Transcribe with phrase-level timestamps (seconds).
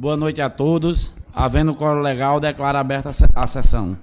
[0.00, 1.12] Boa noite a todos.
[1.34, 3.98] Havendo coro legal, declaro aberta a sessão.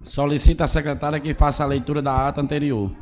[0.00, 2.92] Solicita a secretária que faça a leitura da ata anterior.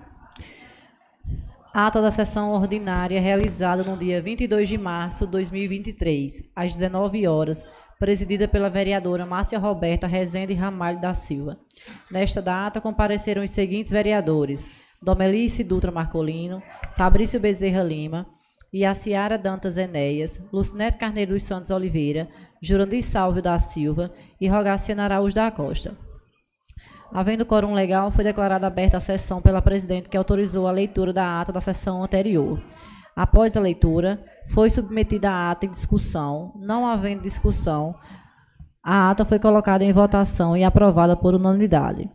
[1.74, 7.62] Ata da sessão ordinária realizada no dia 22 de março de 2023, às 19 horas,
[7.98, 11.60] presidida pela vereadora Márcia Roberta Rezende Ramalho da Silva.
[12.10, 14.66] Nesta data compareceram os seguintes vereadores:
[15.02, 16.62] Domelice Dutra Marcolino,
[16.94, 18.26] Fabrício Bezerra Lima,
[18.72, 22.28] Iaciara Dantas Enéas, Lucinete Carneiro dos Santos Oliveira,
[22.62, 25.96] Jurandir Salvio da Silva e Rogaciana Araújo da Costa.
[27.12, 31.40] Havendo quórum legal, foi declarada aberta a sessão pela presidente, que autorizou a leitura da
[31.40, 32.62] ata da sessão anterior.
[33.16, 36.52] Após a leitura, foi submetida a ata em discussão.
[36.56, 37.96] Não havendo discussão,
[38.84, 42.08] a ata foi colocada em votação e aprovada por unanimidade.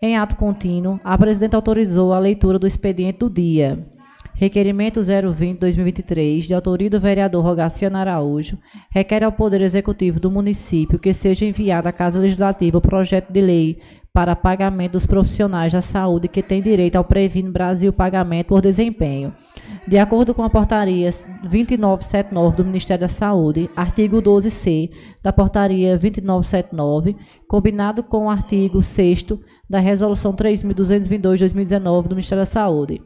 [0.00, 3.86] Em ato contínuo, a presidente autorizou a leitura do expediente do dia.
[4.34, 8.58] Requerimento 020-2023, de autoria do vereador Rogaciano Araújo,
[8.90, 13.40] requer ao Poder Executivo do município que seja enviado à Casa Legislativa o projeto de
[13.40, 13.78] lei
[14.16, 19.34] para pagamento dos profissionais da saúde que têm direito ao Previno Brasil Pagamento por Desempenho.
[19.86, 21.10] De acordo com a portaria
[21.42, 24.90] 2979 do Ministério da Saúde, artigo 12C
[25.22, 27.14] da portaria 2979,
[27.46, 29.26] combinado com o artigo 6
[29.68, 33.02] da resolução 3222/2019 do Ministério da Saúde.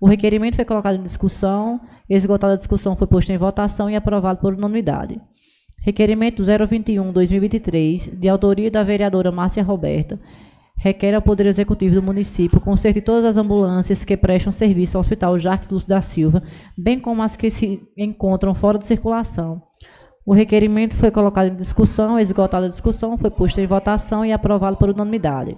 [0.00, 4.40] O requerimento foi colocado em discussão, esgotada a discussão foi posto em votação e aprovado
[4.40, 5.20] por unanimidade.
[5.80, 10.18] Requerimento 021-2023, de autoria da vereadora Márcia Roberta,
[10.76, 15.38] requer ao Poder Executivo do município consertar todas as ambulâncias que prestam serviço ao Hospital
[15.38, 16.42] Jacques Lúcio da Silva,
[16.76, 19.62] bem como as que se encontram fora de circulação.
[20.26, 24.78] O requerimento foi colocado em discussão, esgotada a discussão, foi posto em votação e aprovado
[24.78, 25.56] por unanimidade.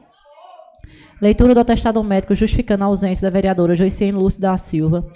[1.21, 5.07] Leitura do atestado médico justificando a ausência da vereadora Joicene Lúcio da Silva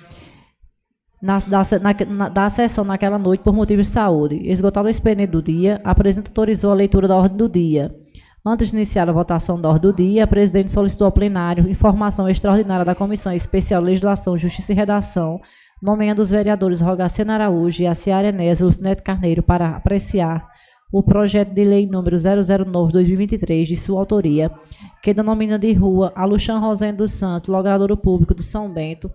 [1.20, 1.62] na, da,
[2.08, 4.40] na, da sessão naquela noite por motivos de saúde.
[4.48, 7.94] Esgotado o expediente do dia, a presidente autorizou a leitura da ordem do dia.
[8.44, 12.26] Antes de iniciar a votação da ordem do dia, a presidente solicitou ao plenário informação
[12.28, 15.38] extraordinária da Comissão Especial Legislação, Justiça e Redação,
[15.82, 20.48] nomeando os vereadores Rogaciano Araújo e a Ciara Enésia Lucinete Carneiro para apreciar
[20.92, 24.50] o projeto de lei número 009-2023, de sua autoria,
[25.02, 29.10] que denomina de rua Aluxan Rosendo dos Santos, logradouro público de São Bento,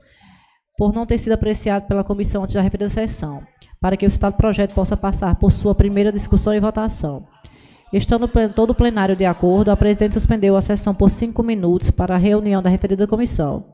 [0.78, 3.44] por não ter sido apreciado pela comissão antes da referida sessão,
[3.81, 7.25] para que o citado projeto possa passar por sua primeira discussão e votação.
[7.94, 12.16] Estando todo o plenário de acordo, a presidente suspendeu a sessão por cinco minutos para
[12.16, 13.66] a reunião da referida comissão.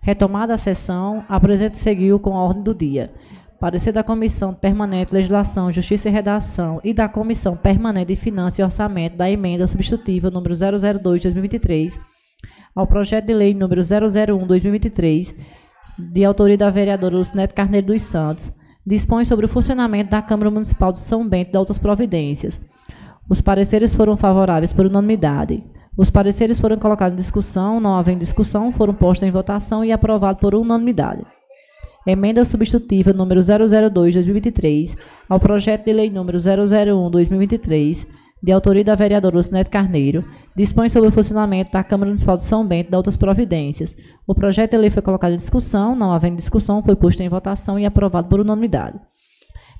[0.00, 3.12] Retomada a sessão, a presidente seguiu com a ordem do dia.
[3.64, 8.62] Parecer da Comissão Permanente Legislação, Justiça e Redação e da Comissão Permanente de Finanças e
[8.62, 11.98] Orçamento da Emenda Substitutiva número 002-2023
[12.76, 15.34] ao projeto de lei número 001-2023
[15.98, 18.52] de autoria da vereadora Lucinete Carneiro dos Santos,
[18.86, 22.60] dispõe sobre o funcionamento da Câmara Municipal de São Bento e de outras providências.
[23.30, 25.64] Os pareceres foram favoráveis por unanimidade.
[25.96, 30.38] Os pareceres foram colocados em discussão, não havendo discussão, foram postos em votação e aprovados
[30.38, 31.24] por unanimidade.
[32.06, 34.96] Emenda substitutiva número 002/2023
[35.28, 38.06] ao projeto de lei número 001/2023
[38.42, 40.22] de autoria da vereadora Lucinete Carneiro,
[40.54, 43.96] dispõe sobre o funcionamento da Câmara Municipal de São Bento e de outras providências.
[44.26, 47.78] O projeto de lei foi colocado em discussão, não havendo discussão, foi posto em votação
[47.78, 49.00] e aprovado por unanimidade.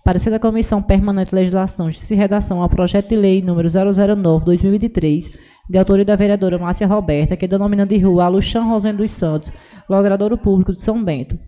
[0.03, 5.31] Parecer da Comissão Permanente de Legislação, Justiça e Redação ao projeto de lei número 009-2023,
[5.69, 9.53] de autoria da vereadora Márcia Roberta, que denomina de rua Aluxan Rosendo dos Santos,
[9.91, 11.39] logradouro público de São Bento.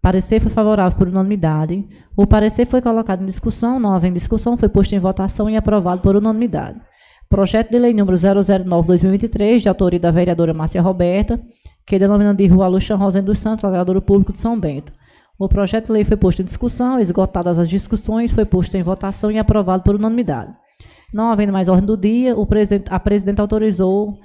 [0.00, 1.86] Parecer foi favorável por unanimidade.
[2.16, 6.00] O parecer foi colocado em discussão, não havendo discussão, foi posto em votação e aprovado
[6.00, 6.80] por unanimidade.
[7.28, 11.38] Projeto de lei número 009-2023, de autoria da vereadora Márcia Roberta,
[11.86, 14.92] que denomina de rua Luxan Rosendo dos Santos, vereador público de São Bento.
[15.38, 19.30] O projeto de lei foi posto em discussão, esgotadas as discussões, foi posto em votação
[19.30, 20.52] e aprovado por unanimidade.
[21.12, 22.34] Não havendo mais ordem do dia,
[22.90, 24.18] a presidente autorizou,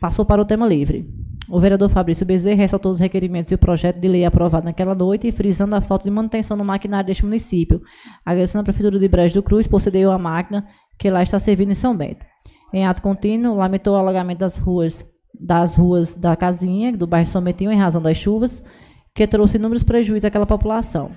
[0.00, 1.08] passou para o tema livre.
[1.48, 5.30] O vereador Fabrício Bezerra ressaltou os requerimentos e o projeto de lei aprovado naquela noite,
[5.30, 7.80] frisando a falta de manutenção no maquinário deste município.
[8.24, 10.66] Agradecendo a Prefeitura de Brejo do Cruz por ceder a máquina
[10.98, 12.24] que lá está servindo em São Bento.
[12.72, 15.04] Em ato contínuo, lamentou o alagamento das ruas
[15.38, 18.64] das ruas da Casinha, do bairro São Bentinho, em razão das chuvas,
[19.14, 21.10] que trouxe inúmeros prejuízos àquela população,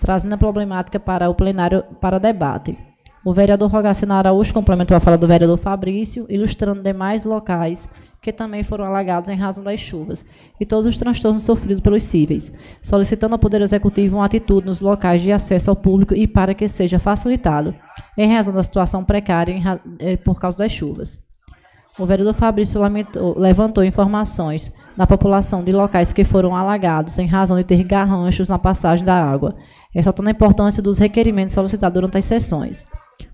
[0.00, 2.78] trazendo a problemática para o plenário para debate.
[3.26, 7.88] O vereador Rogaciano Araújo complementou a fala do vereador Fabrício, ilustrando demais locais
[8.22, 10.24] que também foram alagados em razão das chuvas,
[10.60, 15.22] e todos os transtornos sofridos pelos cíveis, solicitando ao Poder Executivo uma atitude nos locais
[15.22, 17.74] de acesso ao público e para que seja facilitado,
[18.16, 21.18] em razão da situação precária eh, por causa das chuvas.
[21.98, 27.56] O vereador Fabrício lamentou, levantou informações da população de locais que foram alagados em razão
[27.56, 29.56] de ter garranchos na passagem da água,
[29.92, 32.84] ressaltando a importância dos requerimentos solicitados durante as sessões.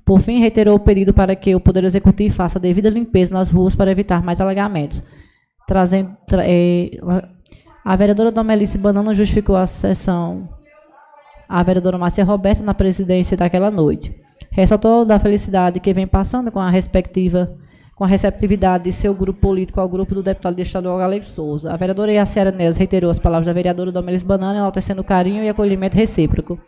[0.05, 3.77] Por fim, reiterou o pedido para que o Poder Executivo faça devida limpeza nas ruas
[3.77, 5.03] para evitar mais alagamentos.
[5.67, 6.91] Trazendo, tra, é,
[7.85, 10.49] a vereadora Domelice Banana justificou a sessão.
[11.49, 14.15] A vereadora Márcia Roberta na presidência daquela noite.
[14.51, 17.57] Ressaltou da felicidade que vem passando com a respectiva
[17.95, 21.73] com a receptividade de seu grupo político ao grupo do deputado estadual Alex Souza.
[21.73, 25.49] A vereadora Iaciara Neves reiterou as palavras da vereadora Domelis Banana, enaltecendo o carinho e
[25.49, 26.59] acolhimento recíproco.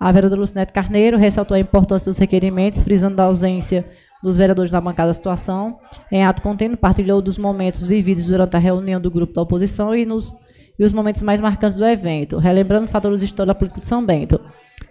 [0.00, 3.84] A vereadora Lucinete Carneiro ressaltou a importância dos requerimentos, frisando a ausência
[4.22, 5.78] dos vereadores da bancada da situação.
[6.10, 10.06] Em ato contínuo, partilhou dos momentos vividos durante a reunião do grupo da oposição e,
[10.06, 10.32] nos,
[10.78, 14.40] e os momentos mais marcantes do evento, relembrando fatores históricos da política de São Bento.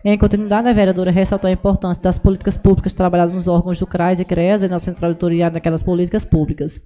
[0.04, 4.20] Em continuidade, a vereadora ressaltou a importância das políticas públicas trabalhadas nos órgãos do CRAS
[4.20, 6.80] e CREAS e na central editorial daquelas políticas públicas.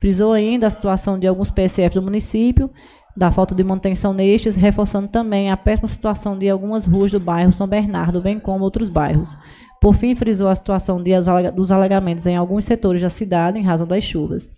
[0.00, 2.70] Frisou ainda a situação de alguns PSFs do município
[3.18, 7.50] da falta de manutenção nestes, reforçando também a péssima situação de algumas ruas do bairro
[7.50, 9.36] São Bernardo, bem como outros bairros.
[9.80, 11.10] Por fim, frisou a situação de,
[11.54, 14.48] dos alagamentos em alguns setores da cidade em razão das chuvas.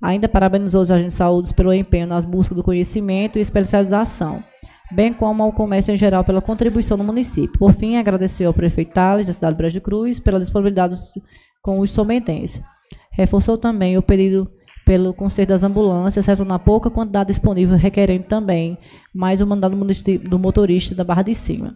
[0.00, 4.42] Ainda parabenizou os agentes de saúde pelo empenho nas buscas do conhecimento e especialização,
[4.90, 7.58] bem como ao comércio em geral pela contribuição no município.
[7.58, 10.96] Por fim, agradeceu ao prefeito Tales, da cidade de Brejo Cruz, pela disponibilidade
[11.62, 12.62] com os somentenses.
[13.12, 14.50] Reforçou também o pedido
[14.88, 18.78] pelo Conselho das Ambulâncias, ressaltando a pouca quantidade disponível, requerendo também
[19.14, 21.74] mais o um mandado do motorista da Barra de Cima.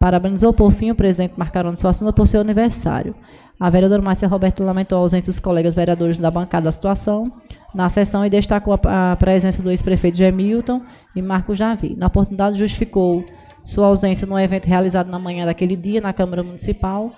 [0.00, 3.14] Parabenizou por fim o presidente Marcarone Suassuna por seu aniversário.
[3.60, 7.30] A vereadora Márcia Roberto lamentou a ausência dos colegas vereadores da bancada da situação
[7.72, 10.82] na sessão e destacou a, a presença do ex-prefeito Gemilton
[11.14, 11.94] e Marco Javi.
[11.96, 13.24] Na oportunidade, justificou
[13.64, 17.12] sua ausência no evento realizado na manhã daquele dia na Câmara Municipal,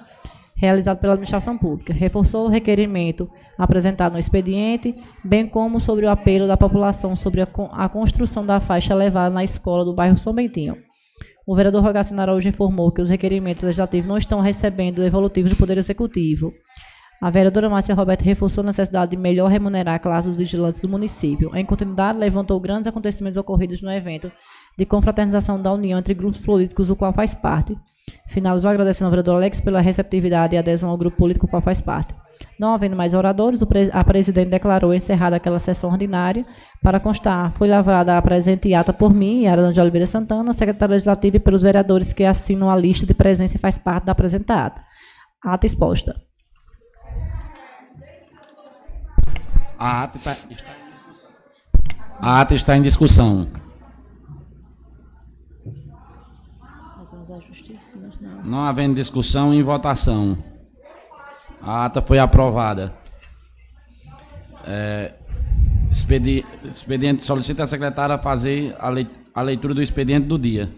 [0.62, 1.93] realizado pela administração pública.
[1.93, 3.29] Reforçou o requerimento
[3.59, 4.94] apresentado no expediente,
[5.25, 9.43] bem como sobre o apelo da população sobre a, a construção da faixa elevada na
[9.43, 10.76] escola do bairro São Bentinho.
[11.44, 15.79] O vereador Rogacino Araújo informou que os requerimentos legislativos não estão recebendo evolutivos do Poder
[15.79, 16.53] Executivo.
[17.20, 20.88] A vereadora Márcia Roberto reforçou a necessidade de melhor remunerar a classe dos vigilantes do
[20.88, 21.50] município.
[21.56, 24.31] Em continuidade, levantou grandes acontecimentos ocorridos no evento
[24.79, 27.77] de confraternização da união entre grupos políticos, do qual faz parte.
[28.29, 31.81] Finalizou agradecendo ao vereador Alex pela receptividade e adesão ao grupo político, do qual faz
[31.81, 32.15] parte.
[32.59, 36.45] Não havendo mais oradores, a presidente declarou encerrada aquela sessão ordinária.
[36.83, 41.37] Para constar, foi lavrada a presente ata por mim, Arana de Oliveira Santana, secretária legislativa,
[41.37, 44.83] e pelos vereadores que assinam a lista de presença e faz parte da apresentada
[45.45, 45.67] ata.
[45.67, 46.21] Exposta.
[49.79, 50.37] A ata está.
[52.21, 53.62] A ata está em discussão.
[58.44, 60.37] Não havendo discussão em votação.
[61.61, 62.93] A ata foi aprovada.
[64.67, 65.12] É,
[65.91, 68.77] expedi, expediente solicita a secretária fazer
[69.35, 70.71] a leitura do expediente do dia.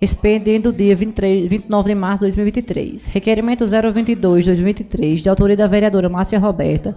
[0.00, 3.04] Expediente do dia 23, 29 de março de 2023.
[3.06, 6.96] Requerimento 022-2023, de autoria da vereadora Márcia Roberta,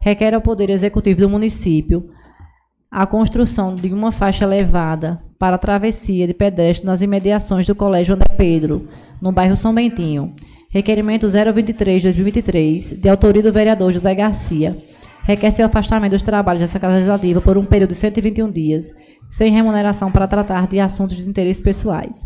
[0.00, 2.10] requer ao Poder Executivo do município
[2.94, 8.14] a construção de uma faixa elevada para a travessia de pedestres nas imediações do Colégio
[8.14, 8.86] André Pedro,
[9.20, 10.32] no bairro São Bentinho.
[10.70, 14.76] Requerimento 023-2023, de autoria do vereador José Garcia.
[15.24, 18.92] Requer seu afastamento dos trabalhos dessa Casa Legislativa por um período de 121 dias,
[19.28, 22.24] sem remuneração para tratar de assuntos de interesse pessoais.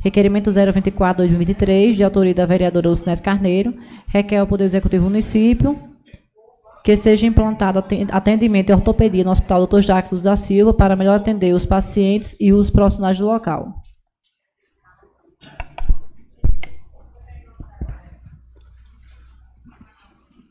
[0.00, 3.74] Requerimento 024-2023, de autoria da vereadora Lucinete Carneiro,
[4.06, 5.89] requer ao Poder Executivo do município
[6.82, 9.80] que seja implantado atendimento e ortopedia no Hospital Dr.
[9.80, 13.74] Jacques da Silva para melhor atender os pacientes e os profissionais do local.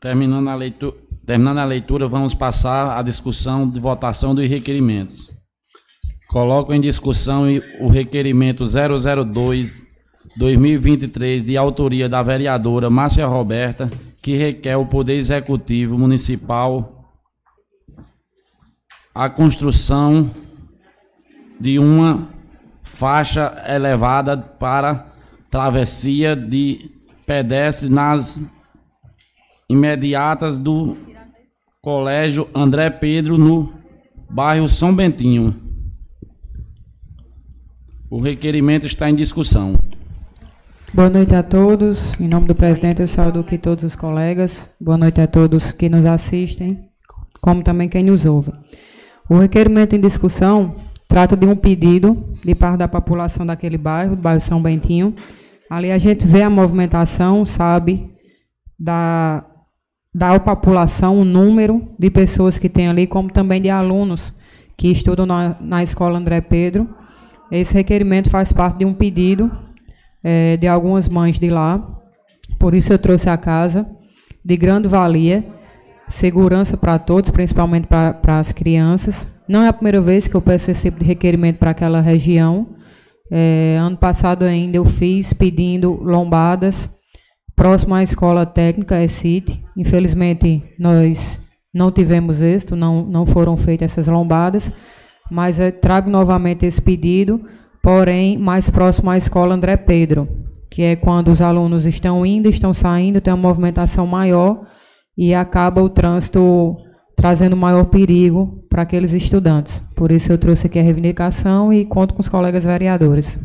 [0.00, 0.96] Terminando a, leitura,
[1.26, 5.36] terminando a leitura, vamos passar à discussão de votação dos requerimentos.
[6.26, 7.44] Coloco em discussão
[7.80, 9.89] o requerimento 002
[10.36, 13.90] 2023 de autoria da vereadora Márcia Roberta,
[14.22, 17.00] que requer o Poder Executivo Municipal
[19.14, 20.30] a construção
[21.58, 22.28] de uma
[22.82, 25.06] faixa elevada para
[25.50, 26.90] travessia de
[27.26, 28.40] pedestres nas
[29.68, 30.96] imediatas do
[31.82, 33.72] Colégio André Pedro, no
[34.30, 35.54] bairro São Bentinho.
[38.08, 39.78] O requerimento está em discussão.
[40.92, 42.18] Boa noite a todos.
[42.18, 44.68] Em nome do presidente, eu saúdo aqui todos os colegas.
[44.80, 46.80] Boa noite a todos que nos assistem,
[47.40, 48.50] como também quem nos ouve.
[49.28, 50.74] O requerimento em discussão
[51.06, 55.14] trata de um pedido de parte da população daquele bairro, do bairro São Bentinho.
[55.70, 58.10] Ali a gente vê a movimentação, sabe,
[58.76, 59.44] da
[60.12, 64.34] da população o número de pessoas que tem ali, como também de alunos
[64.76, 66.88] que estudam na, na escola André Pedro.
[67.48, 69.69] Esse requerimento faz parte de um pedido
[70.22, 72.00] é, de algumas mães de lá,
[72.58, 73.86] por isso eu trouxe a casa,
[74.44, 75.44] de grande valia,
[76.08, 79.26] segurança para todos, principalmente para, as crianças.
[79.48, 82.68] Não é a primeira vez que eu peço esse tipo de requerimento para aquela região.
[83.30, 86.90] É, ano passado ainda eu fiz pedindo lombadas
[87.54, 89.62] próximo à escola técnica, é CIT.
[89.76, 91.40] Infelizmente, nós
[91.74, 94.72] não tivemos êxito, não, não foram feitas essas lombadas,
[95.30, 97.44] mas eu trago novamente esse pedido,
[97.82, 100.28] porém, mais próximo à escola André Pedro,
[100.70, 104.66] que é quando os alunos estão indo, estão saindo, tem uma movimentação maior
[105.16, 106.76] e acaba o trânsito
[107.16, 109.80] trazendo maior perigo para aqueles estudantes.
[109.94, 113.38] Por isso eu trouxe aqui a reivindicação e conto com os colegas vereadores.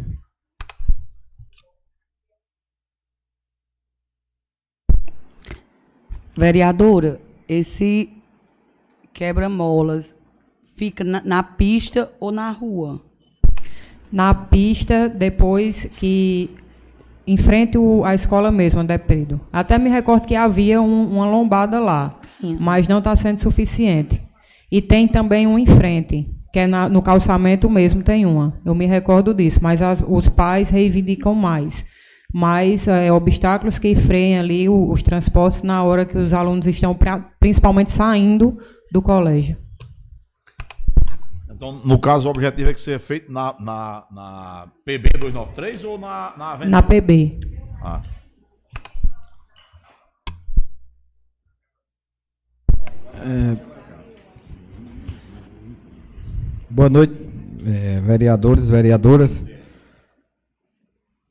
[6.38, 8.10] Vereadora, esse
[9.14, 10.14] quebra-molas
[10.76, 13.02] fica na, na, pista ou na rua?
[14.12, 16.50] Na pista, depois que
[17.28, 19.42] em frente à escola mesmo, André Pedro.
[19.52, 22.58] Até me recordo que havia um, uma lombada lá, Sim.
[22.60, 24.22] mas não está sendo suficiente.
[24.72, 28.54] E tem também um em frente, que é na, no calçamento mesmo, tem uma.
[28.64, 31.86] Eu me recordo disso, mas as, os pais reivindicam mais
[32.38, 36.94] mas é, obstáculos que freiem ali os, os transportes na hora que os alunos estão
[36.94, 38.58] pra, principalmente saindo
[38.92, 39.56] do colégio.
[41.56, 45.98] Então, no caso, o objetivo é que seja feito na, na, na PB 293 ou
[45.98, 46.70] na, na Avenida?
[46.70, 47.40] Na PB.
[47.82, 48.02] Ah.
[53.18, 53.58] É,
[56.70, 57.16] boa noite,
[57.66, 59.46] é, vereadores, vereadoras.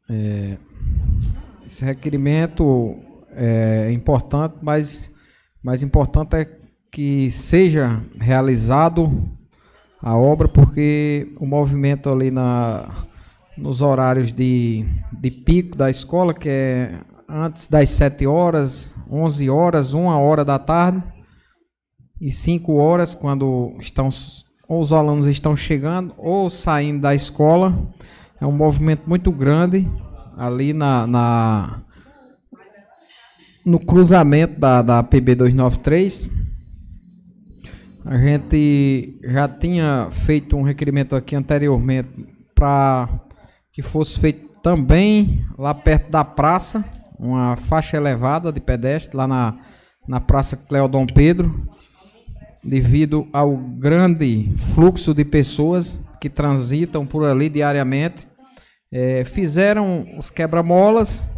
[0.08, 0.56] É,
[1.66, 2.96] esse requerimento
[3.32, 5.12] é importante, mas
[5.62, 6.46] mais importante é
[6.90, 9.33] que seja realizado
[10.04, 12.90] a obra, porque o movimento ali na,
[13.56, 19.94] nos horários de, de pico da escola, que é antes das 7 horas, 11 horas,
[19.94, 21.02] 1 hora da tarde
[22.20, 24.10] e 5 horas, quando estão
[24.68, 27.74] ou os alunos estão chegando ou saindo da escola.
[28.38, 29.90] É um movimento muito grande
[30.36, 31.82] ali na, na
[33.64, 36.43] no cruzamento da, da PB 293.
[38.04, 42.08] A gente já tinha feito um requerimento aqui anteriormente
[42.54, 43.08] para
[43.72, 46.84] que fosse feito também lá perto da praça,
[47.18, 49.58] uma faixa elevada de pedestre lá na,
[50.06, 51.68] na Praça Cleodon Pedro,
[52.62, 58.26] devido ao grande fluxo de pessoas que transitam por ali diariamente
[58.94, 61.28] é, fizeram os quebra-molas.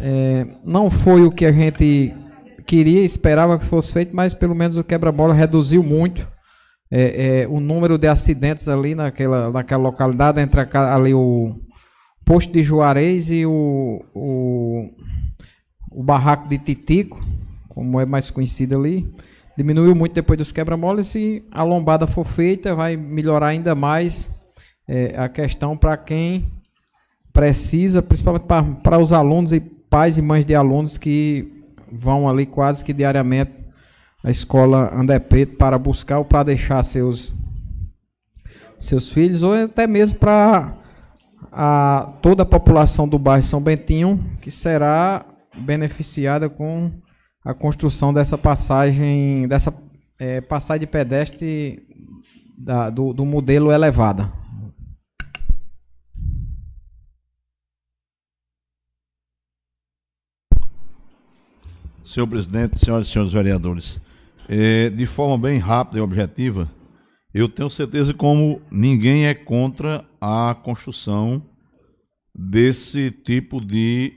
[0.00, 2.12] É, não foi o que a gente
[2.68, 6.28] queria, esperava que fosse feito, mas pelo menos o quebra-mola reduziu muito
[6.90, 11.58] é, é, o número de acidentes ali naquela, naquela localidade, entre a, ali o
[12.26, 14.90] posto de Juarez e o, o,
[15.90, 17.18] o barraco de Titico,
[17.70, 19.10] como é mais conhecido ali.
[19.56, 24.30] Diminuiu muito depois dos quebra-molas e a lombada for feita, vai melhorar ainda mais
[24.86, 26.52] é, a questão para quem
[27.32, 28.44] precisa, principalmente
[28.82, 31.57] para os alunos e pais e mães de alunos que
[31.92, 33.52] vão ali quase que diariamente
[34.22, 37.32] à escola André Preto para buscar ou para deixar seus
[38.78, 40.76] seus filhos ou até mesmo para
[41.52, 45.24] a toda a população do bairro São Bentinho que será
[45.56, 46.92] beneficiada com
[47.44, 49.74] a construção dessa passagem dessa
[50.18, 51.88] é, passagem de pedestre
[52.58, 54.30] da, do, do modelo elevada.
[62.08, 64.00] Senhor presidente, senhoras e senhores vereadores,
[64.48, 66.66] é, de forma bem rápida e objetiva,
[67.34, 71.44] eu tenho certeza como ninguém é contra a construção
[72.34, 74.14] desse tipo de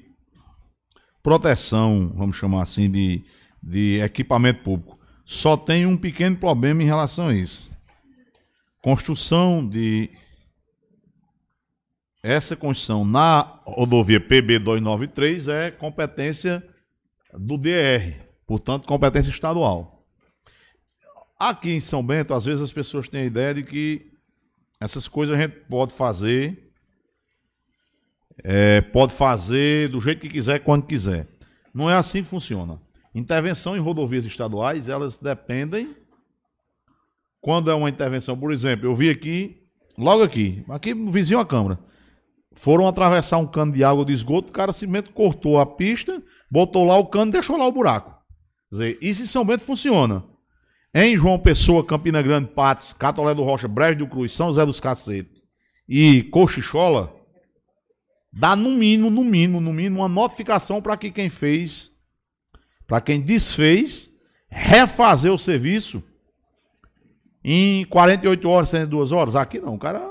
[1.21, 3.25] proteção, vamos chamar assim, de,
[3.61, 4.97] de equipamento público.
[5.25, 7.75] Só tem um pequeno problema em relação a isso.
[8.81, 10.09] Construção de
[12.23, 16.70] essa construção na rodovia PB 293 é competência
[17.37, 19.89] do DR, portanto, competência estadual.
[21.39, 24.11] Aqui em São Bento, às vezes as pessoas têm a ideia de que
[24.79, 26.71] essas coisas a gente pode fazer,
[28.43, 31.27] é, pode fazer do jeito que quiser, quando quiser.
[31.73, 32.81] Não é assim que funciona.
[33.13, 35.95] Intervenção em rodovias estaduais, elas dependem.
[37.39, 39.63] Quando é uma intervenção, por exemplo, eu vi aqui,
[39.97, 41.79] logo aqui, aqui vizinho à Câmara,
[42.53, 46.21] foram atravessar um cano de água de esgoto, o cara simplesmente cortou a pista,
[46.51, 48.11] botou lá o cano e deixou lá o buraco.
[48.69, 50.23] Quer dizer, isso em São Bento funciona.
[50.93, 54.79] Em João Pessoa, Campina Grande, Patos, Catolé do Rocha, Brejo do Cruz, São José dos
[54.79, 55.41] Cacetes
[55.87, 57.15] e Cochichola,
[58.31, 61.91] dá no mínimo, no mínimo, no mínimo, uma notificação para que quem fez,
[62.85, 64.11] para quem desfez,
[64.49, 66.03] refazer o serviço
[67.43, 69.35] em 48 horas, 72 horas.
[69.37, 70.05] Aqui não, cara.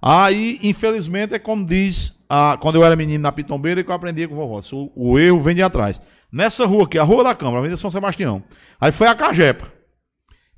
[0.00, 4.26] Aí, infelizmente, é como diz, a, quando eu era menino na Pitombeira, que eu aprendi
[4.26, 4.60] com o vovó.
[4.72, 6.00] O, o erro vem de atrás.
[6.30, 8.42] Nessa rua aqui, a Rua da Câmara, Avenida São Sebastião.
[8.80, 9.72] Aí foi a Cagepa,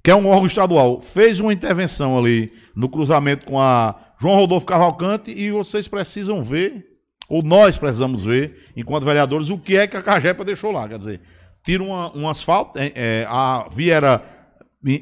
[0.03, 4.67] que é um órgão estadual, fez uma intervenção ali no cruzamento com a João Rodolfo
[4.67, 6.85] Cavalcante e vocês precisam ver,
[7.29, 10.89] ou nós precisamos ver, enquanto vereadores, o que é que a Cagepa deixou lá.
[10.89, 11.21] Quer dizer,
[11.63, 14.23] tira uma, um asfalto, é, é, a via era,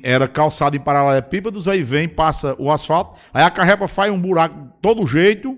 [0.02, 4.72] era calçada em paralelepípedos, aí vem, passa o asfalto, aí a Cagepa faz um buraco
[4.80, 5.56] todo jeito.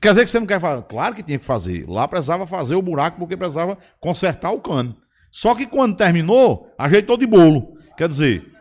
[0.00, 0.82] Quer dizer que você não quer fazer?
[0.82, 1.84] Claro que tinha que fazer.
[1.86, 4.96] Lá precisava fazer o buraco porque precisava consertar o cano.
[5.30, 7.76] Só que quando terminou, ajeitou de bolo.
[7.96, 8.52] Quer dizer,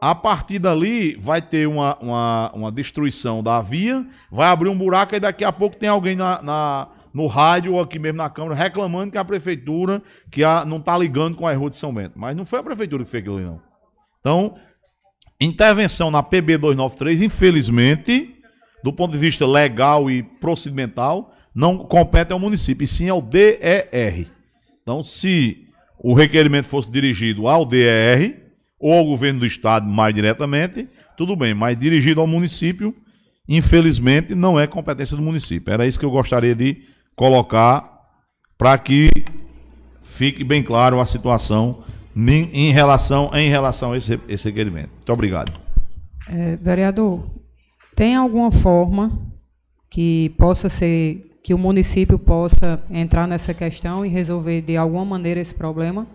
[0.00, 5.14] a partir dali vai ter uma, uma, uma destruição da via, vai abrir um buraco
[5.14, 8.56] e daqui a pouco tem alguém na, na no rádio ou aqui mesmo na Câmara
[8.56, 12.14] reclamando que a prefeitura que a, não está ligando com a rua de São Bento.
[12.16, 13.73] Mas não foi a prefeitura que fez aquilo não.
[14.24, 14.54] Então,
[15.38, 18.34] intervenção na PB 293, infelizmente,
[18.82, 24.26] do ponto de vista legal e procedimental, não compete ao município, e sim ao DER.
[24.82, 25.66] Então, se
[25.98, 28.42] o requerimento fosse dirigido ao DER,
[28.80, 30.88] ou ao governo do estado mais diretamente,
[31.18, 32.94] tudo bem, mas dirigido ao município,
[33.46, 35.70] infelizmente, não é competência do município.
[35.70, 36.82] Era isso que eu gostaria de
[37.14, 37.90] colocar
[38.56, 39.10] para que
[40.02, 41.84] fique bem claro a situação
[42.16, 44.90] em relação, em relação a esse, esse requerimento.
[44.94, 45.52] Muito obrigado.
[46.28, 47.28] É, vereador,
[47.96, 49.18] tem alguma forma
[49.90, 55.40] que possa ser que o município possa entrar nessa questão e resolver de alguma maneira
[55.40, 56.06] esse problema?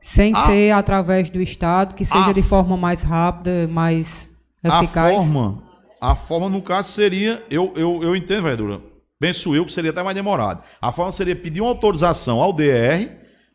[0.00, 4.28] Sem a, ser através do Estado, que seja a, de forma mais rápida, mais
[4.62, 5.14] eficaz?
[5.14, 5.62] A forma,
[6.00, 7.42] a forma no caso, seria.
[7.48, 8.80] Eu, eu, eu entendo, vereadora.
[9.18, 10.62] Penso eu que seria até mais demorado.
[10.80, 13.08] A forma seria pedir uma autorização ao DR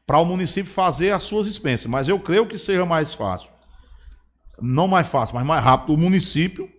[0.05, 1.87] para o município fazer as suas expensas.
[1.87, 3.49] Mas eu creio que seja mais fácil.
[4.61, 6.69] Não mais fácil, mas mais rápido o município,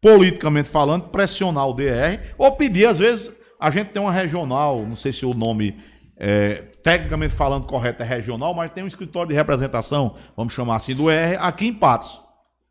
[0.00, 4.96] politicamente falando, pressionar o DR, ou pedir, às vezes, a gente tem uma regional, não
[4.96, 5.76] sei se o nome
[6.16, 10.94] é, tecnicamente falando correto é regional, mas tem um escritório de representação, vamos chamar assim,
[10.94, 12.20] do ER aqui em Patos.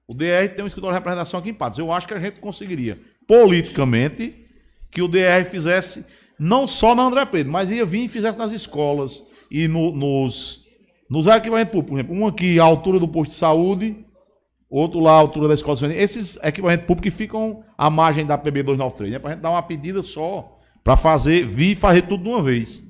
[0.07, 1.79] O DR tem um escritório de representação aqui em Patos.
[1.79, 4.45] Eu acho que a gente conseguiria, politicamente,
[4.91, 6.05] que o DR fizesse,
[6.39, 9.23] não só na André Pedro, mas ia vir e fizesse nas escolas
[9.55, 10.65] e no, nos,
[11.09, 11.89] nos equipamentos públicos.
[11.89, 13.95] Por exemplo, um aqui à altura do posto de saúde,
[14.69, 18.37] outro lá à altura da escola de Esses equipamentos públicos que ficam à margem da
[18.37, 19.19] PB 293, né?
[19.19, 22.43] Para a gente dar uma pedida só, para fazer, vir e fazer tudo de uma
[22.43, 22.83] vez.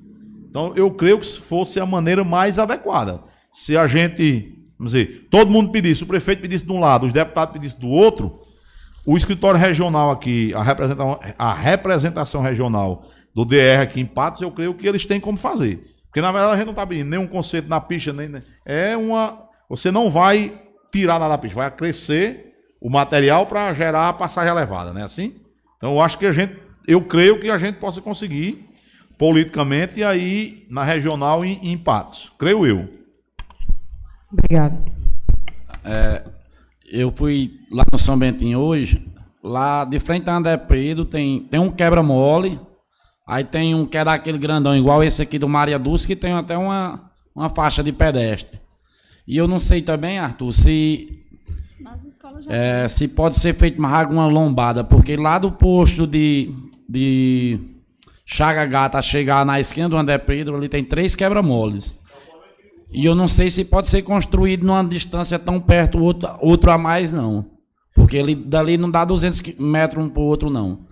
[0.50, 3.20] Então, eu creio que fosse a maneira mais adequada.
[3.52, 7.12] Se a gente, vamos dizer, todo mundo pedisse, o prefeito pedisse de um lado, os
[7.12, 8.40] deputados pedissem do outro,
[9.06, 14.50] o escritório regional aqui, a representação, a representação regional do DR aqui em Patos, eu
[14.50, 15.95] creio que eles têm como fazer.
[16.16, 19.38] Porque, na verdade, a gente não está pedindo nenhum conceito na pista, nem, é uma.
[19.68, 20.58] Você não vai
[20.90, 25.04] tirar nada da pista, vai crescer o material para gerar a passagem elevada, não é
[25.04, 25.34] assim?
[25.76, 26.56] Então, eu acho que a gente,
[26.88, 28.66] eu creio que a gente possa conseguir
[29.18, 32.32] politicamente e aí na regional em, em Patos.
[32.38, 32.88] Creio eu.
[34.32, 34.90] Obrigado.
[35.84, 36.22] É,
[36.90, 39.06] eu fui lá no São Bentinho hoje,
[39.44, 42.58] lá de frente a André Predo tem, tem um quebra-mole,
[43.26, 46.32] aí tem um que é daquele grandão igual esse aqui do Maria Dulce, que tem
[46.32, 48.60] até uma, uma faixa de pedestre.
[49.26, 51.26] E eu não sei também, Arthur, se
[52.48, 56.52] é, se pode ser feito mais alguma lombada, porque lá do posto de,
[56.88, 57.58] de
[58.24, 61.98] Chaga Gata chegar na esquina do André Pedro, ali tem três quebra-moles.
[62.92, 66.78] E eu não sei se pode ser construído numa distância tão perto, outro, outro a
[66.78, 67.44] mais, não.
[67.94, 70.85] Porque ele, dali não dá 200 metros um para o outro, não.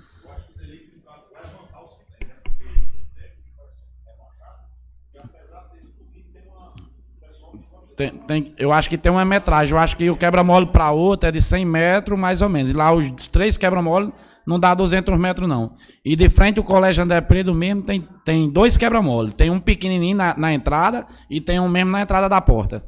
[7.96, 9.72] Tem, tem, eu acho que tem uma metragem.
[9.72, 12.70] Eu acho que o quebra-mole para outro é de 100 metros, mais ou menos.
[12.70, 14.12] E lá os três quebra-mole
[14.46, 15.74] não dá 200 metros, não.
[16.04, 19.32] E de frente o Colégio André Preto mesmo tem, tem dois quebra-mole.
[19.32, 22.84] Tem um pequenininho na, na entrada e tem um mesmo na entrada da porta.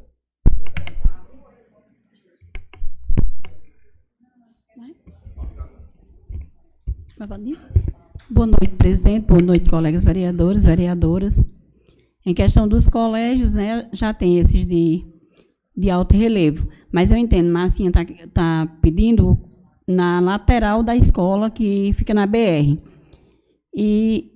[8.29, 9.25] Boa noite, presidente.
[9.25, 11.41] Boa noite, colegas vereadores, vereadoras.
[12.27, 15.01] Em questão dos colégios, né, já tem esses de,
[15.73, 16.67] de alto relevo.
[16.91, 19.39] Mas eu entendo, Marcinha está tá pedindo
[19.87, 22.77] na lateral da escola que fica na BR.
[23.73, 24.29] E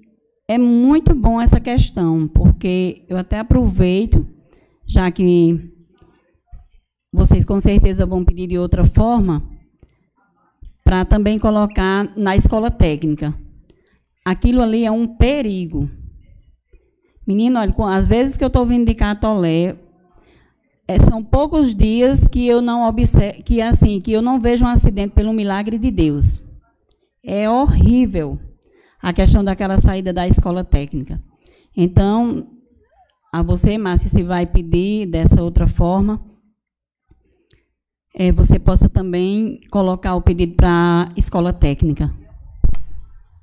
[0.47, 4.25] é muito bom essa questão, porque eu até aproveito,
[4.87, 5.59] já que
[7.11, 9.43] vocês com certeza vão pedir de outra forma,
[10.81, 13.37] para também colocar na escola técnica.
[14.23, 15.89] Aquilo ali é um perigo.
[17.31, 19.77] Menino, olha, às vezes que eu estou vindo de Catolé,
[20.85, 24.67] é, são poucos dias que eu não observo, que assim, que eu não vejo um
[24.67, 26.43] acidente pelo milagre de Deus.
[27.23, 28.37] É horrível
[29.01, 31.23] a questão daquela saída da escola técnica.
[31.75, 32.49] Então,
[33.33, 36.21] a você, Márcia, se vai pedir dessa outra forma,
[38.13, 42.13] é, você possa também colocar o pedido para a escola técnica.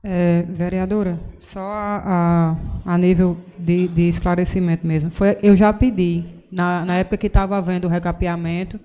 [0.03, 5.11] É, vereadora, só a, a, a nível de, de, esclarecimento mesmo.
[5.11, 8.79] Foi, eu já pedi, na, na época que estava havendo o recapeamento,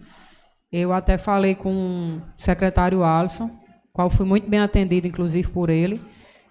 [0.72, 3.52] eu até falei com o secretário Alisson,
[3.94, 6.02] qual fui muito bem atendido, inclusive por ele,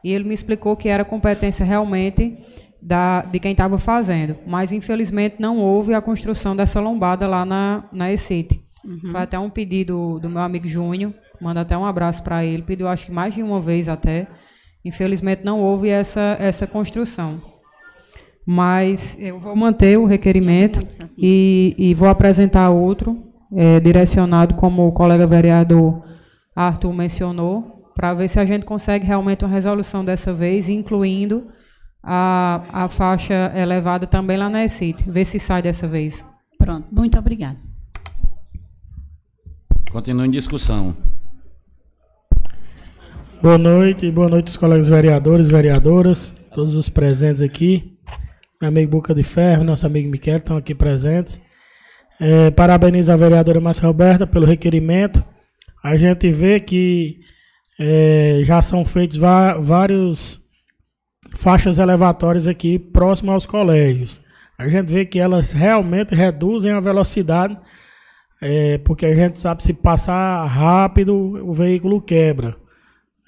[0.04, 2.38] e ele me explicou que era competência realmente
[2.80, 4.36] da, de quem estava fazendo.
[4.46, 8.62] Mas, infelizmente, não houve a construção dessa lombada lá na, na ECIT.
[8.84, 9.10] Uhum.
[9.10, 12.88] Foi até um pedido do meu amigo Júnior, manda até um abraço para ele, pediu
[12.88, 14.26] acho que mais de uma vez até.
[14.84, 17.40] Infelizmente não houve essa, essa construção.
[18.44, 20.82] Mas eu vou manter o requerimento
[21.16, 23.22] e, e vou apresentar outro,
[23.54, 26.02] é, direcionado, como o colega vereador
[26.54, 31.48] Arthur mencionou, para ver se a gente consegue realmente uma resolução dessa vez, incluindo
[32.02, 35.08] a, a faixa elevada também lá na ECIT.
[35.08, 36.26] Ver se sai dessa vez.
[36.58, 37.58] Pronto, muito obrigada.
[39.90, 40.96] Continua em discussão.
[43.42, 47.98] Boa noite, boa noite os colegas vereadores, vereadoras, todos os presentes aqui.
[48.60, 51.40] Meu amigo Boca de Ferro, nosso amigo Miquel estão aqui presentes.
[52.20, 55.24] É, parabenizo a vereadora Márcia Roberta pelo requerimento.
[55.82, 57.18] A gente vê que
[57.80, 60.40] é, já são feitos vários
[61.34, 64.20] faixas elevatórias aqui próximo aos colégios.
[64.56, 67.58] A gente vê que elas realmente reduzem a velocidade
[68.40, 71.12] é, porque a gente sabe se passar rápido
[71.44, 72.61] o veículo quebra.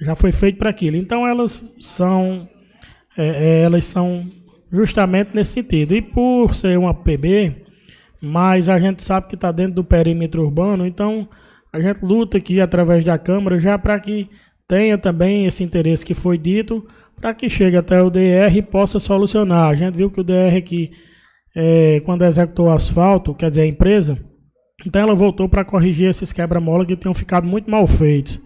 [0.00, 0.96] Já foi feito para aquilo.
[0.96, 2.48] Então elas são
[3.16, 4.26] é, é elas são
[4.72, 5.94] justamente nesse sentido.
[5.94, 7.64] E por ser uma PB,
[8.20, 11.28] mas a gente sabe que está dentro do perímetro urbano, então
[11.72, 14.28] a gente luta aqui através da Câmara já para que
[14.66, 16.87] tenha também esse interesse que foi dito,
[17.20, 19.68] para que chegue até o DR e possa solucionar.
[19.68, 20.90] A gente viu que o DR aqui,
[21.54, 24.18] é, quando executou o asfalto, quer dizer, a empresa,
[24.87, 28.40] então ela voltou para corrigir esses quebra-mola que tinham ficado muito mal feitos.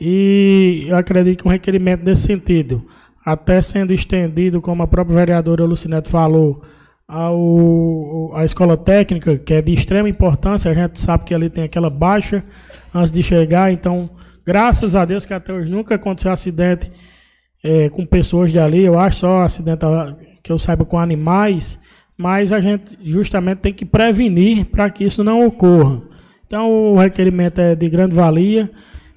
[0.00, 2.84] E eu acredito que um requerimento nesse sentido,
[3.24, 6.62] até sendo estendido, como a própria vereadora Lucinete falou,
[7.06, 11.64] ao, à escola técnica, que é de extrema importância, a gente sabe que ali tem
[11.64, 12.42] aquela baixa
[12.94, 14.10] antes de chegar, então,
[14.44, 16.90] graças a Deus que até hoje nunca aconteceu acidente
[17.62, 19.84] é, com pessoas de ali, eu acho só acidente
[20.42, 21.78] que eu saiba com animais,
[22.16, 26.02] mas a gente justamente tem que prevenir para que isso não ocorra.
[26.46, 28.70] Então o requerimento é de grande valia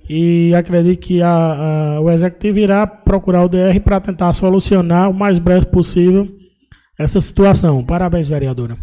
[0.10, 5.13] e acredito que a, a, o executivo irá procurar o DR para tentar solucionar o
[5.13, 6.28] mais breve possível
[6.98, 7.84] essa situação.
[7.84, 8.78] Parabéns, vereadora.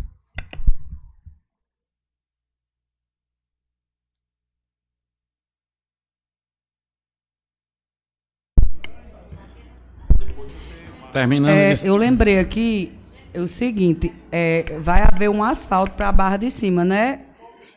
[11.12, 11.50] Terminando.
[11.50, 12.92] É, eu lembrei aqui
[13.34, 17.20] é o seguinte, é, vai haver um asfalto para a barra de cima, né?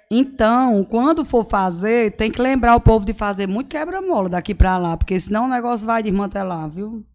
[0.10, 4.78] Então, quando for fazer, tem que lembrar o povo de fazer muito quebra-mola daqui para
[4.78, 7.06] lá, porque senão o negócio vai desmantelar, viu?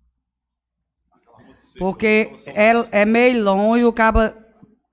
[1.78, 4.36] Porque é, é meio longe, o cara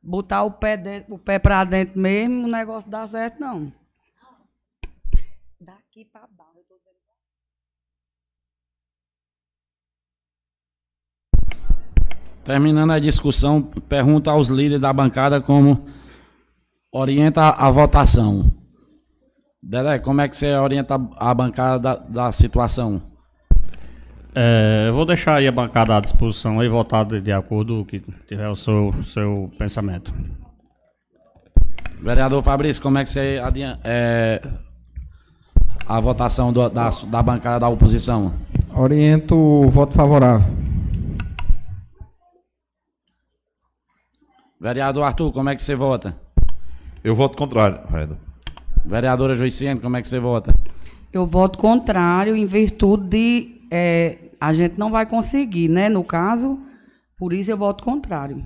[0.01, 3.71] botar o pé, dentro, o pé para dentro mesmo, o negócio dá certo, não.
[5.59, 6.27] Daqui para
[12.49, 15.85] Terminando a discussão, pergunta aos líderes da bancada como
[16.91, 18.51] orienta a votação.
[19.61, 23.01] Dedé, como é que você orienta a bancada da, da situação?
[24.33, 27.81] É, eu vou deixar aí a bancada à disposição e votar de, de acordo com
[27.81, 30.13] o que tiver o seu, seu pensamento.
[32.01, 34.41] Vereador Fabrício, como é que você adianta é,
[35.85, 38.31] a votação do, da, da bancada da oposição?
[38.73, 40.47] Oriento o voto favorável.
[44.61, 46.15] Vereador Arthur, como é que você vota?
[47.03, 48.17] Eu voto contrário, vereador.
[48.85, 50.53] Vereadora Joiciene, como é que você vota?
[51.11, 55.89] Eu voto contrário em virtude de é, a gente não vai conseguir, né?
[55.89, 56.59] No caso,
[57.17, 58.43] por isso eu voto contrário.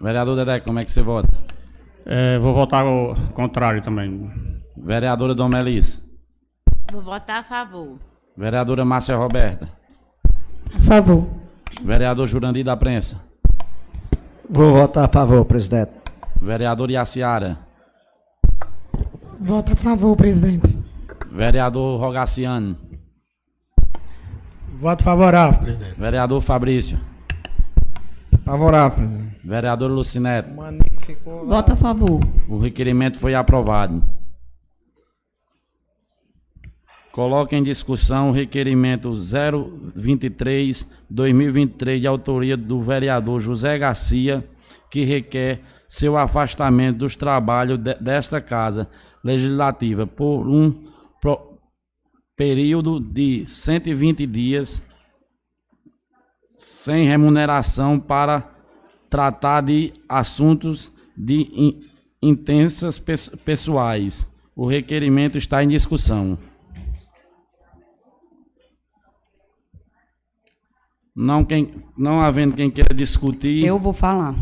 [0.00, 1.28] Vereador Dedé, como é que você vota?
[2.04, 4.30] É, vou votar o contrário também.
[4.76, 6.06] Vereadora Domelis.
[6.92, 7.98] Vou votar a favor.
[8.36, 9.68] Vereadora Márcia Roberta.
[10.74, 11.26] A favor.
[11.82, 13.20] Vereador Jurandir da Prensa.
[14.48, 15.92] Vou votar a favor, presidente.
[16.40, 17.65] Vereador Yaciara.
[19.38, 20.78] Voto a favor, presidente.
[21.30, 22.74] Vereador Rogaciano.
[24.78, 25.98] Voto favorável, presidente.
[25.98, 26.98] Vereador Fabrício.
[28.44, 29.36] Favorável, presidente.
[29.44, 30.50] Vereador Lucineto.
[31.46, 32.20] Voto a favor.
[32.48, 34.02] O requerimento foi aprovado.
[37.12, 44.48] Coloca em discussão o requerimento 023-2023 de autoria do vereador José Garcia,
[44.90, 48.88] que requer seu afastamento dos trabalhos de, desta Casa
[49.26, 50.72] Legislativa por um
[52.36, 54.86] período de 120 dias
[56.56, 58.48] sem remuneração para
[59.10, 61.78] tratar de assuntos de in,
[62.22, 64.30] intensas pessoais.
[64.54, 66.38] O requerimento está em discussão.
[71.14, 73.64] Não, quem, não havendo quem queira discutir.
[73.64, 74.34] Eu vou falar.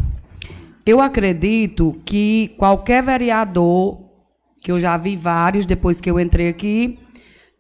[0.85, 4.04] Eu acredito que qualquer vereador,
[4.65, 6.99] que eu já vi vários depois que eu entrei aqui,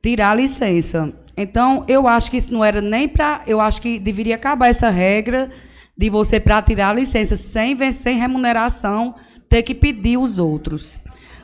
[0.02, 1.12] tirar a licença.
[1.36, 3.42] Então, eu acho que isso não era nem para.
[3.46, 5.50] Eu acho que deveria acabar essa regra
[5.94, 9.14] de você, para tirar a licença sem, sem remuneração,
[9.50, 10.98] ter que pedir os outros.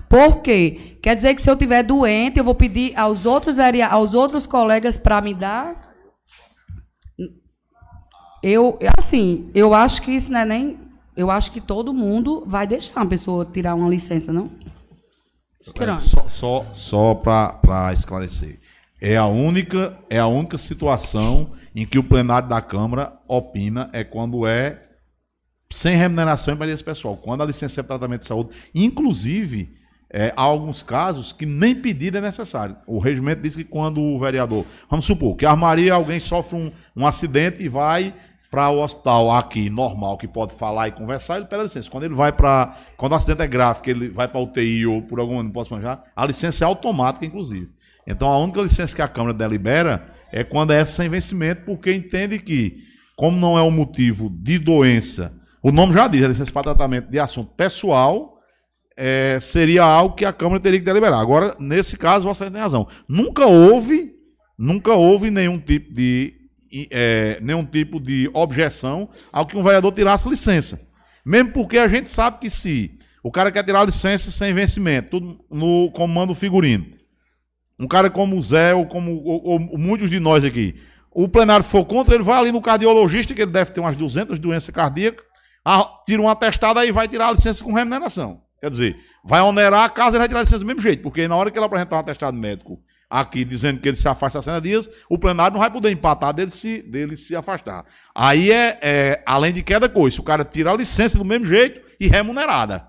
[0.08, 0.96] Por quê?
[1.02, 4.96] Quer dizer que se eu tiver doente, eu vou pedir aos outros, aos outros colegas
[4.96, 5.90] para me dar
[8.42, 10.78] eu, assim, eu acho que isso não é nem.
[11.14, 14.50] Eu acho que todo mundo vai deixar uma pessoa tirar uma licença, não?
[15.62, 18.58] Só só, só para esclarecer.
[19.00, 24.02] É a, única, é a única situação em que o plenário da Câmara opina é
[24.02, 24.78] quando é
[25.72, 27.16] sem remuneração para esse pessoal.
[27.16, 29.74] Quando a licença é tratamento de saúde, inclusive,
[30.10, 32.76] é, há alguns casos que nem pedido é necessário.
[32.86, 36.72] O regimento diz que quando o vereador, vamos supor, que a armaria alguém sofre um,
[36.96, 38.12] um acidente e vai
[38.50, 41.88] para o hospital aqui normal, que pode falar e conversar, ele pede a licença.
[41.88, 42.74] Quando ele vai para.
[42.96, 46.02] Quando o acidente é grave, ele vai para UTI ou por algum não posso manjar,
[46.16, 47.70] a licença é automática, inclusive.
[48.06, 51.92] Então a única licença que a Câmara delibera é quando é essa sem vencimento, porque
[51.92, 52.78] entende que,
[53.14, 55.32] como não é um motivo de doença,
[55.62, 58.38] o nome já diz, a licença para tratamento de assunto pessoal.
[58.96, 61.20] É, seria algo que a Câmara teria que deliberar.
[61.20, 62.86] Agora, nesse caso, você tem razão.
[63.08, 64.12] Nunca houve,
[64.58, 66.39] nunca houve nenhum tipo de
[66.90, 70.80] é, nenhum tipo de objeção ao que um vereador tirasse licença.
[71.24, 75.44] Mesmo porque a gente sabe que se o cara quer tirar licença sem vencimento, tudo
[75.50, 76.86] no comando figurino,
[77.78, 80.76] um cara como o Zé ou como ou, ou, muitos de nós aqui,
[81.10, 84.38] o plenário for contra, ele vai ali no cardiologista, que ele deve ter umas 200
[84.38, 85.24] doenças cardíacas,
[86.06, 88.42] tira um atestado aí vai tirar a licença com remuneração.
[88.60, 91.26] Quer dizer, vai onerar a casa e vai tirar a licença do mesmo jeito, porque
[91.26, 92.78] na hora que ele apresentar um atestado médico
[93.10, 96.32] aqui dizendo que ele se afasta há 60 dias, o plenário não vai poder empatar
[96.32, 97.84] dele se, dele se afastar.
[98.14, 101.80] Aí é, é além de queda coisa, o cara tira a licença do mesmo jeito
[101.98, 102.86] e remunerada.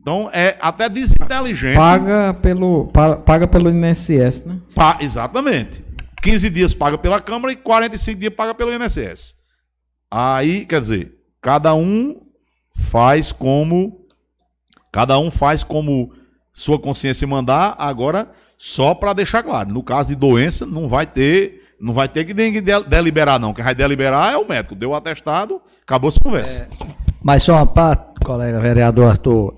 [0.00, 1.76] Então é até desinteligente.
[1.76, 2.90] Paga pelo,
[3.26, 4.60] paga pelo INSS, né?
[4.74, 5.84] Pa, exatamente.
[6.22, 9.34] 15 dias paga pela Câmara e 45 dias paga pelo INSS.
[10.10, 12.20] Aí, quer dizer, cada um
[12.72, 14.06] faz como
[14.92, 16.12] cada um faz como
[16.52, 17.74] sua consciência mandar.
[17.78, 18.30] Agora
[18.62, 22.34] só para deixar claro, no caso de doença, não vai ter, não vai ter que
[22.34, 23.54] deliberar, não.
[23.54, 24.74] Quem vai deliberar é o médico.
[24.74, 26.58] Deu o atestado, acabou a conversa.
[26.58, 26.86] É,
[27.22, 29.54] mas só uma parte, colega vereador Arthur.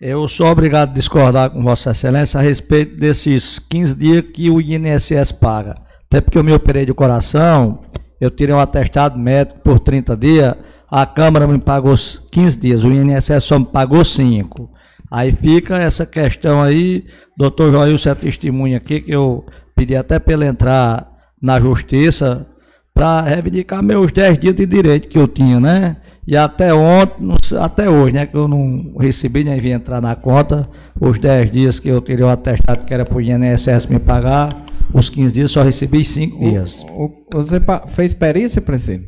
[0.00, 4.60] Eu sou obrigado a discordar com Vossa Excelência a respeito desses 15 dias que o
[4.60, 5.74] INSS paga.
[6.06, 7.80] Até porque eu me operei de coração,
[8.20, 10.54] eu tirei um atestado médico por 30 dias,
[10.88, 11.96] a Câmara me pagou
[12.30, 14.70] 15 dias, o INSS só me pagou 5.
[15.10, 17.04] Aí fica essa questão aí,
[17.36, 22.46] doutor Joilson é testemunha aqui, que eu pedi até para ele entrar na justiça
[22.94, 25.96] para reivindicar meus 10 dias de direito que eu tinha, né?
[26.26, 27.28] E até ontem,
[27.60, 28.24] até hoje, né?
[28.24, 32.24] Que eu não recebi nem vi entrar na conta, os 10 dias que eu tirei
[32.24, 36.38] o atestado que era para o INSS me pagar, os 15 dias só recebi 5
[36.38, 36.86] dias.
[36.88, 39.02] O, o, você fez perícia, Preciso?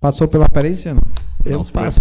[0.00, 0.94] Passou pela perícia?
[0.94, 1.02] Não?
[1.48, 2.00] Eu, passo,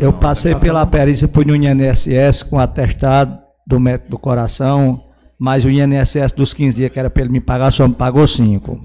[0.00, 5.04] eu passei pela perícia, fui no INSS com atestado do médico do coração,
[5.38, 8.26] mas o INSS dos 15 dias que era para ele me pagar, só me pagou
[8.26, 8.80] 5.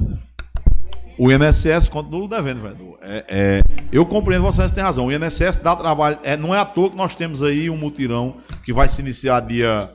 [1.17, 2.97] O INSS continua devendo, vereador.
[3.01, 5.07] É, é, eu compreendo, você tem razão.
[5.07, 6.19] O INSS dá trabalho.
[6.23, 9.39] É, não é à toa que nós temos aí um mutirão que vai se iniciar
[9.39, 9.89] dia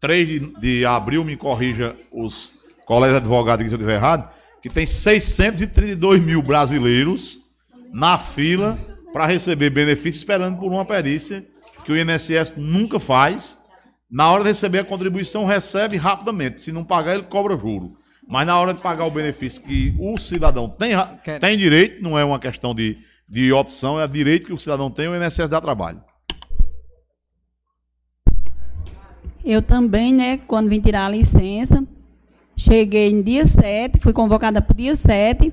[0.00, 4.28] 3 de, de abril, me corrija os colegas advogados se eu estiver errado,
[4.60, 7.38] que tem 632 mil brasileiros
[7.92, 8.78] na fila
[9.14, 11.46] para receber benefício esperando por uma perícia
[11.84, 13.56] que o INSS nunca faz.
[14.10, 16.60] Na hora de receber a contribuição, recebe rapidamente.
[16.60, 17.96] Se não pagar, ele cobra juro.
[18.26, 20.94] Mas na hora de pagar o benefício que o cidadão tem,
[21.38, 22.98] tem direito, não é uma questão de,
[23.28, 26.02] de opção, é direito que o cidadão tem, o INSS dá trabalho.
[29.44, 31.84] Eu também, né, quando vim tirar a licença,
[32.56, 35.52] cheguei no dia 7, fui convocada para o dia 7,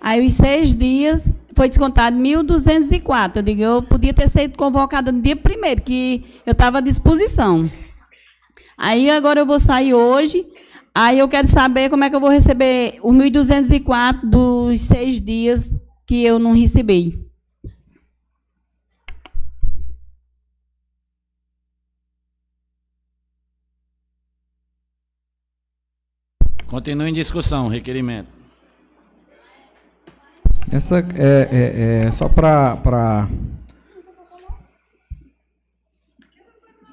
[0.00, 3.36] aí os seis dias foi descontado 1.204.
[3.36, 7.70] Eu digo, eu podia ter sido convocada no dia primeiro, que eu estava à disposição.
[8.78, 10.46] Aí agora eu vou sair hoje,
[10.94, 15.78] aí eu quero saber como é que eu vou receber os 1.204 dos seis dias
[16.06, 17.28] que eu não recebi.
[26.66, 28.39] Continua em discussão, requerimento.
[30.72, 32.76] Essa é, é, é só para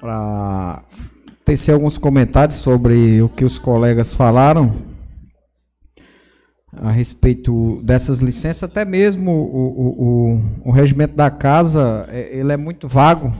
[0.00, 0.82] para
[1.44, 4.76] tecer alguns comentários sobre o que os colegas falaram
[6.72, 9.86] a respeito dessas licenças, até mesmo o, o,
[10.66, 13.32] o, o regimento da casa é, ele é muito vago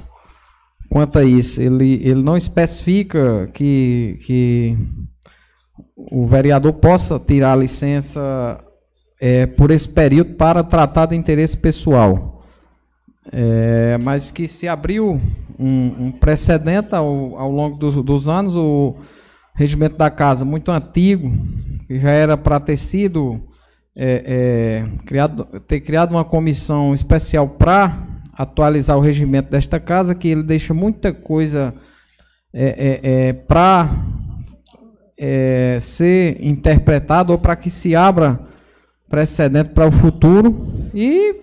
[0.88, 1.61] quanto a isso.
[1.61, 4.79] Ele, ele não especifica que, que
[5.96, 8.64] o vereador possa tirar a licença
[9.20, 12.44] é, por esse período para tratar de interesse pessoal.
[13.31, 15.20] É, mas que se abriu
[15.59, 18.96] um, um precedente ao, ao longo dos, dos, anos, o
[19.54, 21.31] regimento da casa muito antigo,
[21.87, 23.40] que já era para ter sido
[23.94, 27.98] é, é, criado, ter criado uma comissão especial para
[28.33, 31.74] atualizar o regimento desta casa, que ele deixa muita coisa
[32.54, 33.90] é, é, para
[35.81, 38.47] ser interpretado ou para que se abra
[39.09, 40.90] precedente para o futuro.
[40.94, 41.35] E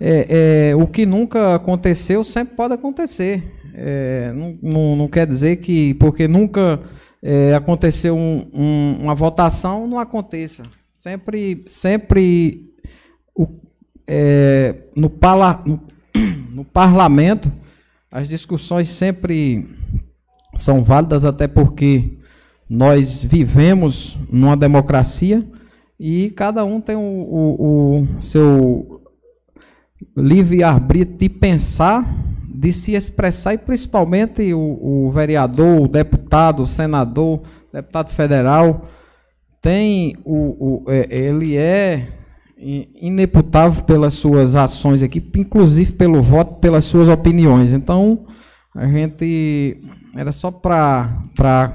[0.00, 3.42] é, é, o que nunca aconteceu sempre pode acontecer.
[3.74, 6.80] É, não, não, não, quer dizer que porque nunca
[7.22, 10.62] é, aconteceu um, um, uma votação, não aconteça.
[10.94, 12.74] Sempre, sempre
[13.34, 13.46] o,
[14.06, 15.10] é, no,
[15.66, 15.80] no,
[16.50, 17.52] no parlamento,
[18.10, 19.68] as discussões sempre
[20.56, 22.18] são válidas, até porque
[22.68, 25.46] nós vivemos numa democracia
[26.02, 29.02] e cada um tem o, o, o seu
[30.16, 32.02] livre-arbítrio de pensar,
[32.48, 38.86] de se expressar, e principalmente o, o, vereador, o deputado, o senador, deputado federal,
[39.60, 42.08] tem o, o é, ele é
[42.56, 47.74] ineputável pelas suas ações aqui, inclusive pelo voto, pelas suas opiniões.
[47.74, 48.24] Então,
[48.74, 49.82] a gente
[50.16, 51.74] era só para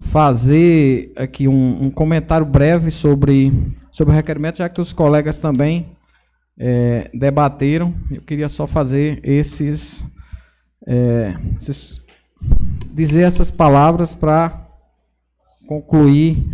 [0.00, 3.52] fazer aqui um, um, comentário breve sobre,
[3.92, 5.96] sobre o requerimento, já que os colegas também
[6.58, 7.94] é, debateram.
[8.10, 10.06] Eu queria só fazer esses,
[10.86, 12.00] é, esses
[12.92, 14.66] dizer essas palavras para
[15.66, 16.44] concluir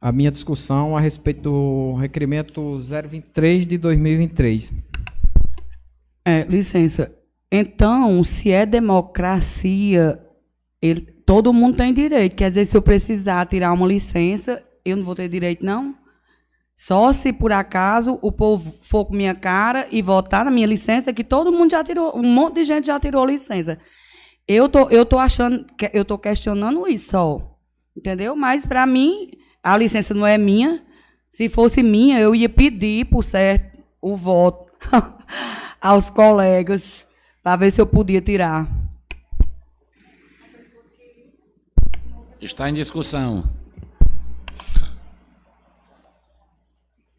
[0.00, 4.74] a minha discussão a respeito do requerimento 023 de 2023.
[6.24, 7.12] É, licença.
[7.50, 10.20] Então, se é democracia,
[10.80, 12.36] ele, todo mundo tem direito.
[12.36, 15.94] Quer dizer, se eu precisar tirar uma licença, eu não vou ter direito, não?
[16.76, 21.12] Só se por acaso o povo for com minha cara e votar na minha licença,
[21.12, 23.78] que todo mundo já tirou, um monte de gente já tirou licença.
[24.46, 27.40] Eu tô, eu tô achando, eu tô questionando isso só.
[27.96, 28.36] Entendeu?
[28.36, 30.80] Mas para mim, a licença não é minha.
[31.28, 34.72] Se fosse minha, eu ia pedir por certo o voto
[35.82, 37.04] aos colegas
[37.42, 38.68] para ver se eu podia tirar.
[42.40, 43.44] Está em discussão.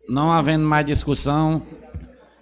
[0.07, 1.61] Não havendo mais discussão,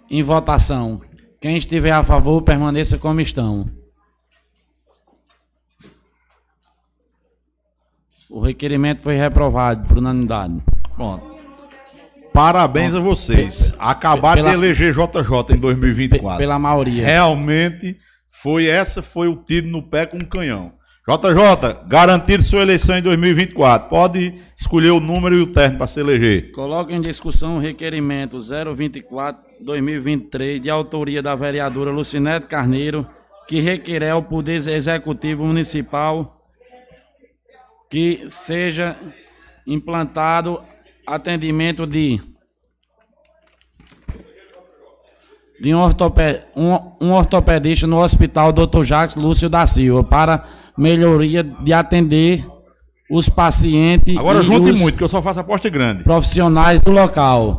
[0.08, 1.00] em votação.
[1.40, 3.70] Quem estiver a favor, permaneça como estão.
[8.30, 10.62] O requerimento foi reprovado por unanimidade.
[10.94, 11.38] Pronto.
[12.32, 13.74] Parabéns Bom, a vocês.
[13.78, 16.38] Acabaram de eleger JJ em 2024.
[16.38, 17.04] Pela maioria.
[17.04, 17.96] Realmente
[18.28, 20.77] foi essa foi o tiro no pé com o canhão.
[21.08, 23.88] JJ, garantir sua eleição em 2024.
[23.88, 26.52] Pode escolher o número e o termo para se eleger.
[26.52, 33.06] Coloque em discussão o requerimento 024-2023, de autoria da vereadora Lucinete Carneiro,
[33.46, 36.34] que requer ao Poder Executivo Municipal
[37.88, 38.94] que seja
[39.66, 40.60] implantado
[41.06, 42.20] atendimento de
[45.60, 48.84] de um, ortoped, um, um ortopedista no Hospital Dr.
[48.84, 50.44] Jacques Lúcio da Silva para
[50.78, 52.46] melhoria de atender
[53.10, 54.16] os pacientes.
[54.16, 56.04] Agora junte muito, que eu só faço aposta grande.
[56.04, 57.58] Profissionais do local.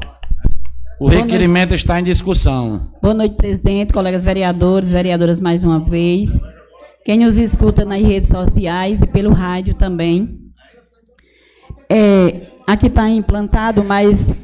[0.99, 1.81] O Boa requerimento noite.
[1.81, 2.91] está em discussão.
[3.01, 6.39] Boa noite, presidente, colegas vereadores, vereadoras mais uma vez.
[7.05, 10.37] Quem nos escuta nas redes sociais e pelo rádio também.
[11.89, 14.35] é, aqui está implantado, mas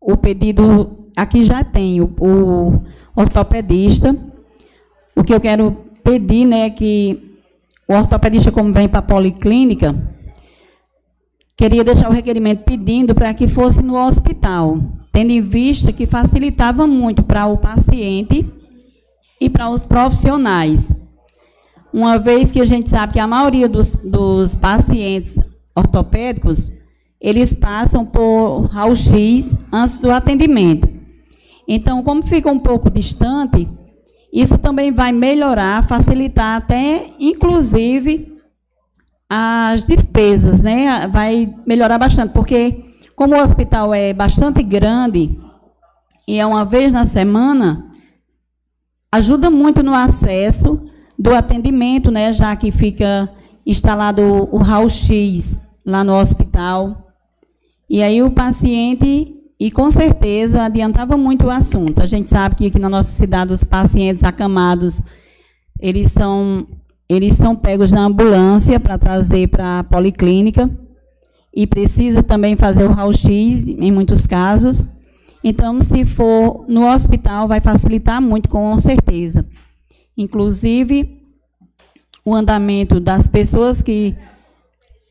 [0.00, 2.82] o pedido aqui já tem o, o
[3.16, 4.16] ortopedista.
[5.16, 5.72] O que eu quero
[6.04, 7.31] pedir, né, é que
[7.92, 9.94] o ortopedista, como vem para a policlínica,
[11.56, 14.80] queria deixar o requerimento pedindo para que fosse no hospital,
[15.12, 18.50] tendo em vista que facilitava muito para o paciente
[19.40, 20.96] e para os profissionais.
[21.92, 25.38] Uma vez que a gente sabe que a maioria dos, dos pacientes
[25.76, 26.72] ortopédicos,
[27.20, 30.88] eles passam por raio-x antes do atendimento.
[31.68, 33.68] Então, como fica um pouco distante,
[34.32, 38.38] isso também vai melhorar, facilitar até, inclusive,
[39.28, 41.06] as despesas, né?
[41.08, 42.82] Vai melhorar bastante, porque
[43.14, 45.38] como o hospital é bastante grande
[46.26, 47.90] e é uma vez na semana,
[49.10, 50.80] ajuda muito no acesso
[51.18, 52.32] do atendimento, né?
[52.32, 53.28] Já que fica
[53.66, 57.12] instalado o raio-x lá no hospital.
[57.88, 62.02] E aí o paciente, e com certeza adiantava muito o assunto.
[62.02, 65.00] A gente sabe que aqui na nossa cidade os pacientes acamados,
[65.78, 66.66] eles são
[67.08, 70.68] eles são pegos na ambulância para trazer para a policlínica
[71.54, 74.88] e precisa também fazer o raio-x em muitos casos.
[75.44, 79.46] Então, se for no hospital, vai facilitar muito, com certeza.
[80.18, 81.22] Inclusive,
[82.24, 84.16] o andamento das pessoas que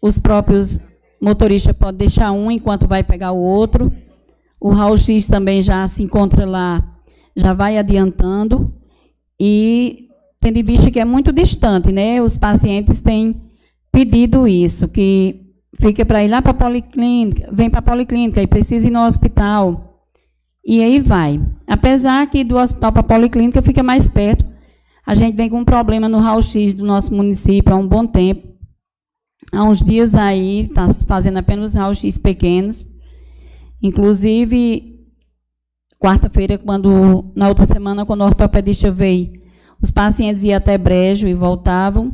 [0.02, 0.78] os próprios
[1.22, 3.90] motoristas podem deixar um enquanto vai pegar o outro.
[4.62, 6.88] O raio-x também já se encontra lá,
[7.36, 8.72] já vai adiantando.
[9.40, 10.08] E
[10.40, 12.22] tendo em vista que é muito distante, né?
[12.22, 13.42] Os pacientes têm
[13.92, 15.42] pedido isso, que
[15.80, 19.04] fica para ir lá para a policlínica, vem para a policlínica e precisa ir no
[19.04, 20.06] hospital.
[20.64, 21.42] E aí vai.
[21.68, 24.46] Apesar que do hospital para a policlínica fica mais perto,
[25.04, 28.48] a gente vem com um problema no raio-x do nosso município há um bom tempo.
[29.52, 32.91] Há uns dias aí, está fazendo apenas raio-x pequenos.
[33.82, 35.00] Inclusive,
[36.00, 39.42] quarta-feira, quando na outra semana, quando o ortopedista veio
[39.82, 42.14] os pacientes iam até Brejo e voltavam,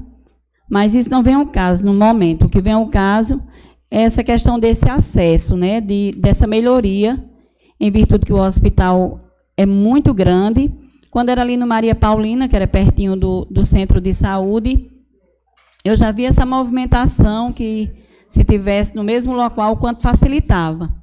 [0.69, 2.45] mas isso não vem ao caso no momento.
[2.45, 3.41] O que vem ao caso
[3.91, 7.23] é essa questão desse acesso, né, de, dessa melhoria,
[7.79, 9.19] em virtude que o hospital
[9.55, 10.73] é muito grande.
[11.11, 14.89] Quando era ali no Maria Paulina, que era pertinho do, do centro de saúde,
[15.83, 17.89] eu já vi essa movimentação que,
[18.29, 20.93] se tivesse no mesmo local, quanto facilitava.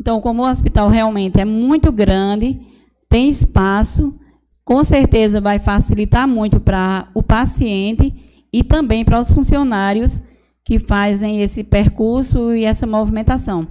[0.00, 2.58] Então, como o hospital realmente é muito grande,
[3.06, 4.18] tem espaço,
[4.64, 10.22] com certeza vai facilitar muito para o paciente e também para os funcionários
[10.64, 13.68] que fazem esse percurso e essa movimentação.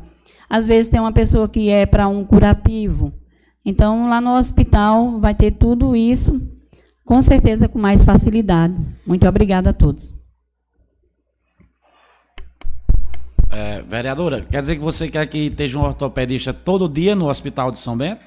[0.47, 3.11] Às vezes tem uma pessoa que é para um curativo.
[3.65, 6.39] Então, lá no hospital vai ter tudo isso,
[7.03, 8.75] com certeza com mais facilidade.
[9.05, 10.18] Muito obrigada a todos.
[13.52, 17.72] É, vereadora, quer dizer que você quer que esteja um ortopedista todo dia no Hospital
[17.72, 18.24] de São Bento?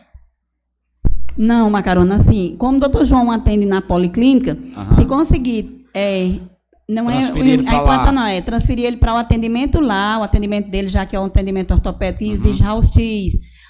[1.36, 4.94] Não, Macarona, assim, como o doutor João atende na policlínica, uhum.
[4.94, 6.38] se conseguir, é,
[6.88, 10.68] não transferir é a implanta não, é transferir ele para o atendimento lá, o atendimento
[10.68, 12.32] dele, já que é um atendimento ortopédico uhum.
[12.32, 12.90] exige house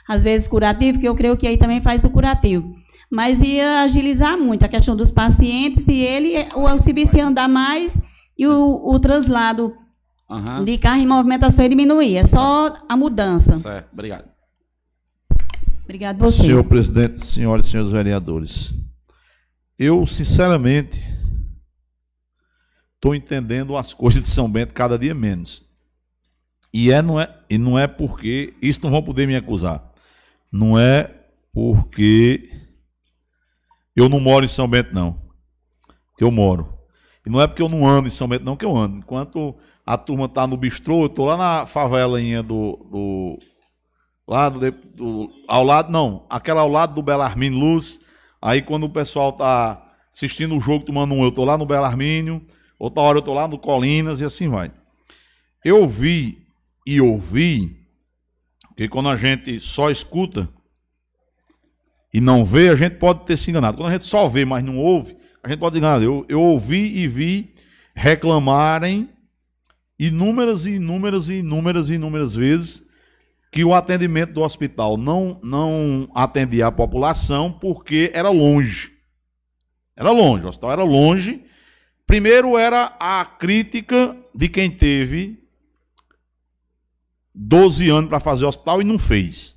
[0.09, 2.73] às vezes curativo, que eu creio que aí também faz o curativo.
[3.11, 8.01] Mas ia agilizar muito a questão dos pacientes e ele, o serviço ia andar mais
[8.39, 9.75] e o, o traslado
[10.35, 10.65] uhum.
[10.65, 12.17] de carro em movimentação ia diminuir.
[12.17, 13.59] É só a mudança.
[13.59, 14.25] Certo, obrigado.
[15.85, 16.45] Obrigado você.
[16.45, 18.75] Senhor presidente, senhoras e senhores vereadores,
[19.79, 21.03] eu, sinceramente,
[22.95, 25.65] estou entendendo as coisas de São Bento cada dia menos.
[26.73, 29.93] E, é, não é, e não é porque, isso não vão poder me acusar,
[30.51, 31.11] não é
[31.53, 32.51] porque
[33.95, 35.21] eu não moro em São Bento, não.
[36.17, 36.79] Que eu moro.
[37.27, 38.99] E não é porque eu não ando em São Bento, não, que eu ando.
[38.99, 39.55] Enquanto
[39.93, 43.39] a turma está no bistrô, eu estou lá na favelainha do, do
[44.27, 48.01] Lá do, do, ao lado, não, aquela ao lado do Belarmino Luz.
[48.41, 52.45] Aí quando o pessoal tá assistindo o jogo tomando um, eu tô lá no Belarmínio,
[52.79, 54.73] outra hora eu tô lá no Colinas e assim vai.
[55.65, 56.47] Eu vi
[56.87, 57.77] e ouvi
[58.77, 60.49] que quando a gente só escuta
[62.15, 63.77] e não vê, a gente pode ter se enganado.
[63.77, 66.03] Quando a gente só vê, mas não ouve, a gente pode enganar.
[66.03, 67.55] Eu, eu ouvi e vi
[67.95, 69.09] reclamarem
[70.07, 72.83] inúmeras e inúmeras e inúmeras e inúmeras vezes
[73.53, 78.93] que o atendimento do hospital não, não atendia a população porque era longe.
[79.95, 81.45] Era longe, o hospital era longe.
[82.07, 85.47] Primeiro era a crítica de quem teve
[87.35, 89.57] 12 anos para fazer o hospital e não fez.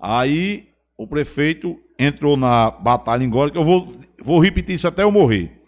[0.00, 5.62] Aí o prefeito entrou na batalha que eu vou, vou repetir isso até eu morrer.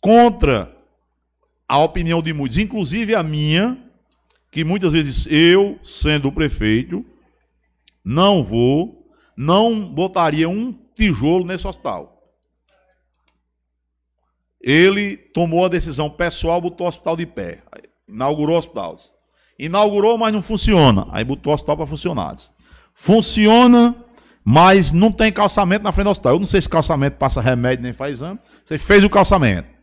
[0.00, 0.75] Contra
[1.68, 3.76] a opinião de muitos, inclusive a minha,
[4.50, 7.04] que muitas vezes eu, sendo o prefeito,
[8.04, 12.16] não vou, não botaria um tijolo nesse hospital.
[14.62, 17.62] Ele tomou a decisão pessoal, botou o hospital de pé.
[18.08, 19.12] Inaugurou hospitais.
[19.58, 21.06] Inaugurou, mas não funciona.
[21.10, 22.36] Aí botou o hospital para funcionar.
[22.94, 23.94] Funciona,
[24.44, 26.32] mas não tem calçamento na frente do hospital.
[26.32, 28.40] Eu não sei se calçamento passa remédio nem faz exame.
[28.64, 29.75] Você fez o calçamento.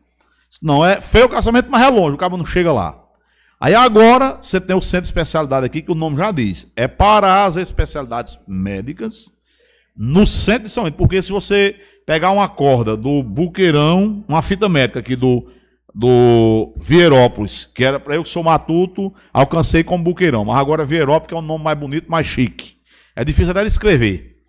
[0.62, 3.04] Não é feio o calçamento, mas é longe, o cabo não chega lá.
[3.60, 6.68] Aí agora você tem o centro de especialidade aqui, que o nome já diz.
[6.76, 9.32] É para as especialidades médicas
[9.96, 10.92] no centro de São.
[10.92, 15.48] Porque se você pegar uma corda do Buqueirão, uma fita médica aqui do,
[15.96, 20.44] do Vierópolis, que era para eu que sou matuto, alcancei como Buqueirão.
[20.44, 22.76] Mas agora Vierópolis que é um nome mais bonito, mais chique.
[23.16, 24.42] É difícil até de escrever.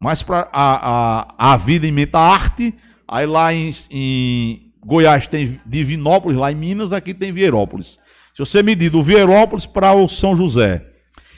[0.00, 2.74] Mas para a, a, a vida imita a arte,
[3.06, 7.98] aí lá em, em Goiás tem Divinópolis, lá em Minas, aqui tem Vierópolis.
[8.32, 10.86] Se você medir do Vierópolis para o São José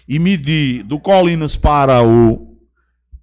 [0.06, 2.58] e medir do Colinas para o,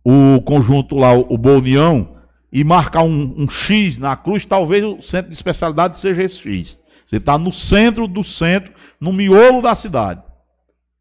[0.03, 2.15] o conjunto lá, o Bolnião,
[2.51, 6.77] e marcar um, um, X na cruz, talvez o centro de especialidade seja esse X.
[7.05, 10.23] Você está no centro do centro, no miolo da cidade.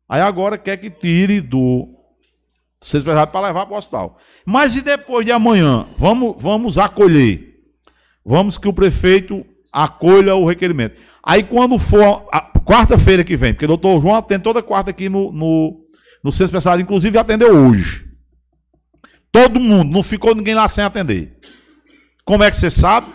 [0.07, 1.89] Aí agora quer que tire do
[2.79, 4.19] de especialidade para levar para o hospital.
[4.45, 5.87] Mas e depois de amanhã?
[5.97, 7.54] Vamos, vamos acolher.
[8.25, 10.99] Vamos que o prefeito acolha o requerimento.
[11.23, 12.25] Aí quando for
[12.65, 15.81] quarta-feira que vem, porque o doutor João atende toda quarta aqui no, no,
[16.23, 18.07] no centro de especialidade, inclusive atendeu hoje.
[19.31, 21.37] Todo mundo, não ficou ninguém lá sem atender.
[22.25, 23.09] Como é que você sabe?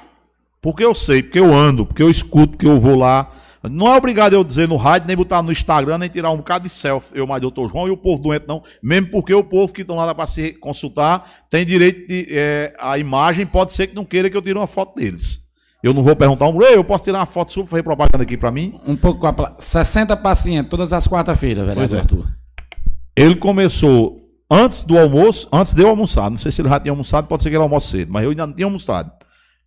[0.61, 3.31] Porque eu sei, porque eu ando, porque eu escuto, porque eu vou lá.
[3.63, 6.63] Não é obrigado eu dizer no rádio, nem botar no Instagram, nem tirar um bocado
[6.63, 8.63] de selfie, eu mais doutor João e o povo doente, não.
[8.81, 12.27] Mesmo porque o povo que estão lá para se consultar tem direito de.
[12.29, 15.41] É, a imagem pode ser que não queira que eu tire uma foto deles.
[15.81, 18.51] Eu não vou perguntar um, eu posso tirar uma foto sua fazer propaganda aqui para
[18.51, 18.79] mim?
[18.85, 21.99] Um pouco com a 60 pacientes, todas as quarta-feiras, vereador é.
[22.01, 22.25] Arthur.
[23.15, 24.19] Ele começou
[24.51, 26.29] antes do almoço, antes de eu almoçar.
[26.29, 28.31] Não sei se ele já tinha almoçado, pode ser que ele almoce cedo, mas eu
[28.31, 29.11] ainda não tinha almoçado.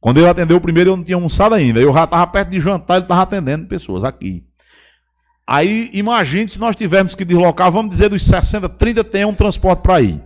[0.02, 1.78] Quando ele atendeu o primeiro, eu não tinha almoçado ainda.
[1.78, 4.44] Eu já estava perto de jantar, ele estava atendendo pessoas aqui.
[5.46, 9.78] Aí, imagine se nós tivermos que deslocar, vamos dizer, dos 60, 30 tem um transporte
[9.78, 10.20] para ir.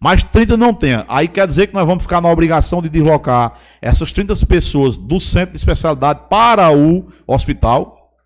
[0.00, 1.04] Mas 30 não tem.
[1.08, 5.20] Aí quer dizer que nós vamos ficar na obrigação de deslocar essas 30 pessoas do
[5.20, 8.16] centro de especialidade para o hospital?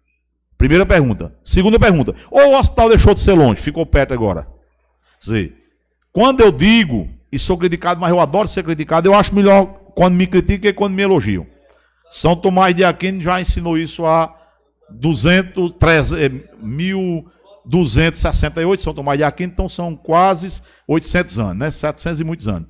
[0.57, 1.35] Primeira pergunta.
[1.45, 2.15] Segunda pergunta.
[2.31, 4.49] Ou o hospital deixou de ser longe, ficou perto agora?
[5.21, 5.55] dizer,
[6.11, 10.15] quando eu digo e sou criticado, mas eu adoro ser criticado, eu acho melhor quando
[10.15, 11.47] me criticam que quando me elogiam.
[12.09, 14.35] São Tomás de Aquino já ensinou isso há
[14.91, 21.71] 200, 300, 1268, São Tomás de Aquino, então são quase 800 anos, né?
[21.71, 22.69] 700 e muitos anos.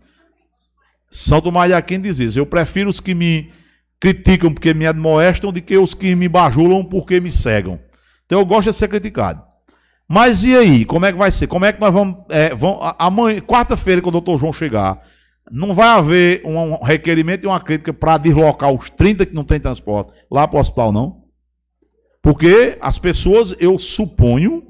[1.11, 3.51] São Tomás de Aquino diz isso, eu prefiro os que me
[3.99, 7.81] criticam porque me admoestam do que os que me bajulam porque me cegam.
[8.27, 9.43] Então eu gosto de ser criticado.
[10.09, 10.85] Mas e aí?
[10.85, 11.47] Como é que vai ser?
[11.47, 12.17] Como é que nós vamos.
[12.29, 15.01] É, vamos amanhã, quarta-feira, quando o doutor João chegar,
[15.51, 19.61] não vai haver um requerimento e uma crítica para deslocar os 30 que não tem
[19.61, 21.23] transporte lá para o hospital, não?
[22.23, 24.63] Porque as pessoas, eu suponho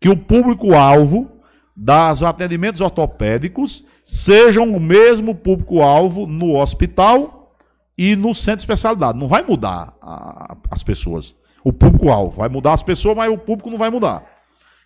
[0.00, 1.30] que o público-alvo
[1.76, 7.56] dos atendimentos ortopédicos sejam o mesmo público-alvo no hospital
[7.96, 9.18] e no centro de especialidade.
[9.18, 12.36] Não vai mudar a, as pessoas o público-alvo.
[12.36, 14.24] Vai mudar as pessoas, mas o público não vai mudar.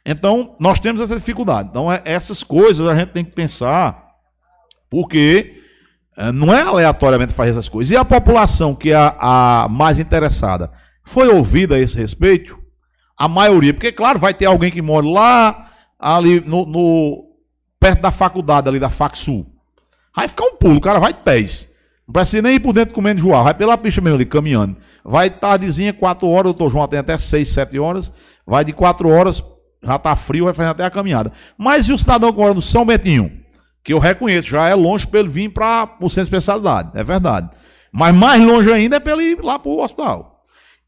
[0.04, 1.68] Então, nós temos essa dificuldade.
[1.70, 4.01] Então, é, essas coisas a gente tem que pensar,
[4.92, 5.54] porque
[6.18, 7.90] é, não é aleatoriamente fazer essas coisas.
[7.90, 10.70] E a população, que é a, mais interessada,
[11.02, 12.60] foi ouvida a esse respeito?
[13.18, 17.24] A maioria, porque, claro, vai ter alguém que mora lá, ali no, no
[17.80, 19.46] perto da faculdade, ali da FacSul.
[20.14, 21.70] Vai ficar um pulo, o cara vai de pés.
[22.06, 24.76] Não precisa nem ir por dentro comendo joá, vai pela pista mesmo ali, caminhando.
[25.02, 28.12] Vai tardezinha, 4 horas, doutor João tem até 6, 7 horas.
[28.46, 29.42] Vai de 4 horas,
[29.82, 31.32] já está frio, vai fazer até a caminhada.
[31.56, 33.41] Mas e o cidadão que mora no São Betinho?
[33.82, 37.02] Que eu reconheço, já é longe para ele vir para o centro de especialidade, é
[37.02, 37.50] verdade.
[37.92, 40.42] Mas mais longe ainda é para ele ir lá para o hospital.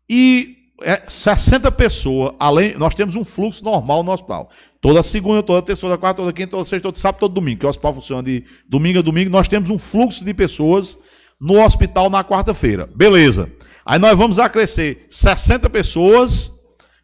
[0.09, 4.51] E é 60 pessoas, além, nós temos um fluxo normal no hospital.
[4.80, 7.66] Toda segunda, toda terça, toda quarta, toda quinta, toda sexta, todo sábado, todo domingo, que
[7.66, 10.99] o hospital funciona de domingo a domingo, nós temos um fluxo de pessoas
[11.40, 12.88] no hospital na quarta-feira.
[12.95, 13.51] Beleza.
[13.84, 16.53] Aí nós vamos acrescer 60 pessoas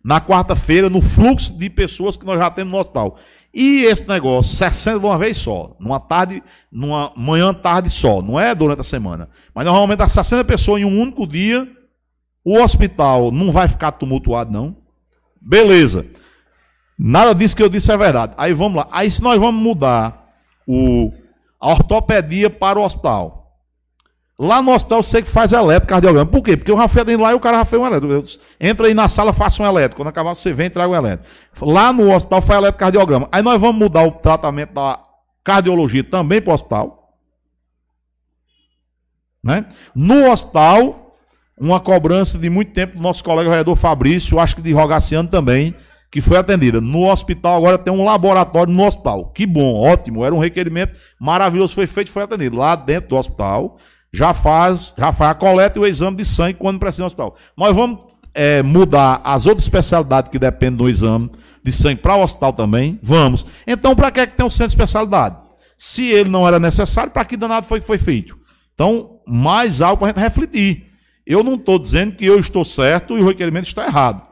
[0.03, 3.19] na quarta-feira no fluxo de pessoas que nós já temos no hospital.
[3.53, 8.39] E esse negócio, 60 de uma vez só, numa tarde, numa manhã, tarde só, não
[8.39, 9.29] é durante a semana.
[9.53, 11.69] Mas normalmente as 60 pessoas em um único dia,
[12.45, 14.77] o hospital não vai ficar tumultuado, não.
[15.41, 16.07] Beleza.
[16.97, 18.35] Nada disso que eu disse é verdade.
[18.37, 18.89] Aí vamos lá.
[18.93, 20.33] Aí se nós vamos mudar
[20.67, 21.13] o,
[21.59, 23.40] a ortopedia para o hospital.
[24.43, 26.25] Lá no hospital sei que faz eletrocardiograma.
[26.25, 26.57] Por quê?
[26.57, 28.43] Porque o Rafael dentro lá e o cara já fez um elétrico.
[28.59, 29.97] Entra aí na sala, faça um elétrico.
[29.97, 31.31] Quando acabar, você vem e traga o elétrico.
[31.61, 33.29] Lá no hospital faz eletrocardiograma.
[33.31, 34.99] Aí nós vamos mudar o tratamento da
[35.45, 37.19] cardiologia também para o hospital.
[39.45, 39.67] Né?
[39.95, 41.19] No hospital,
[41.61, 45.75] uma cobrança de muito tempo do nosso colega vereador Fabrício, acho que de Rogaciano também,
[46.11, 46.81] que foi atendida.
[46.81, 49.33] No hospital agora tem um laboratório no hospital.
[49.35, 50.25] Que bom, ótimo.
[50.25, 52.57] Era um requerimento maravilhoso, foi feito, foi atendido.
[52.57, 53.77] Lá dentro do hospital
[54.13, 57.37] já faz, já faz a coleta e o exame de sangue quando precisa no hospital.
[57.57, 58.01] Nós vamos
[58.35, 61.31] é, mudar as outras especialidades que dependem do exame
[61.63, 62.99] de sangue para o hospital também?
[63.03, 63.47] Vamos.
[63.67, 65.37] Então, para que, é que tem um centro de especialidade?
[65.77, 68.39] Se ele não era necessário, para que danado foi que foi feito?
[68.75, 70.87] Então, mais algo para a gente refletir.
[71.27, 74.23] Eu não estou dizendo que eu estou certo e o requerimento está errado.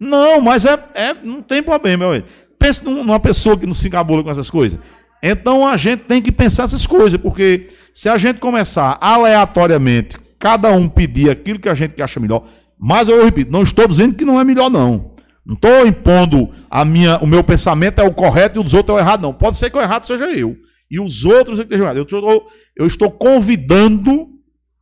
[0.00, 2.22] Não, mas é, é não tem problema.
[2.58, 4.78] Pense numa pessoa que não se encabula com essas coisas.
[5.22, 10.70] Então a gente tem que pensar essas coisas, porque se a gente começar aleatoriamente, cada
[10.70, 12.44] um pedir aquilo que a gente acha melhor,
[12.78, 15.12] mas eu repito, não estou dizendo que não é melhor, não.
[15.44, 18.96] Não estou impondo a minha, o meu pensamento é o correto e o dos outros
[18.96, 19.32] é o errado, não.
[19.32, 20.56] Pode ser que o errado seja eu.
[20.90, 22.12] E os outros é que estejam errados.
[22.12, 22.46] Eu
[22.76, 24.28] eu estou convidando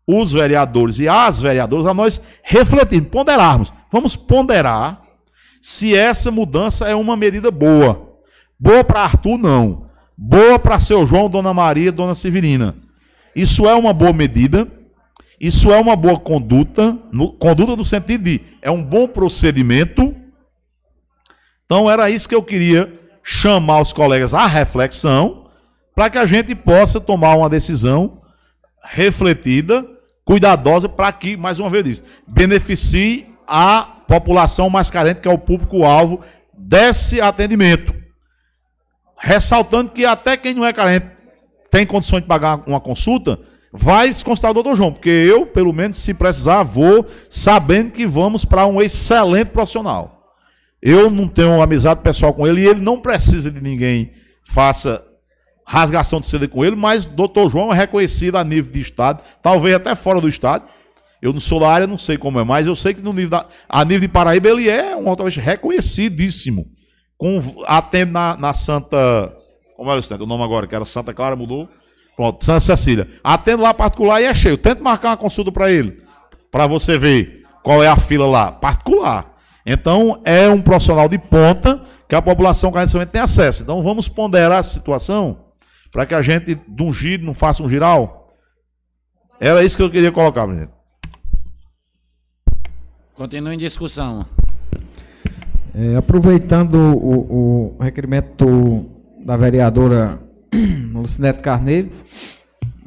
[0.06, 3.72] os vereadores e as vereadoras a nós refletirmos, ponderarmos.
[3.90, 5.02] Vamos ponderar
[5.60, 8.20] se essa mudança é uma medida boa.
[8.58, 9.85] Boa para Arthur, não.
[10.16, 12.74] Boa para seu João, Dona Maria, Dona Severina.
[13.34, 14.66] Isso é uma boa medida,
[15.38, 20.14] isso é uma boa conduta, no, conduta no sentido de é um bom procedimento.
[21.66, 22.90] Então era isso que eu queria
[23.22, 25.48] chamar os colegas à reflexão,
[25.94, 28.22] para que a gente possa tomar uma decisão
[28.82, 29.84] refletida,
[30.24, 36.20] cuidadosa, para que, mais uma vez, beneficie a população mais carente, que é o público-alvo
[36.56, 37.95] desse atendimento.
[39.18, 41.06] Ressaltando que até quem não é carente
[41.70, 43.38] tem condições de pagar uma consulta,
[43.72, 48.06] vai se consultar o doutor João, porque eu, pelo menos, se precisar, vou sabendo que
[48.06, 50.32] vamos para um excelente profissional.
[50.80, 54.12] Eu não tenho amizade pessoal com ele e ele não precisa de ninguém
[54.46, 55.04] faça
[55.66, 59.74] rasgação de seda com ele, mas doutor João é reconhecido a nível de estado, talvez
[59.74, 60.64] até fora do estado.
[61.20, 63.30] Eu não sou da área, não sei como é, mas eu sei que no nível
[63.30, 66.70] da, a nível de Paraíba ele é um automóvel reconhecidíssimo
[67.18, 67.40] com,
[68.10, 69.36] na, na Santa.
[69.76, 70.66] Como era o nome agora?
[70.66, 71.68] Que era Santa Clara, mudou.
[72.16, 73.08] Pronto, Santa Cecília.
[73.22, 74.56] Atendo lá particular e é cheio.
[74.56, 76.02] Tente marcar uma consulta para ele.
[76.50, 78.52] Para você ver qual é a fila lá.
[78.52, 79.34] Particular.
[79.66, 83.62] Então, é um profissional de ponta que a população carnicamente tem acesso.
[83.62, 85.46] Então, vamos ponderar essa situação
[85.90, 88.32] para que a gente, de um giro, não faça um giral.
[89.40, 90.72] Era isso que eu queria colocar, presidente.
[93.14, 94.26] Continua em discussão.
[95.78, 98.86] É, aproveitando o, o, requerimento
[99.22, 100.18] da vereadora
[100.94, 101.90] Lucinete Carneiro,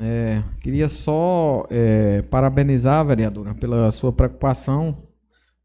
[0.02, 5.04] é, queria só é, parabenizar a vereadora pela sua preocupação.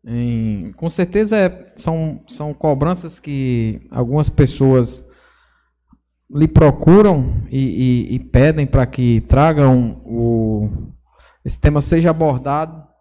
[0.05, 5.03] Em, com certeza é, são, são cobranças que algumas pessoas
[6.31, 10.69] lhe procuram e, e, e pedem para que tragam o,
[11.43, 12.94] esse tema seja abordado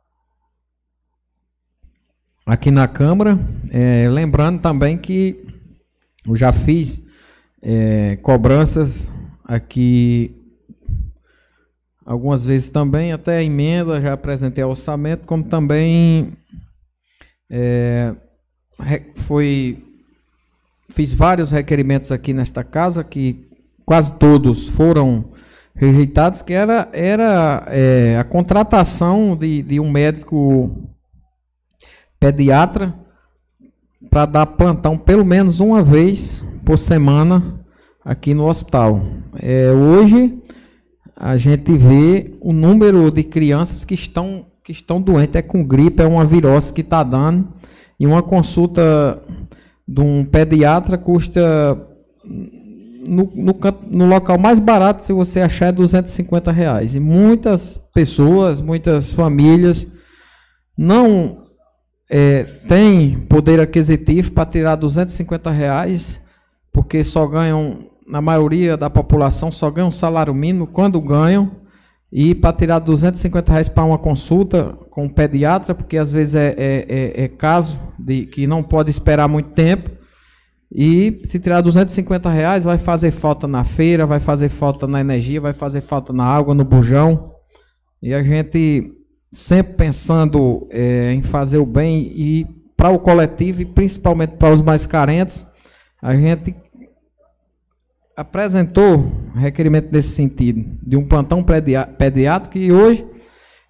[2.45, 3.39] aqui na Câmara.
[3.71, 5.45] É, lembrando também que
[6.27, 7.01] eu já fiz
[7.61, 9.13] é, cobranças
[9.43, 10.35] aqui
[12.05, 16.33] algumas vezes também, até emenda, já apresentei orçamento, como também
[17.49, 18.13] é,
[19.15, 19.83] foi
[20.89, 23.47] fiz vários requerimentos aqui nesta casa que
[23.85, 25.25] quase todos foram
[25.75, 30.92] rejeitados, que era, era é, a contratação de, de um médico
[32.23, 32.93] pediatra
[34.09, 37.59] para dar plantão pelo menos uma vez por semana
[38.05, 39.03] aqui no hospital.
[39.41, 40.41] É, hoje
[41.17, 46.01] a gente vê o número de crianças que estão, que estão doentes, é com gripe,
[46.01, 47.45] é uma virose que está dando,
[47.99, 49.21] e uma consulta
[49.85, 51.77] de um pediatra custa
[53.05, 53.53] no, no,
[53.91, 56.95] no, local mais barato, se você achar, é 250 reais.
[56.95, 59.85] E muitas pessoas, muitas famílias
[60.77, 61.41] não
[62.09, 66.21] é, tem poder aquisitivo para tirar 250 reais,
[66.71, 71.51] porque só ganham, na maioria da população, só ganham salário mínimo quando ganham,
[72.11, 76.53] e para tirar 250 reais para uma consulta com um pediatra, porque às vezes é,
[76.57, 79.89] é, é, é caso de que não pode esperar muito tempo,
[80.75, 85.39] e se tirar 250 reais, vai fazer falta na feira, vai fazer falta na energia,
[85.39, 87.35] vai fazer falta na água, no bujão.
[88.01, 88.91] E a gente
[89.33, 92.45] sempre pensando é, em fazer o bem e
[92.77, 95.47] para o coletivo e principalmente para os mais carentes,
[95.99, 96.55] a gente
[98.15, 103.03] apresentou requerimento nesse sentido, de um plantão pediátrico, e hoje,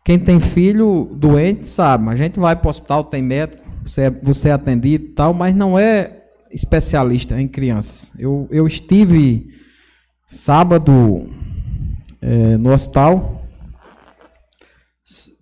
[0.03, 4.09] quem tem filho doente sabe, a gente vai para o hospital, tem médico, você é,
[4.09, 8.11] você é atendido e tal, mas não é especialista em crianças.
[8.19, 9.47] Eu, eu estive
[10.27, 11.29] sábado
[12.21, 13.32] é, no hospital,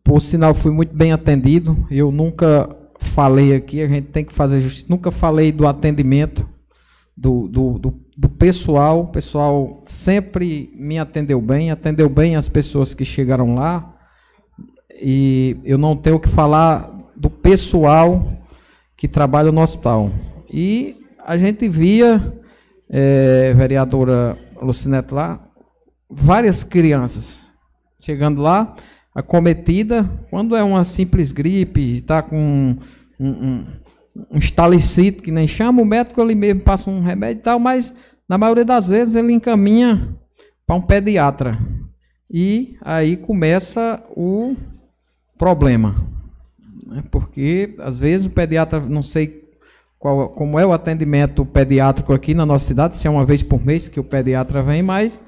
[0.03, 4.59] por sinal fui muito bem atendido, eu nunca falei aqui, a gente tem que fazer
[4.59, 6.47] justiça, nunca falei do atendimento
[7.15, 12.93] do, do, do, do pessoal, o pessoal sempre me atendeu bem, atendeu bem as pessoas
[12.93, 13.95] que chegaram lá,
[15.01, 18.31] e eu não tenho que falar do pessoal
[18.95, 20.11] que trabalha no hospital.
[20.51, 20.95] E
[21.25, 22.39] a gente via,
[22.89, 25.39] é, vereadora Lucinete lá,
[26.09, 27.47] várias crianças
[27.99, 28.75] chegando lá,
[29.13, 32.77] acometida, quando é uma simples gripe, está com
[33.19, 33.65] um, um,
[34.31, 37.93] um estalicito, que nem chama, o médico ali mesmo passa um remédio e tal, mas
[38.27, 40.15] na maioria das vezes ele encaminha
[40.65, 41.57] para um pediatra.
[42.29, 44.55] E aí começa o
[45.37, 45.95] problema.
[46.87, 47.03] Né?
[47.11, 49.41] Porque às vezes o pediatra, não sei
[49.99, 53.63] qual, como é o atendimento pediátrico aqui na nossa cidade, se é uma vez por
[53.65, 55.21] mês que o pediatra vem, mas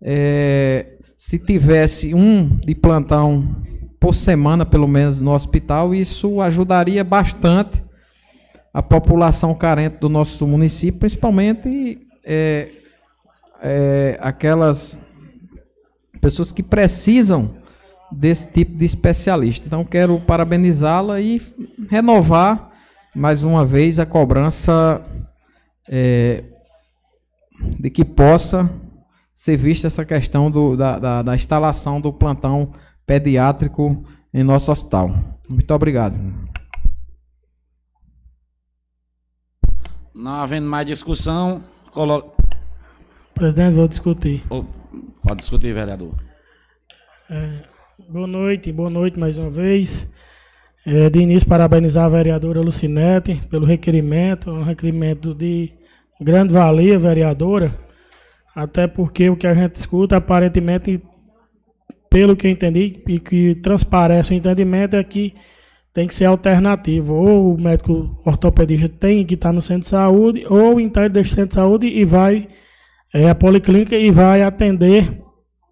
[0.00, 3.56] é, se tivesse um de plantão
[3.98, 7.82] por semana, pelo menos, no hospital, isso ajudaria bastante
[8.72, 12.68] a população carente do nosso município, principalmente é,
[13.60, 14.96] é, aquelas
[16.20, 17.56] pessoas que precisam
[18.12, 19.66] desse tipo de especialista.
[19.66, 21.42] Então, quero parabenizá-la e
[21.90, 22.70] renovar
[23.12, 25.02] mais uma vez a cobrança
[25.88, 26.44] é,
[27.76, 28.70] de que possa
[29.38, 32.72] ser vista essa questão do, da, da, da, instalação do plantão
[33.06, 35.14] pediátrico em nosso hospital.
[35.48, 36.16] Muito obrigado.
[40.12, 41.62] Não havendo mais discussão,
[41.92, 42.36] coloca.
[43.32, 44.42] Presidente, vou discutir.
[45.22, 46.16] Pode discutir, vereador.
[47.30, 47.62] É,
[48.08, 50.04] boa noite, boa noite mais uma vez.
[50.84, 55.70] É, de início, parabenizar a vereadora Lucinete pelo requerimento, um requerimento de
[56.20, 57.72] grande valia, vereadora,
[58.58, 61.00] até porque o que a gente escuta, aparentemente,
[62.10, 65.32] pelo que eu entendi e que transparece o entendimento, é que
[65.94, 67.14] tem que ser alternativo.
[67.14, 71.30] Ou o médico ortopedista tem que estar no centro de saúde, ou então ele deixa
[71.30, 72.48] o centro de saúde e vai
[73.14, 75.22] é, a policlínica e vai atender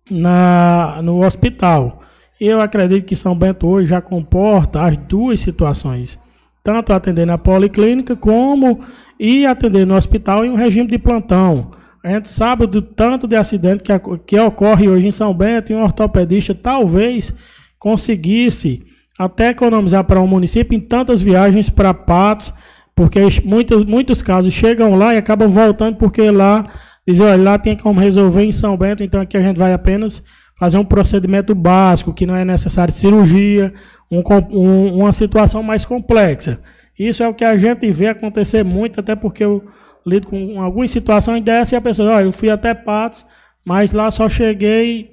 [0.08, 2.02] na, no hospital.
[2.40, 6.16] Eu acredito que São Bento hoje já comporta as duas situações,
[6.62, 8.78] tanto atender na policlínica como
[9.18, 11.72] ir atender no hospital em um regime de plantão.
[12.06, 13.92] A gente sabe do tanto de acidente que,
[14.24, 17.34] que ocorre hoje em São Bento e um ortopedista talvez
[17.80, 18.80] conseguisse
[19.18, 22.54] até economizar para um município em tantas viagens para Patos,
[22.94, 26.66] porque muitos, muitos casos chegam lá e acabam voltando porque lá
[27.04, 30.22] dizem, olha, lá tem como resolver em São Bento, então aqui a gente vai apenas
[30.56, 33.74] fazer um procedimento básico, que não é necessário cirurgia,
[34.08, 36.60] um, um, uma situação mais complexa.
[36.96, 39.64] Isso é o que a gente vê acontecer muito, até porque eu
[40.06, 43.26] lido com algumas situações dessas e a pessoa, olha, eu fui até Patos,
[43.64, 45.10] mas lá só cheguei,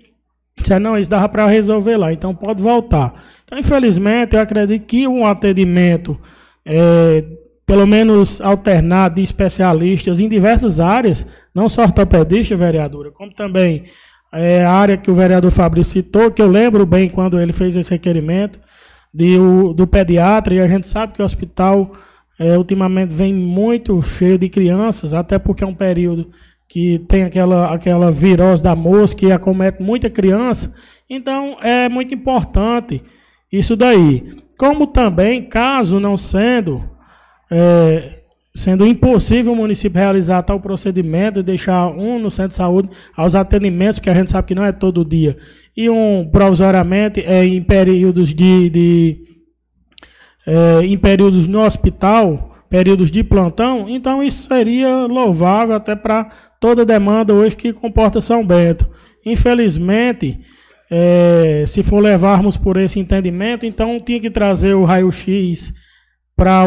[0.59, 3.13] disse, não, isso dava para resolver lá, então pode voltar.
[3.43, 6.19] Então, infelizmente, eu acredito que um atendimento,
[6.63, 7.25] é,
[7.65, 11.25] pelo menos alternado de especialistas em diversas áreas,
[11.55, 13.85] não só ortopedista, vereadora, como também
[14.31, 17.75] é, a área que o vereador Fabrício citou, que eu lembro bem quando ele fez
[17.75, 18.59] esse requerimento,
[19.13, 21.91] de, o, do pediatra, e a gente sabe que o hospital
[22.39, 26.31] é, ultimamente vem muito cheio de crianças, até porque é um período
[26.67, 30.73] que tem aquela, aquela virose da mosca que acomete muita criança.
[31.09, 33.01] Então, é muito importante
[33.51, 34.31] isso daí.
[34.57, 36.89] Como também, caso não sendo
[37.51, 38.23] é,
[38.55, 43.35] sendo impossível o município realizar tal procedimento e deixar um no centro de saúde aos
[43.35, 45.37] atendimentos, que a gente sabe que não é todo dia,
[45.75, 49.32] e um provisoriamente é, em períodos de, de
[50.45, 56.29] é, em períodos no hospital, períodos de plantão, então isso seria louvável até para
[56.59, 58.89] toda demanda hoje que comporta São Bento.
[59.25, 60.39] Infelizmente,
[60.89, 65.73] é, se for levarmos por esse entendimento, então tinha que trazer o raio-x
[66.35, 66.63] para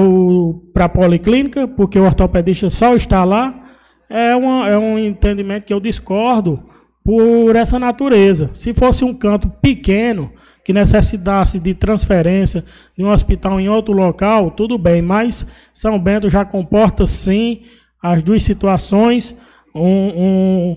[0.84, 3.64] a policlínica, porque o ortopedista só está lá,
[4.08, 6.62] é, uma, é um entendimento que eu discordo
[7.04, 8.50] por essa natureza.
[8.54, 10.32] Se fosse um canto pequeno,
[10.66, 12.64] que necessitasse de transferência
[12.98, 17.62] de um hospital em outro local, tudo bem, mas São Bento já comporta sim
[18.02, 19.32] as duas situações,
[19.72, 20.76] um, um,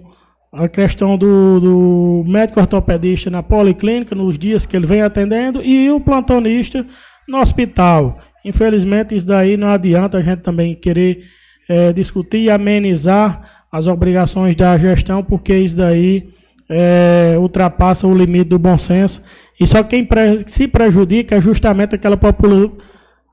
[0.54, 5.90] a questão do, do médico ortopedista na policlínica, nos dias que ele vem atendendo, e
[5.90, 6.86] o plantonista
[7.28, 8.20] no hospital.
[8.46, 11.24] Infelizmente, isso daí não adianta a gente também querer
[11.68, 16.30] é, discutir e amenizar as obrigações da gestão, porque isso daí
[16.70, 19.24] é, ultrapassa o limite do bom senso.
[19.60, 20.08] E só quem
[20.48, 22.72] se prejudica é justamente aquela, popula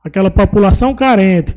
[0.05, 1.57] aquela população carente,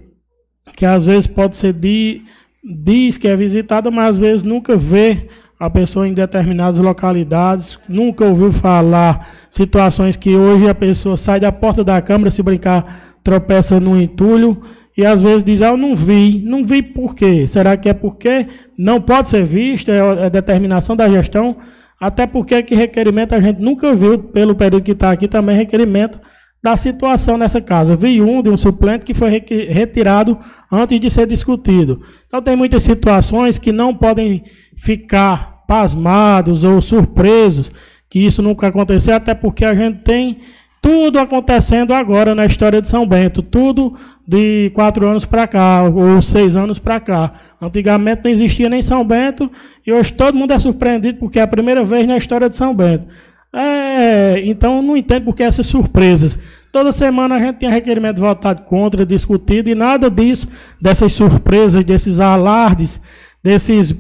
[0.76, 2.22] que às vezes pode ser de,
[2.63, 5.28] diz que é visitada, mas às vezes nunca vê
[5.59, 11.51] a pessoa em determinadas localidades, nunca ouviu falar situações que hoje a pessoa sai da
[11.51, 14.61] porta da câmara, se brincar, tropeça no entulho,
[14.95, 16.41] e às vezes diz, ah, eu não vi.
[16.45, 17.47] Não vi por quê?
[17.47, 18.47] Será que é porque
[18.78, 21.55] não pode ser visto, é, é determinação da gestão,
[22.00, 26.20] até porque que requerimento a gente nunca viu, pelo período que está aqui, também requerimento
[26.62, 27.95] da situação nessa casa.
[27.95, 30.38] Vi um de um suplente que foi retirado
[30.72, 32.02] antes de ser discutido.
[32.28, 34.43] Então tem muitas situações que não podem
[34.76, 37.72] ficar pasmados ou surpresos
[38.10, 40.39] que isso nunca aconteceu, até porque a gente tem
[40.82, 43.95] tudo acontecendo agora na história de São Bento, tudo
[44.27, 47.34] de quatro anos para cá, ou seis anos para cá.
[47.61, 49.51] Antigamente não existia nem São Bento,
[49.86, 52.73] e hoje todo mundo é surpreendido porque é a primeira vez na história de São
[52.73, 53.07] Bento.
[53.51, 56.38] É, então não entendo porque essas surpresas.
[56.71, 60.47] Toda semana a gente tinha requerimento votado contra, discutido, e nada disso,
[60.80, 63.01] dessas surpresas, desses alardes,
[63.43, 63.95] desses,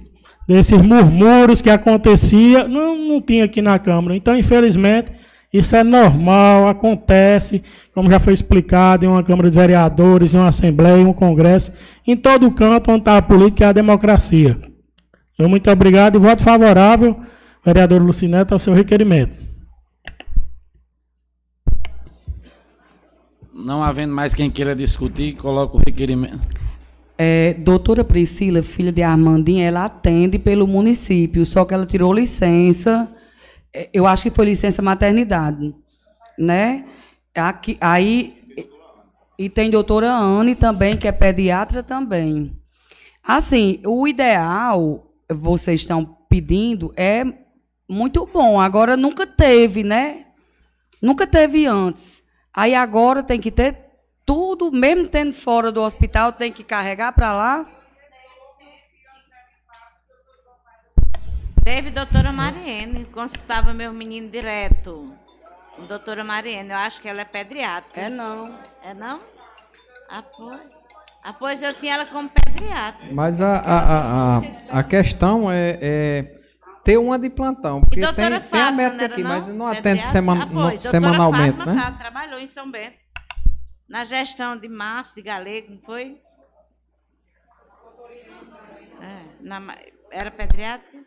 [0.47, 4.15] desses murmúrios que acontecia, não, não tinha aqui na Câmara.
[4.15, 5.11] Então, infelizmente,
[5.51, 10.49] isso é normal, acontece, como já foi explicado, em uma Câmara de Vereadores, em uma
[10.49, 11.71] Assembleia, em um Congresso,
[12.05, 14.59] em todo canto onde está a política e a democracia.
[15.37, 17.19] Eu muito obrigado e voto favorável,
[17.65, 19.33] vereador Lucineto, ao seu requerimento.
[23.51, 26.39] Não havendo mais quem queira discutir, coloco o requerimento.
[27.17, 33.09] É, doutora Priscila, filha de Armandinha, ela atende pelo município, só que ela tirou licença
[33.11, 33.18] é,
[33.93, 35.73] eu acho que foi licença maternidade,
[36.37, 36.85] né?
[37.35, 38.39] Aqui, aí
[39.39, 42.53] e tem doutora Anne também, que é pediatra também.
[43.23, 47.23] Assim, o ideal, vocês estão pedindo, é
[47.87, 48.59] muito bom.
[48.59, 50.25] Agora nunca teve, né?
[51.01, 52.21] Nunca teve antes.
[52.53, 53.77] Aí agora tem que ter
[54.25, 57.65] tudo, mesmo tendo fora do hospital, tem que carregar para lá.
[61.69, 65.13] Teve doutora Mariene, consultava meu menino direto.
[65.87, 68.01] Doutora Mariene, eu acho que ela é pediatra.
[68.01, 68.51] É não.
[68.81, 69.19] É não?
[70.09, 70.61] Ah, pois.
[71.23, 73.09] Ah, pois eu tinha ela como pediatra.
[73.11, 74.41] Mas a, a, a, a,
[74.79, 76.41] a questão é, é,
[76.83, 77.81] ter uma de plantão.
[77.81, 79.29] Porque tem, Fátima, tem a médica aqui, não?
[79.29, 81.81] mas não atende seman, ah, pois, semanalmente, Fátima, né?
[81.83, 82.97] Tá, trabalhou em São Bento.
[83.87, 86.19] Na gestão de Márcio, de Galego, não foi?
[88.99, 89.61] É, na,
[90.09, 90.98] era pediatra?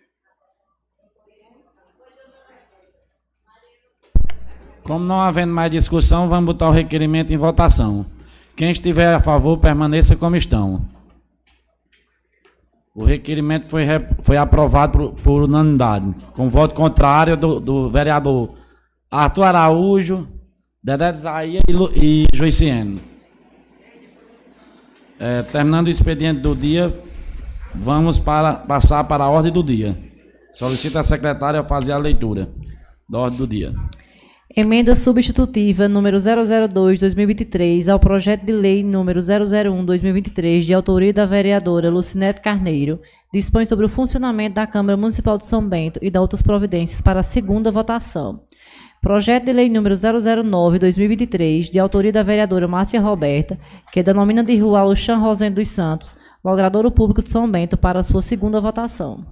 [4.85, 8.05] Como não havendo mais discussão, vamos botar o requerimento em votação.
[8.57, 10.85] Quem estiver a favor, permaneça como estão.
[12.95, 13.87] O requerimento foi,
[14.21, 18.55] foi aprovado por, por unanimidade, com voto contrário do, do vereador
[19.11, 20.29] Arthur Araújo,
[20.83, 23.01] Dedé Zaia e, e Joiciene.
[25.19, 26.99] É, terminando o expediente do dia,
[27.75, 29.97] vamos para, passar para a ordem do dia.
[30.53, 32.51] Solicito a secretária fazer a leitura
[33.09, 33.73] da ordem do dia.
[34.55, 42.43] Emenda substitutiva número 002/2023 ao projeto de lei número 001/2023 de autoria da vereadora Lucinete
[42.43, 43.01] Carneiro
[43.33, 47.21] dispõe sobre o funcionamento da Câmara Municipal de São Bento e da outras providências para
[47.21, 48.43] a segunda votação.
[49.01, 53.59] Projeto de lei número 009/2023 de autoria da vereadora Márcia Roberta,
[53.91, 58.03] que denomina de rua Alexan Rosendo dos Santos, logradouro público de São Bento para a
[58.03, 59.25] sua segunda votação.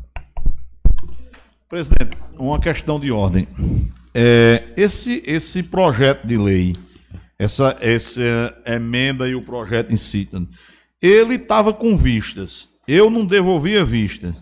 [1.68, 3.46] Presidente, uma questão de ordem.
[4.14, 6.74] É, esse, esse projeto de lei,
[7.38, 8.20] essa, essa
[8.66, 10.28] emenda e o projeto em si,
[11.00, 12.68] ele estava com vistas.
[12.86, 14.34] Eu não devolvia vistas.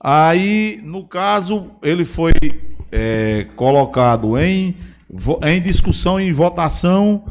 [0.00, 2.32] Aí, no caso, ele foi
[2.92, 4.76] é, colocado em,
[5.42, 7.24] em discussão e votação.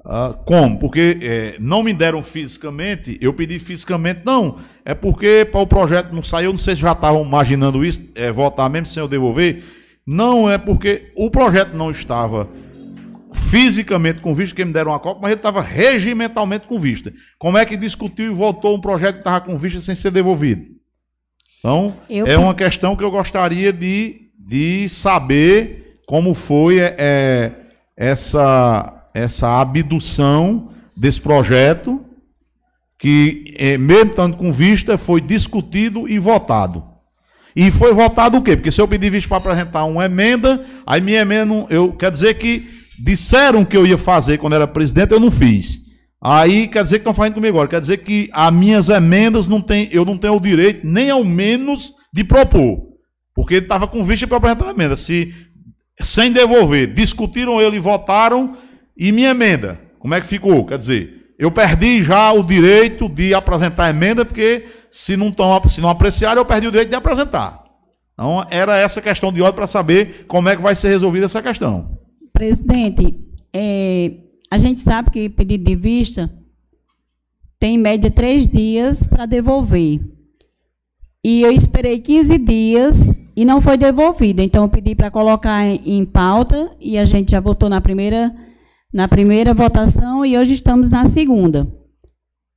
[0.00, 0.78] Uh, como?
[0.78, 4.58] Porque é, não me deram fisicamente, eu pedi fisicamente, não.
[4.84, 8.02] É porque para o projeto não sair, eu não sei se já estavam imaginando isso,
[8.14, 9.62] é, votar mesmo sem eu devolver.
[10.06, 12.48] Não é porque o projeto não estava
[13.32, 17.12] fisicamente com vista, que me deram uma cópia, mas ele estava regimentalmente com vista.
[17.38, 20.66] Como é que discutiu e votou um projeto que estava com vista sem ser devolvido?
[21.58, 22.26] Então, eu...
[22.26, 27.52] é uma questão que eu gostaria de, de saber como foi é, é
[27.96, 32.04] essa, essa abdução desse projeto,
[32.98, 36.93] que, é, mesmo estando com vista, foi discutido e votado.
[37.56, 38.56] E foi votado o quê?
[38.56, 42.10] Porque se eu pedir visto para apresentar uma emenda, aí minha emenda, não, eu quer
[42.10, 45.82] dizer que disseram que eu ia fazer quando era presidente, eu não fiz.
[46.20, 47.68] Aí quer dizer que estão fazendo comigo agora.
[47.68, 51.22] Quer dizer que as minhas emendas não tem, eu não tenho o direito, nem ao
[51.22, 52.82] menos, de propor.
[53.34, 54.96] Porque ele estava com vista para apresentar a emenda.
[54.96, 55.34] Se,
[56.00, 58.56] sem devolver, discutiram ele e votaram,
[58.96, 60.64] e minha emenda, como é que ficou?
[60.64, 64.64] Quer dizer, eu perdi já o direito de apresentar a emenda, porque
[64.94, 67.64] se não, tão, se não eu perdi o direito de apresentar.
[68.12, 71.42] Então, era essa questão de ordem para saber como é que vai ser resolvida essa
[71.42, 71.98] questão.
[72.32, 73.18] Presidente,
[73.52, 74.12] é,
[74.48, 76.32] a gente sabe que pedido de vista
[77.58, 80.00] tem em média três dias para devolver.
[81.24, 84.42] E eu esperei 15 dias e não foi devolvido.
[84.42, 88.32] Então, eu pedi para colocar em pauta e a gente já votou na primeira,
[88.92, 91.66] na primeira votação e hoje estamos na segunda.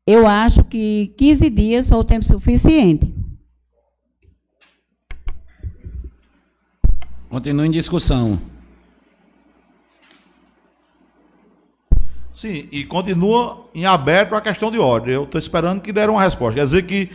[0.07, 3.13] Eu acho que 15 dias foi o tempo suficiente.
[7.29, 8.39] Continua em discussão.
[12.31, 15.13] Sim, e continua em aberto a questão de ordem.
[15.13, 16.55] Eu estou esperando que deram uma resposta.
[16.55, 17.09] Quer dizer que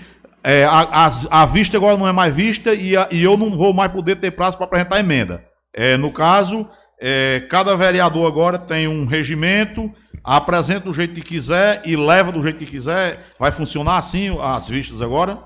[0.45, 3.57] é, a, a, a, vista agora não é mais vista e, a, e, eu não
[3.57, 5.43] vou mais poder ter prazo para apresentar emenda.
[5.73, 6.69] É, no caso,
[7.05, 9.93] é, cada vereador agora tem um regimento,
[10.23, 13.27] apresenta do jeito que quiser e leva do jeito que quiser.
[13.39, 15.39] Vai funcionar assim as vistas agora?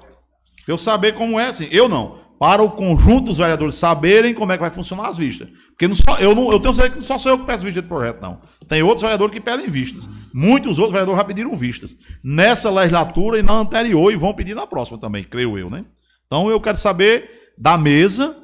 [0.68, 1.66] Eu saber como é, assim.
[1.70, 5.48] Eu não para o conjunto dos vereadores saberem como é que vai funcionar as vistas.
[5.70, 7.64] Porque não só, eu, não, eu tenho certeza que não só sou eu que peço
[7.64, 8.38] vista de projeto, não.
[8.68, 10.06] Tem outros vereadores que pedem vistas.
[10.34, 11.96] Muitos outros vereadores já pediram vistas.
[12.22, 15.84] Nessa legislatura e na anterior, e vão pedir na próxima também, creio eu, né?
[16.26, 18.36] Então eu quero saber da mesa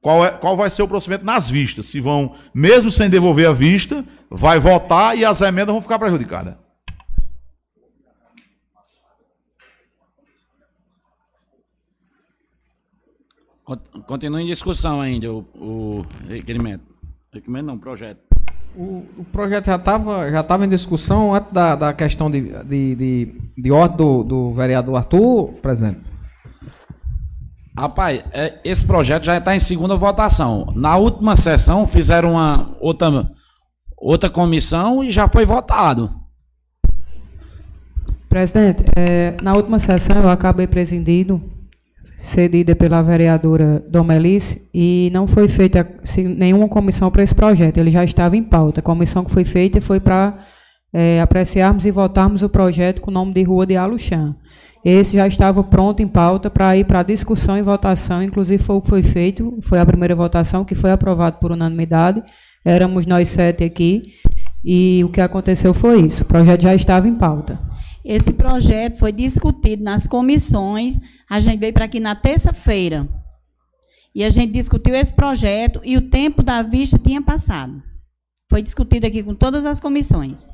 [0.00, 1.86] qual, é, qual vai ser o procedimento nas vistas.
[1.86, 6.54] Se vão, mesmo sem devolver a vista, vai votar e as emendas vão ficar prejudicadas.
[14.06, 16.82] Continua em discussão ainda o, o requerimento.
[17.32, 18.18] Requerimento não, projeto.
[18.74, 22.94] O, o projeto já estava já tava em discussão antes da, da questão de, de,
[22.94, 26.09] de, de ordem do, do vereador Arthur, presidente?
[27.76, 30.72] Rapaz, é, esse projeto já está em segunda votação.
[30.74, 33.30] Na última sessão fizeram uma outra,
[33.96, 36.10] outra comissão e já foi votado.
[38.28, 41.40] Presidente, é, na última sessão eu acabei presidindo
[42.20, 45.88] cedida pela vereadora Domelice e não foi feita
[46.36, 47.78] nenhuma comissão para esse projeto.
[47.78, 48.80] Ele já estava em pauta.
[48.80, 50.38] A comissão que foi feita foi para
[50.92, 54.36] é, apreciarmos e votarmos o projeto com o nome de Rua de Aluxã.
[54.84, 58.80] Esse já estava pronto em pauta para ir para discussão e votação, inclusive foi o
[58.80, 62.22] que foi feito, foi a primeira votação que foi aprovado por unanimidade.
[62.64, 64.02] Éramos nós sete aqui
[64.64, 66.22] e o que aconteceu foi isso.
[66.22, 67.60] O projeto já estava em pauta.
[68.04, 70.98] Esse projeto foi discutido nas comissões.
[71.28, 73.06] A gente veio para aqui na terça-feira.
[74.14, 77.82] E a gente discutiu esse projeto e o tempo da vista tinha passado.
[78.48, 80.50] Foi discutido aqui com todas as comissões.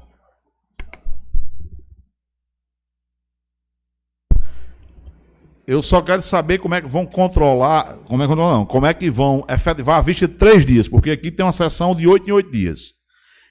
[5.67, 8.95] Eu só quero saber como é que vão controlar, como é que não, como é
[8.95, 12.29] que vão efetivar a vista de três dias, porque aqui tem uma sessão de oito
[12.29, 12.95] em oito dias.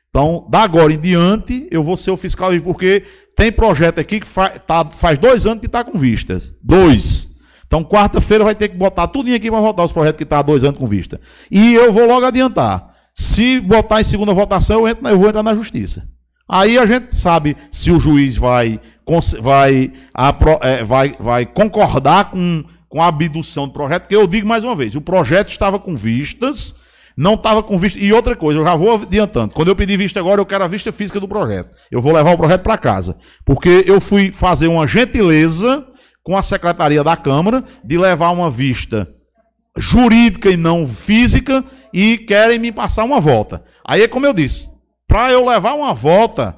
[0.10, 3.04] Então, da agora em diante, eu vou ser o fiscal, porque
[3.36, 6.54] tem projeto aqui que faz, tá, faz dois anos que está com vistas.
[6.64, 7.30] Dois.
[7.68, 10.40] Então, quarta-feira vai ter que botar tudo aqui para votar os projetos que estão tá
[10.40, 11.20] há dois anos com vista.
[11.52, 12.96] E eu vou logo adiantar.
[13.14, 16.08] Se botar em segunda votação, eu, entro, eu vou entrar na justiça.
[16.48, 18.80] Aí a gente sabe se o juiz vai,
[19.40, 19.92] vai,
[20.62, 24.76] é, vai, vai concordar com, com a abdução do projeto, porque eu digo mais uma
[24.76, 26.76] vez, o projeto estava com vistas,
[27.16, 28.00] não estava com vista.
[28.00, 29.54] E outra coisa, eu já vou adiantando.
[29.54, 31.70] Quando eu pedi vista agora, eu quero a vista física do projeto.
[31.90, 33.16] Eu vou levar o projeto para casa.
[33.46, 35.86] Porque eu fui fazer uma gentileza
[36.22, 39.08] com a secretaria da Câmara de levar uma vista
[39.78, 43.64] jurídica e não física e querem me passar uma volta.
[43.86, 44.70] Aí é como eu disse,
[45.08, 46.58] para eu levar uma volta,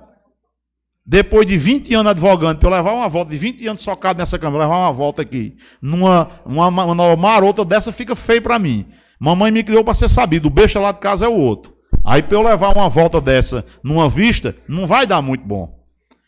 [1.10, 4.38] depois de 20 anos advogando, para eu levar uma volta de 20 anos socado nessa
[4.38, 8.86] Câmara, levar uma volta aqui, numa uma, uma, marota dessa fica feio para mim.
[9.18, 11.74] Mamãe me criou para ser sabido, o besta lá de casa é o outro.
[12.03, 15.80] Aí para eu levar uma volta dessa numa vista, não vai dar muito bom.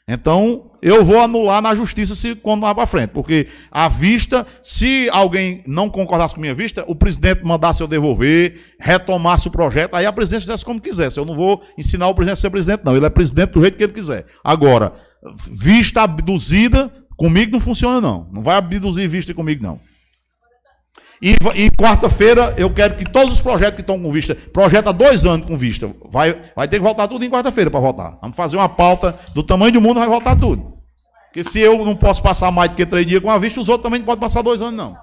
[0.08, 5.64] Então, eu vou anular na justiça se quando para frente, porque a vista, se alguém
[5.68, 10.14] não concordasse com minha vista, o presidente mandasse eu devolver, retomasse o projeto, aí a
[10.14, 11.18] presidência fizesse como quisesse.
[11.18, 12.96] Eu não vou ensinar o presidente a ser presidente, não.
[12.96, 14.26] Ele é presidente do jeito que ele quiser.
[14.44, 14.94] Agora,
[15.52, 18.28] vista abduzida, comigo não funciona, não.
[18.32, 19.80] Não vai abduzir vista comigo, não.
[21.22, 24.92] E, e quarta-feira eu quero que todos os projetos que estão com vista, projeto há
[24.92, 28.18] dois anos com vista, vai, vai ter que voltar tudo em quarta-feira para votar.
[28.22, 30.80] Vamos fazer uma pauta do tamanho do mundo, vai voltar tudo.
[31.28, 33.70] Porque se eu não posso passar mais do que três dias com a vista, os
[33.70, 34.96] outros também não podem passar dois anos, não.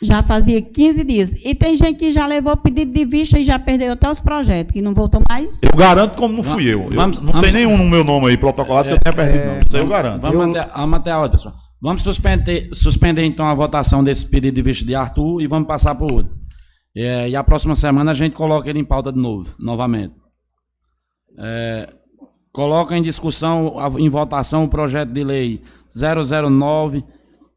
[0.00, 1.34] já fazia 15 dias.
[1.44, 4.72] E tem gente que já levou pedido de vista e já perdeu até os projetos,
[4.72, 5.60] que não voltou mais.
[5.60, 6.84] Eu garanto como não fui eu.
[6.84, 9.14] eu vamos, não vamos, tem nenhum no meu nome aí protocolado é, que eu tenha
[9.14, 9.60] perdido, é, não.
[9.60, 10.22] Isso aí eu garanto.
[10.22, 11.54] Vamos, eu, até, vamos até a hora, pessoal.
[11.80, 15.94] Vamos suspender, suspender então a votação desse pedido de vista de Arthur e vamos passar
[15.94, 16.36] para o outro.
[16.94, 20.14] É, e a próxima semana a gente coloca ele em pauta de novo, novamente.
[21.38, 21.92] É,
[22.52, 27.02] coloca em discussão, em votação, o projeto de lei 009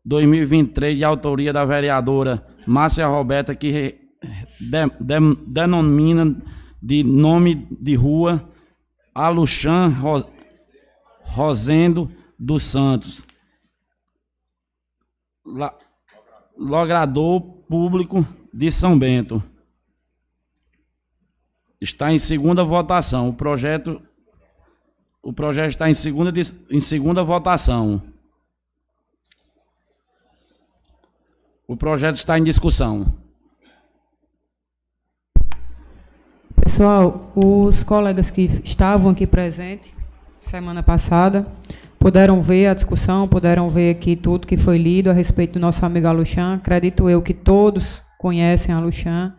[0.05, 3.71] 2023, de autoria da vereadora Márcia Roberta, que
[4.59, 6.36] de, de, denomina
[6.82, 8.49] de nome de rua
[9.13, 10.26] Aluxan Ro,
[11.21, 13.26] Rosendo dos Santos.
[15.45, 15.77] La,
[16.57, 19.41] logrador público de São Bento.
[21.81, 23.29] Está em segunda votação.
[23.29, 24.01] O projeto
[25.25, 26.33] o projeto está em segunda,
[26.69, 28.01] em segunda votação.
[31.65, 33.17] O projeto está em discussão.
[36.61, 39.93] Pessoal, os colegas que estavam aqui presentes
[40.41, 41.47] semana passada
[42.04, 45.86] puderam ver a discussão, puderam ver aqui tudo que foi lido a respeito do nosso
[45.86, 46.56] amigo Aluxan.
[46.56, 49.34] Acredito eu que todos conhecem Aluxan.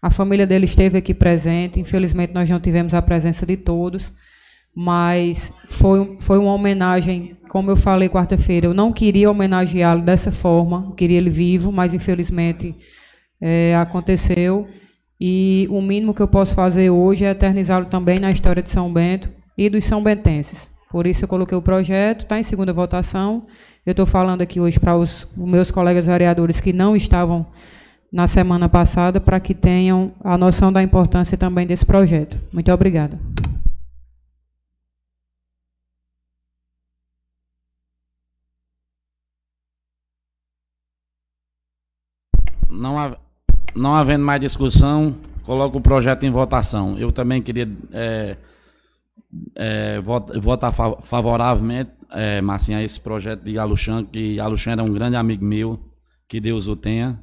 [0.00, 1.80] A família dele esteve aqui presente.
[1.80, 4.12] Infelizmente, nós não tivemos a presença de todos
[4.76, 10.92] mas foi, foi uma homenagem, como eu falei quarta-feira, eu não queria homenageá-lo dessa forma,
[10.96, 12.74] queria ele vivo, mas infelizmente
[13.40, 14.66] é, aconteceu.
[15.20, 18.92] E o mínimo que eu posso fazer hoje é eternizá-lo também na história de São
[18.92, 20.68] Bento e dos São Bentenses.
[20.94, 23.42] Por isso eu coloquei o projeto, está em segunda votação.
[23.84, 27.44] Eu estou falando aqui hoje para os, meus colegas vereadores que não estavam
[28.12, 32.38] na semana passada, para que tenham a noção da importância também desse projeto.
[32.52, 33.18] Muito obrigada.
[42.70, 43.16] não,
[43.74, 46.96] não havendo mais discussão, coloco o projeto em votação.
[46.96, 48.36] Eu também queria é,
[49.54, 55.16] é, votar favoravelmente, é, Marcinha, a esse projeto de Aluxan, que Aluxan era um grande
[55.16, 55.78] amigo meu,
[56.28, 57.20] que Deus o tenha.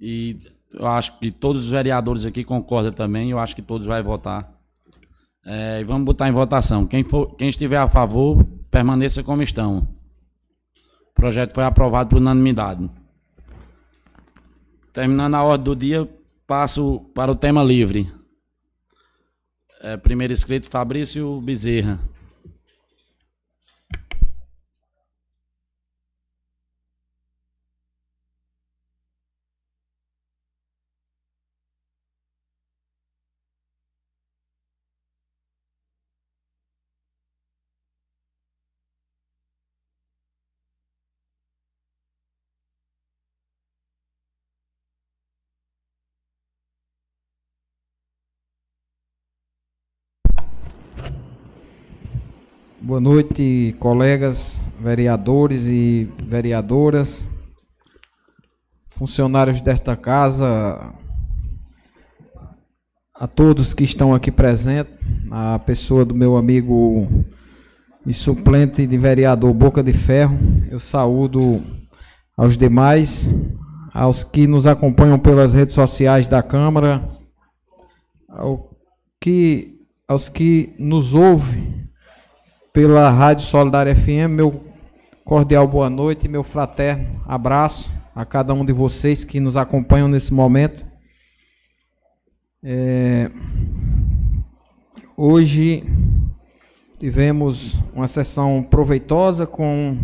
[0.00, 0.36] E
[0.74, 4.52] eu acho que todos os vereadores aqui concordam também, eu acho que todos vão votar.
[5.44, 6.86] É, vamos botar em votação.
[6.86, 9.88] Quem, for, quem estiver a favor, permaneça como estão.
[11.10, 12.88] O projeto foi aprovado por unanimidade.
[14.92, 16.08] Terminando a ordem do dia,
[16.46, 18.10] passo para o tema livre.
[19.82, 21.98] É, primeiro escrito, Fabrício Bezerra.
[52.84, 57.24] Boa noite, colegas vereadores e vereadoras,
[58.88, 60.92] funcionários desta casa,
[63.14, 64.92] a todos que estão aqui presentes,
[65.30, 67.06] a pessoa do meu amigo
[68.04, 70.36] e suplente de vereador Boca de Ferro,
[70.68, 71.62] eu saúdo
[72.36, 73.30] aos demais,
[73.94, 77.08] aos que nos acompanham pelas redes sociais da Câmara,
[78.28, 78.76] ao
[79.20, 81.81] que, aos que nos ouvem
[82.72, 84.64] pela Rádio Solidária FM, meu
[85.26, 90.32] cordial boa noite, meu fraterno abraço a cada um de vocês que nos acompanham nesse
[90.32, 90.82] momento.
[92.64, 93.30] É,
[95.14, 95.84] hoje
[96.98, 99.98] tivemos uma sessão proveitosa com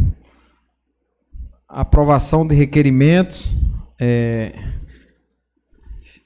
[1.66, 3.54] aprovação de requerimentos.
[3.98, 4.52] É,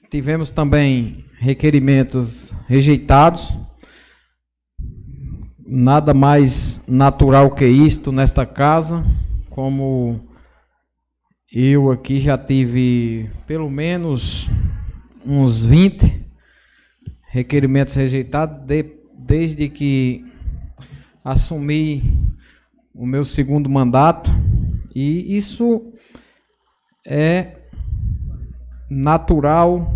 [0.09, 3.53] tivemos também requerimentos rejeitados
[5.75, 9.03] nada mais natural que isto nesta casa,
[9.49, 10.19] como
[11.51, 14.51] eu aqui já tive pelo menos
[15.25, 16.27] uns 20
[17.27, 18.85] requerimentos rejeitados de,
[19.17, 20.23] desde que
[21.23, 22.21] assumi
[22.93, 24.29] o meu segundo mandato,
[24.93, 25.91] e isso
[27.03, 27.57] é
[28.91, 29.91] natural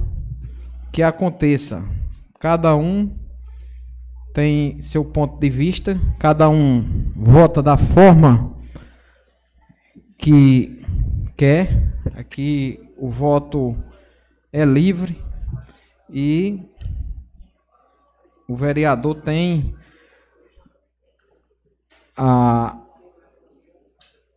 [0.91, 1.87] que aconteça.
[2.39, 3.26] Cada um
[4.37, 8.55] tem seu ponto de vista, cada um vota da forma
[10.15, 10.85] que
[11.35, 11.91] quer.
[12.15, 13.75] Aqui o voto
[14.53, 15.19] é livre
[16.13, 16.61] e
[18.47, 19.73] o vereador tem
[22.15, 22.77] a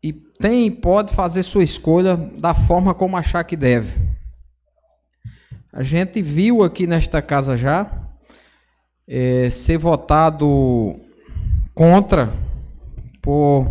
[0.01, 4.01] que tem e pode fazer sua escolha da forma como achar que deve.
[5.71, 8.10] A gente viu aqui nesta casa já
[9.13, 10.95] é, ser votado
[11.75, 12.33] contra
[13.21, 13.67] por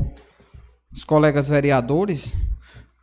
[0.92, 2.36] os colegas vereadores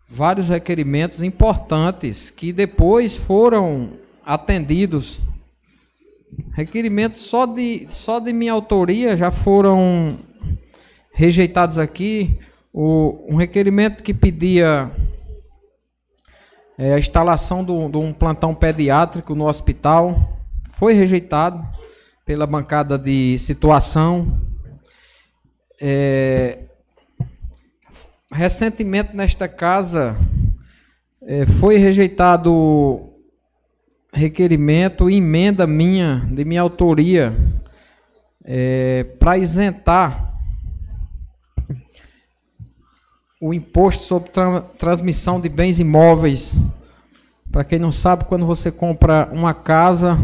[0.07, 3.93] vários requerimentos importantes que depois foram
[4.25, 5.23] atendidos.
[6.53, 10.19] Requerimentos só de, só de minha autoria já foram
[11.13, 12.39] rejeitados aqui.
[12.71, 14.91] O, um requerimento que pedia
[16.77, 20.39] é, a instalação de um plantão pediátrico no hospital
[20.73, 21.67] foi rejeitado
[22.27, 24.43] pela bancada de situação.
[25.81, 26.65] É,
[28.33, 30.17] recentemente nesta casa
[31.23, 33.13] é, foi rejeitado
[34.13, 37.33] requerimento, emenda minha, de minha autoria,
[38.45, 40.35] é, para isentar
[43.41, 46.57] o imposto sobre tra transmissão de bens imóveis.
[47.53, 50.19] Para quem não sabe, quando você compra uma casa,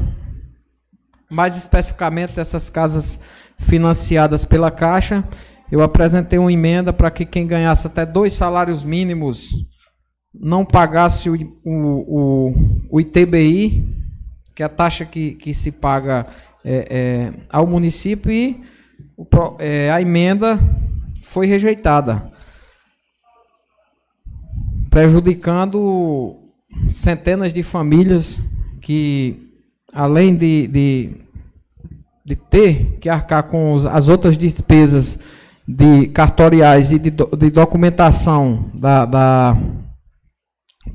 [1.33, 3.19] mais especificamente essas casas
[3.59, 5.25] financiadas pela Caixa,
[5.71, 9.51] eu apresentei uma emenda para que quem ganhasse até dois salários mínimos
[10.35, 11.35] não pagasse o,
[11.65, 12.55] o, o,
[12.91, 13.83] o ITBI,
[14.55, 16.27] que é a taxa que, que se paga
[16.63, 18.63] é, é, ao município, e
[19.17, 19.27] o,
[19.59, 20.59] é, a emenda
[21.23, 22.31] foi rejeitada,
[24.91, 26.39] prejudicando
[26.89, 28.39] centenas de famílias
[28.83, 29.52] que,
[29.93, 31.11] além de, de,
[32.25, 35.19] de ter que arcar com os, as outras despesas
[35.69, 39.57] de cartoriais e de, de documentação da, da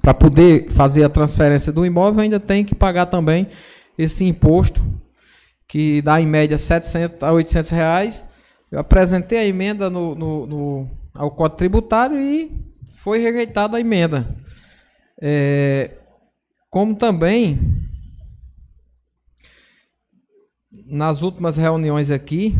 [0.02, 3.48] para poder fazer a transferência do imóvel, ainda tem que pagar também
[3.98, 4.84] esse imposto,
[5.68, 8.26] que dá em média 700 a 800 reais.
[8.72, 12.52] Eu apresentei a emenda no, no, no ao Código Tributário e
[12.96, 14.36] foi rejeitada a emenda.
[15.22, 15.92] É,
[16.70, 17.60] como também,
[20.90, 22.56] nas últimas reuniões aqui,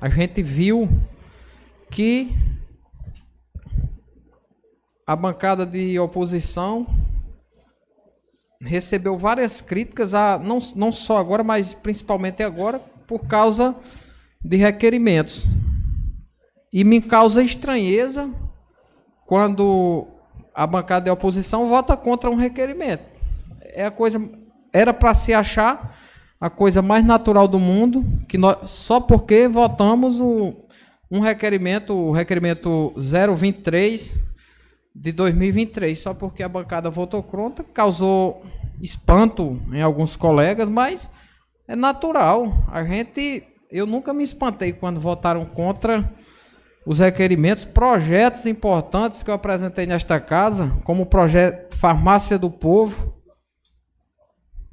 [0.00, 0.88] a gente viu
[1.90, 2.32] que
[5.04, 6.86] a bancada de oposição
[8.60, 13.74] recebeu várias críticas, a, não, não só agora, mas principalmente agora, por causa
[14.40, 15.48] de requerimentos.
[16.72, 18.30] E me causa estranheza
[19.26, 20.06] quando
[20.54, 23.04] a bancada de oposição vota contra um requerimento.
[23.60, 24.22] É a coisa
[24.72, 25.96] era para se achar
[26.42, 30.52] a coisa mais natural do mundo, que nós, só porque votamos o,
[31.08, 34.18] um requerimento, o requerimento 023
[34.92, 38.42] de 2023, só porque a bancada votou contra, causou
[38.80, 41.12] espanto em alguns colegas, mas
[41.68, 42.52] é natural.
[42.72, 46.12] A gente, eu nunca me espantei quando votaram contra
[46.84, 53.21] os requerimentos, projetos importantes que eu apresentei nesta casa, como o projeto Farmácia do Povo,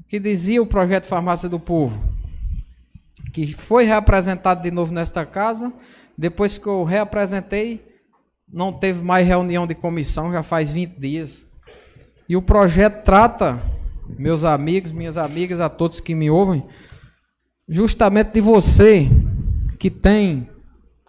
[0.09, 2.03] que dizia o projeto Farmácia do Povo,
[3.31, 5.71] que foi reapresentado de novo nesta casa,
[6.17, 7.87] depois que eu reapresentei,
[8.51, 11.47] não teve mais reunião de comissão, já faz 20 dias.
[12.27, 13.61] E o projeto trata,
[14.17, 16.65] meus amigos, minhas amigas, a todos que me ouvem,
[17.67, 19.07] justamente de você
[19.77, 20.49] que tem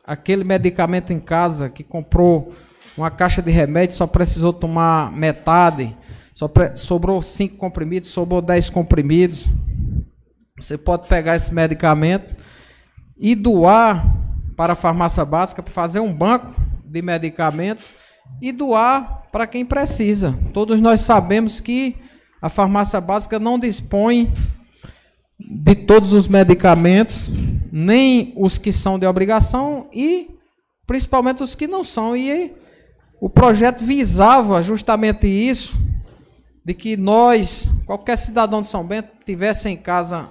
[0.05, 2.53] aquele medicamento em casa, que comprou
[2.99, 5.97] uma caixa de remédio, só precisou tomar metade,
[6.75, 9.49] sobrou 5 comprimidos, sobrou 10 comprimidos.
[10.59, 12.35] Você pode pegar esse medicamento
[13.19, 14.07] e doar
[14.57, 16.55] para a farmácia básica para fazer um banco
[16.85, 17.93] de medicamentos
[18.41, 20.39] e doar para quem precisa.
[20.53, 21.97] Todos nós sabemos que
[22.41, 24.33] a farmácia básica não dispõe
[25.39, 27.31] de todos os medicamentos,
[27.73, 30.31] nem os que são de obrigação e
[30.87, 32.17] principalmente os que não são.
[32.17, 32.53] E
[33.21, 35.77] o projeto visava justamente isso,
[36.65, 40.29] de que nós, qualquer cidadão de São Bento, tivesse em casa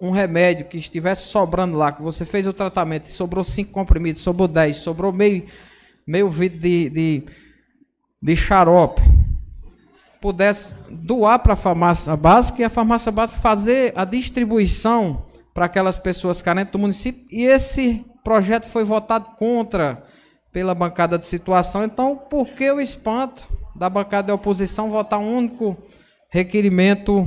[0.00, 4.46] um remédio que estivesse sobrando lá, que você fez o tratamento sobrou cinco comprimidos, sobrou
[4.46, 5.46] 10, sobrou meio,
[6.06, 7.22] meio vidro de, de,
[8.20, 9.00] de xarope,
[10.20, 15.24] pudesse doar para a farmácia básica e a farmácia básica fazer a distribuição
[15.54, 17.24] para aquelas pessoas carentes do município.
[17.30, 20.02] E esse projeto foi votado contra
[20.52, 21.84] pela bancada de situação.
[21.84, 25.76] Então, por que o espanto da bancada de oposição votar um único
[26.30, 27.24] requerimento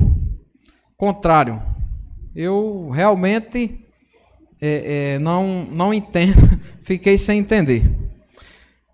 [0.97, 1.69] contrário?
[2.35, 3.85] eu realmente
[4.61, 7.89] é, é, não, não entendo, fiquei sem entender.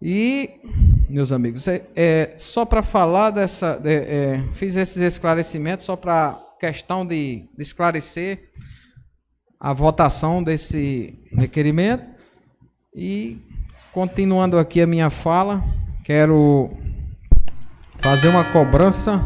[0.02, 0.50] E,
[1.10, 3.80] meus amigos, é, é só para falar dessa.
[3.86, 8.50] É, fiz esses esclarecimentos só para questão de, de esclarecer
[9.60, 12.06] a votação desse requerimento.
[12.94, 13.38] E,
[13.92, 15.64] continuando aqui a minha fala,
[16.04, 16.70] quero
[18.06, 19.20] fazer uma cobrança.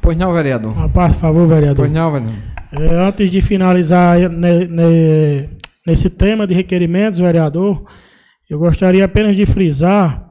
[0.00, 0.72] Pois não, vereador?
[0.72, 1.76] Uma parte, por favor, vereador.
[1.76, 2.38] Pois não, vereador.
[2.72, 5.48] É, antes de finalizar ne, ne,
[5.86, 7.84] nesse tema de requerimentos, vereador,
[8.48, 10.26] eu gostaria apenas de frisar,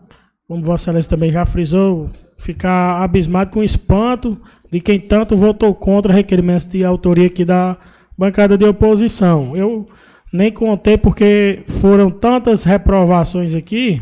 [0.47, 4.41] como Vossa Excelência também já frisou, ficar abismado com o espanto
[4.71, 7.77] de quem tanto votou contra requerimentos de autoria aqui da
[8.17, 9.55] bancada de oposição.
[9.55, 9.85] Eu
[10.33, 14.01] nem contei porque foram tantas reprovações aqui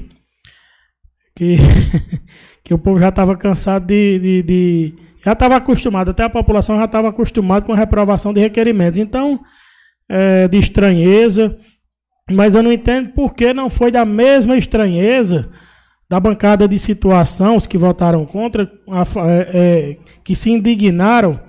[1.36, 1.58] que,
[2.68, 6.76] que o povo já estava cansado de, de, de já estava acostumado, até a população
[6.76, 8.99] já estava acostumada com a reprovação de requerimentos.
[8.99, 9.39] Então,
[10.10, 11.56] é, de estranheza,
[12.30, 15.49] mas eu não entendo por que não foi da mesma estranheza
[16.10, 21.39] da bancada de situação, os que votaram contra, a, é, é, que se indignaram,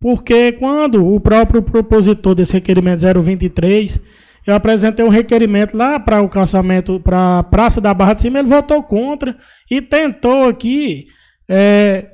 [0.00, 4.00] porque quando o próprio propositor desse requerimento 023
[4.46, 8.38] eu apresentei um requerimento lá para o calçamento, para a Praça da Barra de Cima,
[8.38, 9.36] ele votou contra
[9.70, 11.06] e tentou aqui
[11.48, 12.10] é,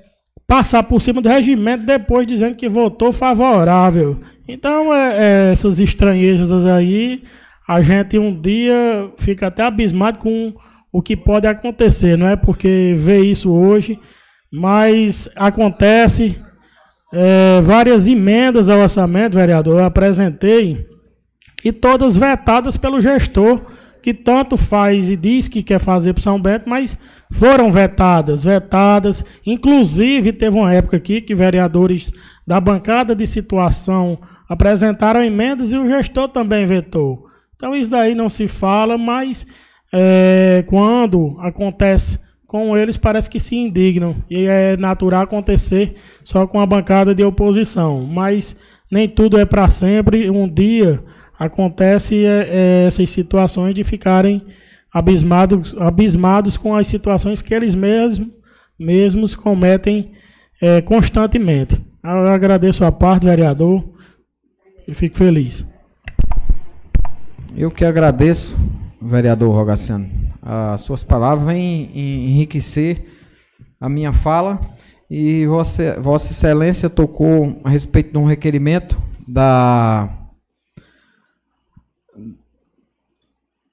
[0.47, 4.21] passar por cima do regimento depois dizendo que votou favorável.
[4.49, 5.17] Então, é,
[5.49, 7.23] é, essas estranhezas aí,
[7.69, 10.53] a gente um dia fica até abismado com
[10.93, 13.99] o que pode acontecer, não é porque vê isso hoje,
[14.53, 16.37] mas acontece
[17.13, 20.85] é, várias emendas ao orçamento, vereador, eu apresentei
[21.65, 23.63] e todas vetadas pelo gestor,
[24.03, 26.97] que tanto faz e diz que quer fazer para São Bento, mas
[27.31, 29.25] foram vetadas, vetadas.
[29.45, 32.13] Inclusive, teve uma época aqui que vereadores
[32.47, 34.19] da bancada de situação
[34.49, 37.27] apresentaram emendas e o gestor também vetou.
[37.55, 39.47] Então, isso daí não se fala, mas
[39.93, 44.17] é, quando acontece com eles, parece que se indignam.
[44.29, 48.05] E é natural acontecer só com a bancada de oposição.
[48.05, 48.57] Mas
[48.91, 50.29] nem tudo é para sempre.
[50.31, 51.01] Um dia
[51.41, 54.43] acontece é, é, essas situações de ficarem
[54.93, 58.29] abismados, abismados com as situações que eles mesmos,
[58.79, 60.13] mesmos cometem
[60.61, 61.81] é, constantemente.
[62.05, 63.83] Eu agradeço a parte, vereador,
[64.87, 65.65] e fico feliz.
[67.57, 68.55] Eu que agradeço,
[69.01, 70.11] vereador Rogaciano.
[70.43, 73.07] As suas palavras vêm enriquecer
[73.81, 74.61] a minha fala
[75.11, 80.20] e Vossa, Vossa Excelência tocou a respeito de um requerimento da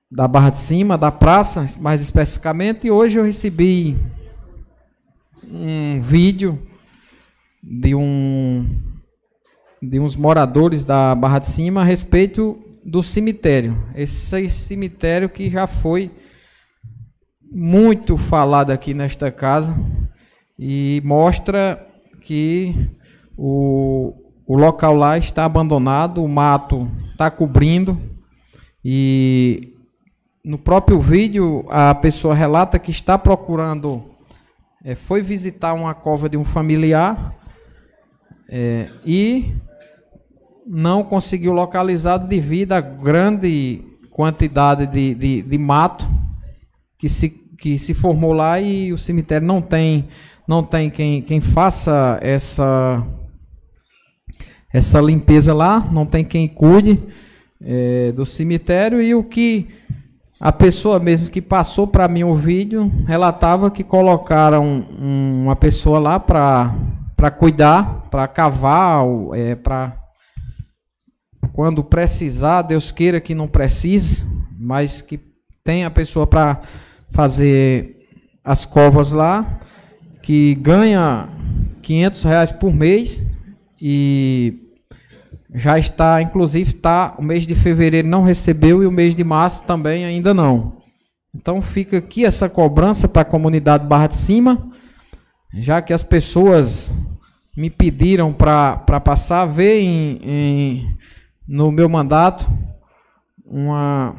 [0.09, 3.97] da Barra de Cima, da praça, mais especificamente, e hoje eu recebi
[5.43, 6.61] um vídeo
[7.61, 8.65] de um
[9.81, 13.77] de uns moradores da Barra de Cima a respeito do cemitério.
[13.93, 16.09] Esse cemitério que já foi
[17.51, 19.77] muito falado aqui nesta casa
[20.57, 21.85] e mostra
[22.21, 22.89] que
[23.37, 24.13] o,
[24.47, 28.16] o local lá está abandonado, o mato está cobrindo
[28.89, 29.73] e
[30.45, 34.01] no próprio vídeo, a pessoa relata que está procurando,
[34.81, 37.35] é, foi visitar uma cova de um familiar
[38.47, 39.53] é, e
[40.65, 46.07] não conseguiu localizar devido à grande quantidade de, de, de, mato
[46.97, 50.07] que se, que se formou lá e o cemitério não tem,
[50.47, 53.05] não tem quem, quem faça essa,
[54.71, 57.03] essa limpeza lá, não tem quem cuide
[57.61, 59.67] é, do cemitério e o que
[60.39, 66.19] a pessoa mesmo que passou para mim o vídeo relatava que colocaram uma pessoa lá
[66.19, 69.03] para cuidar, para cavar,
[69.33, 69.97] é, para
[71.53, 74.23] quando precisar, Deus queira que não precise,
[74.59, 75.19] mas que
[75.63, 76.61] tenha a pessoa para
[77.09, 77.97] fazer
[78.43, 79.59] as covas lá,
[80.21, 81.27] que ganha
[81.81, 83.25] 500 reais por mês
[83.81, 84.66] e
[85.53, 89.63] já está, inclusive, tá, o mês de fevereiro não recebeu e o mês de março
[89.63, 90.77] também ainda não.
[91.33, 94.69] Então fica aqui essa cobrança para a comunidade Barra de Cima,
[95.53, 96.93] já que as pessoas
[97.55, 100.97] me pediram para passar a ver em, em,
[101.47, 102.47] no meu mandato
[103.45, 104.13] uma,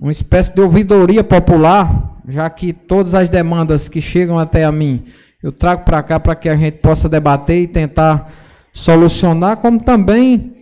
[0.00, 5.04] uma espécie de ouvidoria popular, já que todas as demandas que chegam até a mim
[5.44, 8.32] eu trago para cá para que a gente possa debater e tentar
[8.72, 10.53] solucionar, como também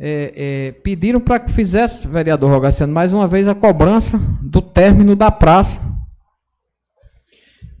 [0.00, 5.16] é, é, pediram para que fizesse, vereador Rogaciano, mais uma vez a cobrança do término
[5.16, 5.80] da praça,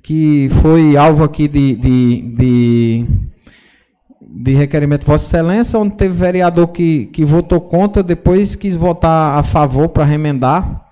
[0.02, 3.06] que foi alvo aqui de, de, de,
[4.20, 9.38] de requerimento de Vossa Excelência, onde teve vereador que, que votou contra, depois quis votar
[9.38, 10.86] a favor para remendar,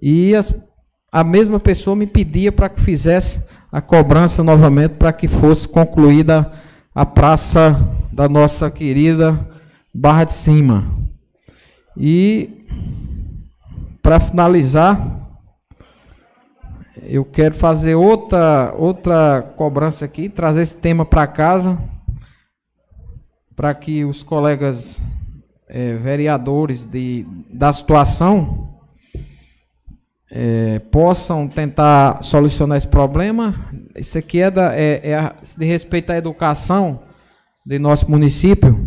[0.00, 0.54] e as,
[1.12, 6.50] a mesma pessoa me pedia para que fizesse a cobrança novamente para que fosse concluída
[6.94, 7.76] a praça
[8.12, 9.53] da nossa querida
[9.94, 10.92] Barra de Cima.
[11.96, 12.66] E
[14.02, 15.24] para finalizar,
[17.02, 21.80] eu quero fazer outra, outra cobrança aqui, trazer esse tema para casa,
[23.54, 25.00] para que os colegas
[25.68, 28.80] é, vereadores de, da situação
[30.30, 33.54] é, possam tentar solucionar esse problema.
[33.96, 37.00] Isso aqui é, da, é, é de respeito à educação
[37.64, 38.83] de nosso município.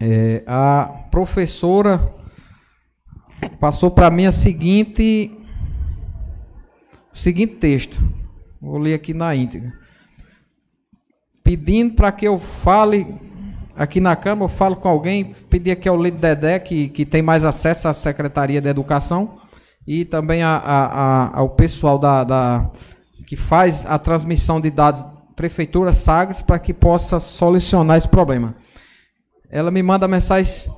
[0.00, 2.14] É, a professora
[3.58, 5.36] passou para mim a seguinte,
[7.12, 8.00] o seguinte texto.
[8.60, 9.72] Vou ler aqui na íntegra.
[11.42, 13.06] Pedindo para que eu fale
[13.76, 17.22] aqui na Câmara, eu falo com alguém, pedir aqui ao líder Dedé, que, que tem
[17.22, 19.38] mais acesso à Secretaria de Educação,
[19.86, 22.70] e também a, a, a, ao pessoal da, da,
[23.26, 25.04] que faz a transmissão de dados
[25.34, 28.56] Prefeitura Sagres para que possa solucionar esse problema.
[29.50, 30.72] Ela me manda mensagem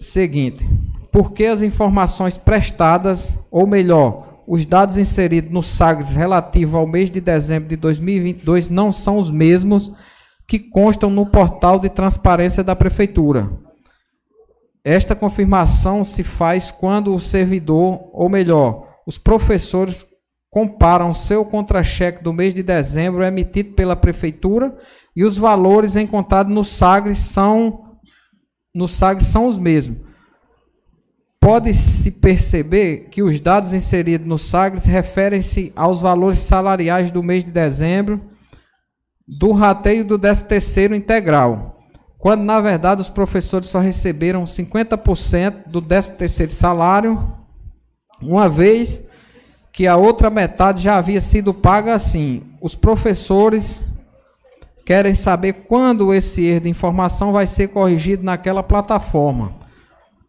[0.00, 0.68] seguinte:
[1.10, 7.10] Por que as informações prestadas, ou melhor, os dados inseridos no Sagres relativo ao mês
[7.10, 9.92] de dezembro de 2022 não são os mesmos
[10.46, 13.50] que constam no portal de transparência da Prefeitura?
[14.84, 20.04] Esta confirmação se faz quando o servidor, ou melhor, os professores
[20.52, 24.76] comparam seu contra-cheque do mês de dezembro emitido pela prefeitura
[25.16, 27.96] e os valores encontrados no SAGRE são
[28.74, 29.98] no SAGRE são os mesmos.
[31.40, 37.50] Pode-se perceber que os dados inseridos no SAGRE referem-se aos valores salariais do mês de
[37.50, 38.20] dezembro
[39.26, 41.82] do rateio do 13 terceiro integral
[42.18, 47.20] quando na verdade os professores só receberam 50% do 13º salário,
[48.22, 49.02] uma vez
[49.72, 52.42] que a outra metade já havia sido paga assim.
[52.60, 53.80] Os professores
[54.84, 59.54] querem saber quando esse erro de informação vai ser corrigido naquela plataforma,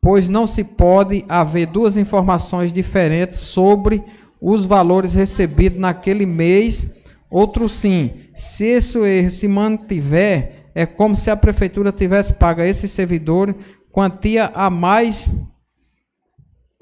[0.02, 4.02] pois não se pode haver duas informações diferentes sobre
[4.40, 6.88] os valores recebidos naquele mês.
[7.30, 12.88] Outro sim, se esse erro se mantiver, é como se a prefeitura tivesse pago esse
[12.88, 13.54] servidor
[13.92, 15.32] quantia a mais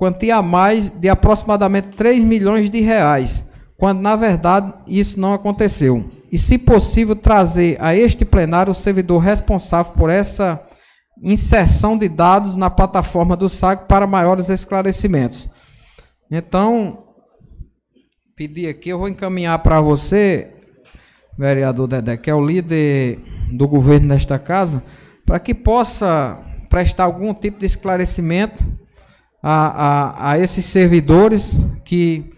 [0.01, 3.43] quantia a mais de aproximadamente 3 milhões de reais,
[3.77, 6.09] quando na verdade isso não aconteceu.
[6.31, 10.59] E se possível trazer a este plenário o servidor responsável por essa
[11.21, 15.47] inserção de dados na plataforma do SAG para maiores esclarecimentos.
[16.31, 17.03] Então,
[18.35, 20.51] pedir aqui, eu vou encaminhar para você,
[21.37, 23.19] vereador Dedé, que é o líder
[23.51, 24.81] do governo nesta casa,
[25.27, 28.81] para que possa prestar algum tipo de esclarecimento
[29.41, 32.31] a, a, a esses servidores que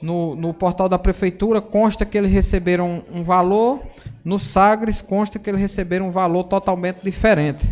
[0.00, 3.80] no, no, portal da prefeitura consta que eles receberam um valor,
[4.24, 7.70] no Sagres consta que eles receberam um valor totalmente diferente.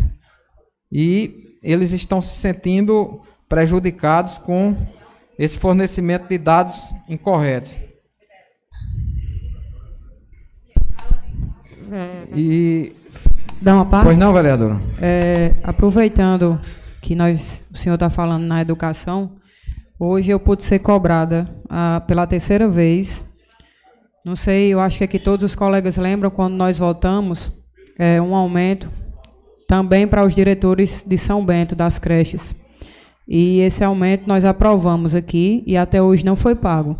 [0.90, 4.76] E eles estão se sentindo prejudicados com
[5.38, 7.78] esse fornecimento de dados incorretos.
[12.34, 12.94] E
[13.60, 14.04] dá uma parte?
[14.04, 14.78] Pois não, vereadora.
[15.02, 16.58] É, aproveitando
[17.00, 19.36] que nós, o senhor está falando na educação,
[19.98, 23.24] hoje eu pude ser cobrada ah, pela terceira vez.
[24.24, 27.50] Não sei, eu acho que aqui todos os colegas lembram quando nós votamos
[27.98, 28.90] é, um aumento
[29.66, 32.54] também para os diretores de São Bento das creches.
[33.26, 36.96] E esse aumento nós aprovamos aqui e até hoje não foi pago.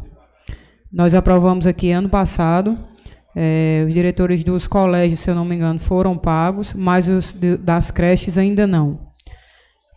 [0.93, 2.79] Nós aprovamos aqui ano passado
[3.35, 7.57] é, os diretores dos colégios, se eu não me engano, foram pagos, mas os de,
[7.57, 9.10] das creches ainda não.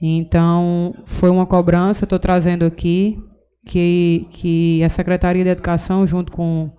[0.06, 3.18] Então, foi uma cobrança, estou trazendo aqui,
[3.66, 6.70] que, que a Secretaria de Educação, junto com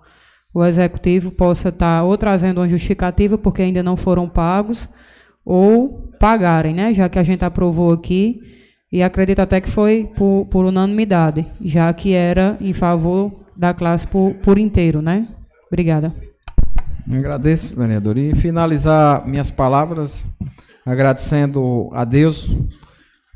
[0.53, 4.87] o Executivo, possa estar tá ou trazendo uma justificativa, porque ainda não foram pagos,
[5.43, 6.93] ou pagarem, né?
[6.93, 8.35] Já que a gente aprovou aqui,
[8.91, 14.05] e acredito até que foi por, por unanimidade, já que era em favor da classe
[14.05, 15.27] por, por inteiro, né?
[15.65, 16.13] Obrigada.
[17.11, 18.19] Agradeço, vereador.
[18.19, 20.27] E finalizar minhas palavras
[20.85, 22.47] agradecendo a Deus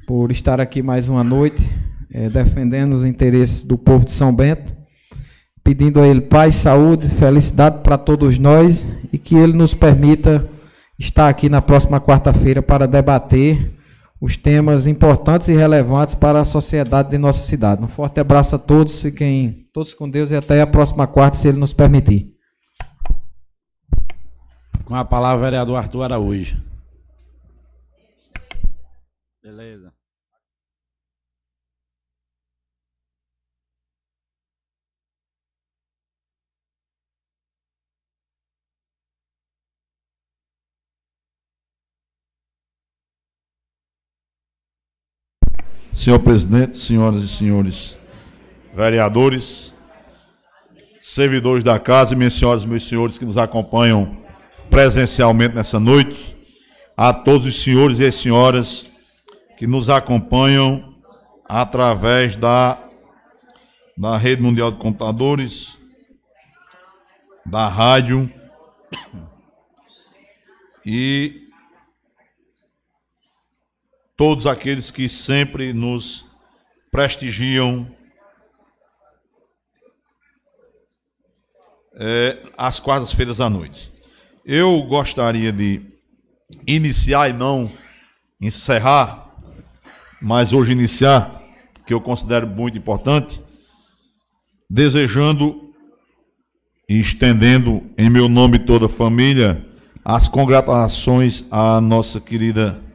[0.09, 1.69] por estar aqui mais uma noite,
[2.11, 4.75] é, defendendo os interesses do povo de São Bento,
[5.63, 10.49] pedindo a Ele paz, saúde, felicidade para todos nós e que Ele nos permita
[10.97, 13.71] estar aqui na próxima quarta-feira para debater
[14.19, 17.83] os temas importantes e relevantes para a sociedade de nossa cidade.
[17.83, 21.47] Um forte abraço a todos, fiquem todos com Deus e até a próxima quarta, se
[21.47, 22.33] Ele nos permitir.
[24.85, 26.57] Com a palavra, vereador Arthur Araújo.
[29.43, 29.93] Beleza.
[45.99, 47.97] Senhor presidente, senhoras e senhores
[48.73, 49.73] vereadores,
[51.01, 54.17] servidores da casa, minhas senhoras e meus senhores que nos acompanham
[54.69, 56.37] presencialmente nessa noite,
[56.95, 58.89] a todos os senhores e as senhoras
[59.57, 60.95] que nos acompanham
[61.43, 62.81] através da,
[63.97, 65.77] da Rede Mundial de Computadores,
[67.45, 68.31] da rádio
[70.85, 71.48] e
[74.19, 76.25] todos aqueles que sempre nos
[76.91, 77.89] prestigiam
[81.95, 83.89] é, às quartas-feiras à noite.
[84.43, 85.79] Eu gostaria de
[86.67, 87.71] iniciar e não
[88.41, 89.33] encerrar,
[90.21, 91.41] mas hoje iniciar,
[91.87, 93.41] que eu considero muito importante,
[94.69, 95.73] desejando
[96.89, 99.65] e estendendo em meu nome toda a família
[100.03, 102.88] as congratulações à nossa querida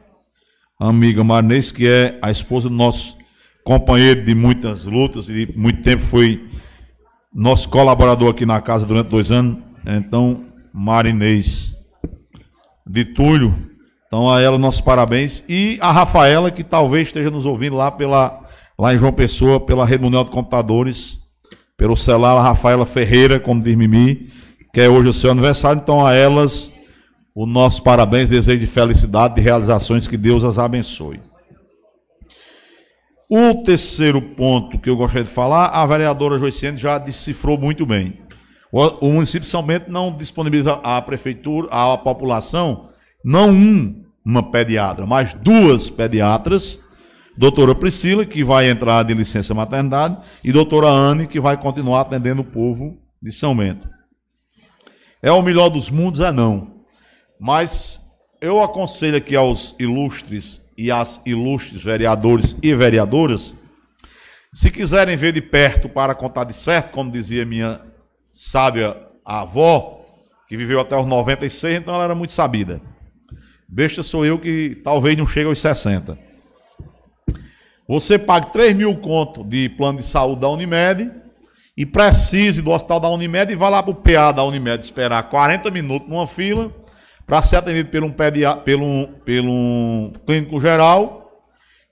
[0.79, 3.17] amiga Marnês, que é a esposa do nosso
[3.63, 6.47] companheiro de muitas lutas e muito tempo foi
[7.33, 9.57] nosso colaborador aqui na casa durante dois anos.
[9.85, 11.75] Então, Marinês
[12.85, 13.53] de Túlio.
[14.07, 15.43] Então, a ela, nossos parabéns.
[15.49, 18.41] E a Rafaela, que talvez esteja nos ouvindo lá, pela,
[18.77, 21.19] lá em João Pessoa, pela Rede Mundial de Computadores,
[21.75, 24.29] pelo celular, Rafaela Ferreira, como diz Mimi,
[24.73, 25.81] que é hoje o seu aniversário.
[25.81, 26.71] Então, a elas
[27.35, 31.19] o nosso parabéns, desejo de felicidade, de realizações, que Deus as abençoe.
[33.29, 38.21] O terceiro ponto que eu gostaria de falar, a vereadora Joiciane já decifrou muito bem.
[38.71, 42.89] O, município Bento não disponibiliza à prefeitura, à população,
[43.23, 46.81] não um, uma pediatra, mas duas pediatras,
[47.37, 52.43] doutora Priscila, que vai entrar de licença maternidade, e doutora Anne, que vai continuar atendendo
[52.43, 53.89] o povo de São Bento.
[55.21, 56.19] É o melhor dos mundos?
[56.19, 56.74] É não.
[57.39, 58.05] Mas
[58.41, 63.53] eu aconselho aqui aos ilustres e às ilustres vereadores e vereadoras,
[64.53, 67.81] se quiserem ver de perto para contar de certo, como dizia minha
[68.31, 68.95] sábia
[69.25, 70.05] avó,
[70.47, 72.81] que viveu até os 96, então ela era muito sabida.
[73.67, 76.17] Besta sou eu que talvez não chegue aos 60.
[77.87, 81.11] Você pague 3 mil conto de plano de saúde da Unimed
[81.75, 85.29] e precise do hospital da Unimed e vá lá para o PA da Unimed esperar
[85.29, 86.71] 40 minutos numa fila
[87.25, 91.43] para ser atendido por um, pelo, pelo um clínico geral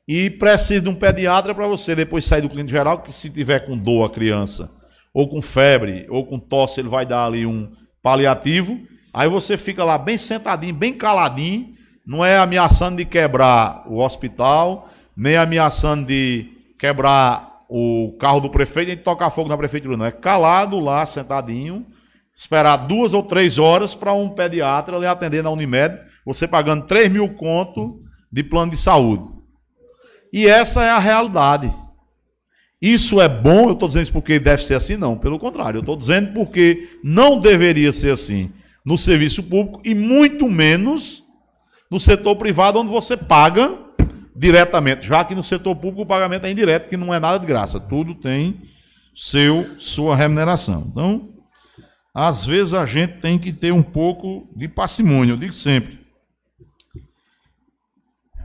[0.08, 3.66] e precisa de um pediatra para você depois sair do clínico geral, que se tiver
[3.66, 4.70] com dor a criança,
[5.14, 8.80] ou com febre, ou com tosse, ele vai dar ali um paliativo.
[9.14, 11.74] Aí você fica lá bem sentadinho, bem caladinho,
[12.06, 18.90] não é ameaçando de quebrar o hospital, nem ameaçando de quebrar o carro do prefeito,
[18.90, 20.06] nem tocar fogo na prefeitura, não.
[20.06, 21.86] É calado lá, sentadinho,
[22.36, 27.12] esperar duas ou três horas para um pediatra lhe atender na Unimed, você pagando 3
[27.12, 28.02] mil conto
[28.32, 29.30] de plano de saúde.
[30.32, 31.72] E essa é a realidade.
[32.82, 34.98] Isso é bom, eu estou dizendo isso porque deve ser assim?
[34.98, 38.52] Não, pelo contrário, eu estou dizendo porque não deveria ser assim
[38.86, 41.24] no serviço público e muito menos
[41.90, 43.78] no setor privado, onde você paga
[44.36, 47.46] diretamente, já que no setor público o pagamento é indireto, que não é nada de
[47.46, 48.62] graça, tudo tem
[49.14, 50.88] seu sua remuneração.
[50.92, 51.33] Então,
[52.14, 56.00] às vezes a gente tem que ter um pouco de parcimônia, eu digo sempre.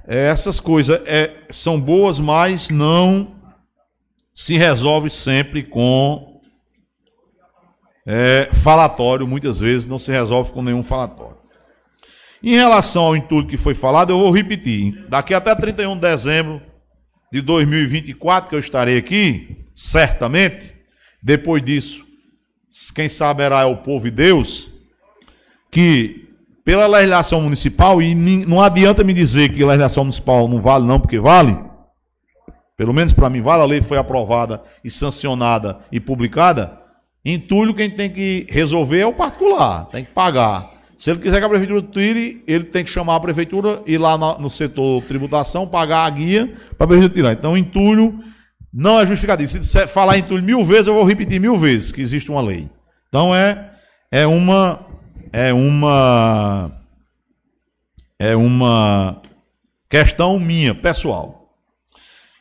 [0.06, 3.36] É, essas coisas é, são boas, mas não
[4.32, 6.40] se resolve sempre com
[8.06, 11.36] é, falatório, muitas vezes não se resolve com nenhum falatório.
[12.42, 15.06] Em relação ao intuito que foi falado, eu vou repetir.
[15.10, 16.62] Daqui até 31 de dezembro
[17.30, 20.74] de 2024, que eu estarei aqui, certamente,
[21.22, 22.07] depois disso,
[22.94, 24.70] quem saberá é o povo e Deus,
[25.70, 26.28] que
[26.64, 31.00] pela legislação municipal, e não adianta me dizer que a legislação municipal não vale, não,
[31.00, 31.58] porque vale,
[32.76, 36.78] pelo menos para mim vale, a lei foi aprovada e sancionada e publicada.
[37.24, 40.70] Entulho, quem tem que resolver é o particular, tem que pagar.
[40.94, 44.18] Se ele quiser que a prefeitura tire, ele tem que chamar a prefeitura, ir lá
[44.18, 47.32] no setor tributação, pagar a guia para a prefeitura tirar.
[47.32, 48.18] Então, entulho
[48.72, 49.48] não é justificativo.
[49.48, 52.68] Se falar entulho mil vezes, eu vou repetir mil vezes que existe uma lei.
[53.08, 53.72] Então é,
[54.10, 54.86] é uma
[55.32, 56.70] é uma
[58.18, 59.22] é uma
[59.88, 61.38] questão minha, pessoal.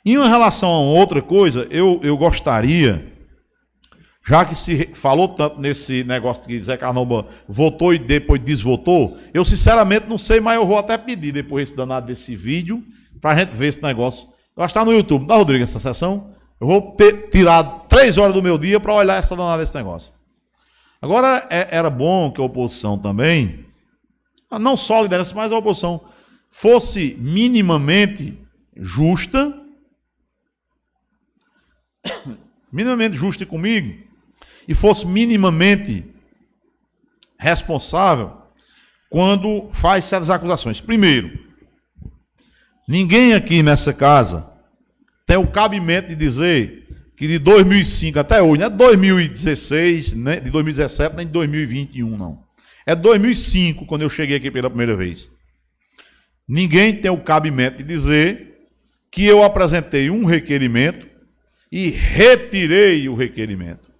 [0.05, 3.13] Em relação a outra coisa, eu, eu gostaria,
[4.25, 9.43] já que se falou tanto nesse negócio que Zé Carnova votou e depois desvotou, eu
[9.43, 12.83] sinceramente não sei, mas eu vou até pedir depois esse danado desse vídeo,
[13.19, 14.29] para a gente ver esse negócio
[14.63, 15.25] acho que está no YouTube.
[15.25, 16.33] Dá, Rodrigo, essa sessão?
[16.59, 16.97] Eu vou
[17.31, 20.11] tirar três horas do meu dia para olhar essa danada desse negócio.
[21.01, 23.65] Agora, é, era bom que a oposição também,
[24.51, 26.01] não só a liderança, mas a oposição,
[26.49, 28.37] fosse minimamente
[28.75, 29.53] justa,
[32.73, 34.03] minimamente justa comigo,
[34.67, 36.03] e fosse minimamente
[37.37, 38.41] responsável
[39.09, 40.81] quando faz certas acusações.
[40.81, 41.46] Primeiro,
[42.87, 44.49] ninguém aqui nessa casa
[45.25, 46.87] tem o cabimento de dizer
[47.17, 52.43] que de 2005 até hoje, não é 2016, né, de 2017, nem de 2021, não.
[52.85, 55.29] É 2005, quando eu cheguei aqui pela primeira vez.
[56.47, 58.69] Ninguém tem o cabimento de dizer
[59.11, 61.07] que eu apresentei um requerimento
[61.71, 63.91] e retirei o requerimento.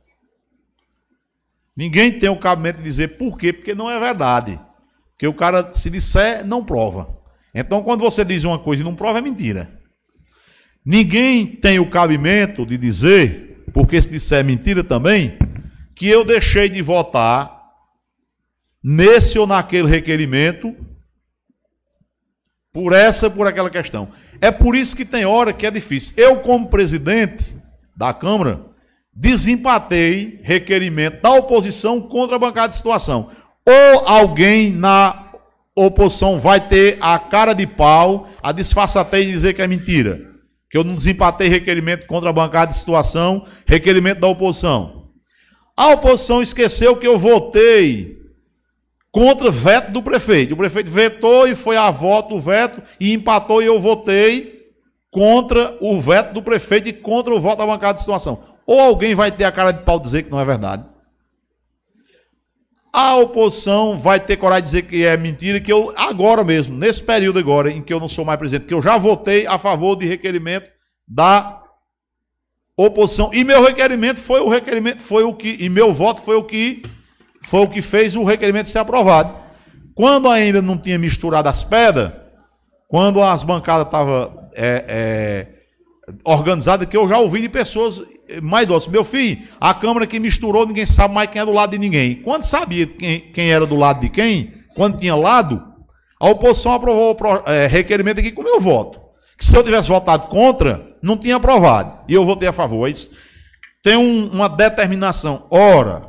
[1.75, 4.59] Ninguém tem o cabimento de dizer por quê, porque não é verdade.
[5.11, 7.16] Porque o cara, se disser, não prova.
[7.59, 9.67] Então, quando você diz uma coisa e não prova, é mentira.
[10.85, 15.39] Ninguém tem o cabimento de dizer, porque se disser mentira também,
[15.95, 17.51] que eu deixei de votar
[18.83, 20.75] nesse ou naquele requerimento
[22.71, 24.09] por essa, por aquela questão.
[24.39, 26.13] É por isso que tem hora que é difícil.
[26.15, 27.57] Eu, como presidente
[27.95, 28.67] da Câmara,
[29.11, 33.31] desempatei requerimento da oposição contra a bancada de situação.
[33.65, 35.26] Ou alguém na
[35.85, 40.19] oposição vai ter a cara de pau, a disfarçatez e dizer que é mentira.
[40.69, 45.09] Que eu não desempatei requerimento contra a bancada de situação, requerimento da oposição.
[45.75, 48.17] A oposição esqueceu que eu votei
[49.11, 50.55] contra veto do prefeito.
[50.55, 54.57] O prefeito vetou e foi a voto o veto e empatou e eu votei
[55.11, 58.43] contra o veto do prefeito e contra o voto da bancada de situação.
[58.65, 60.83] Ou alguém vai ter a cara de pau dizer que não é verdade.
[62.91, 67.03] A oposição vai ter coragem de dizer que é mentira, que eu, agora mesmo, nesse
[67.03, 69.95] período agora, em que eu não sou mais presidente, que eu já votei a favor
[69.95, 70.67] de requerimento
[71.07, 71.61] da
[72.75, 73.31] oposição.
[73.33, 76.81] E meu requerimento foi o requerimento, foi o que, e meu voto foi o que
[77.43, 79.33] foi o que fez o requerimento ser aprovado.
[79.95, 82.11] Quando ainda não tinha misturado as pedras,
[82.87, 85.47] quando as bancadas estavam é, é,
[86.23, 88.01] organizadas, que eu já ouvi de pessoas
[88.41, 88.89] mais doces.
[88.89, 92.15] Meu filho, a Câmara que misturou, ninguém sabe mais quem é do lado de ninguém.
[92.15, 95.63] Quando sabia quem, quem era do lado de quem, quando tinha lado,
[96.19, 99.01] a oposição aprovou o é, requerimento aqui com meu voto.
[99.37, 101.99] Que se eu tivesse votado contra, não tinha aprovado.
[102.07, 102.89] E eu votei a favor.
[103.83, 105.45] Tem um, uma determinação.
[105.51, 106.07] Ora,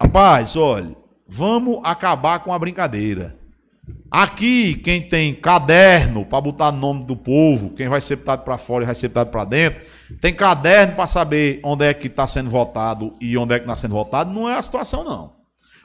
[0.00, 0.94] Rapaz, olha,
[1.26, 3.34] vamos acabar com a brincadeira.
[4.10, 8.84] Aqui, quem tem caderno para botar nome do povo, quem vai ser botado para fora
[8.84, 9.86] e vai ser botado para dentro,
[10.20, 13.76] tem caderno para saber onde é que está sendo votado e onde é que está
[13.76, 15.36] sendo votado, não é a situação, não.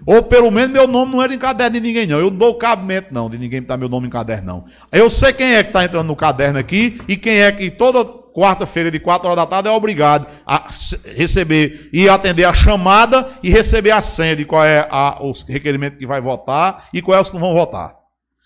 [0.06, 2.19] Ou pelo menos meu nome não era em caderno de ninguém, não.
[2.19, 4.65] Eu não dou cabimento, não, de ninguém botar meu nome em caderno, não.
[4.91, 8.03] Eu sei quem é que está entrando no caderno aqui e quem é que toda
[8.33, 10.67] quarta-feira de 4 horas da tarde é obrigado a
[11.15, 15.97] receber e atender a chamada e receber a senha de qual é a, os requerimentos
[15.97, 17.95] que vai votar e qual é os que não vão votar.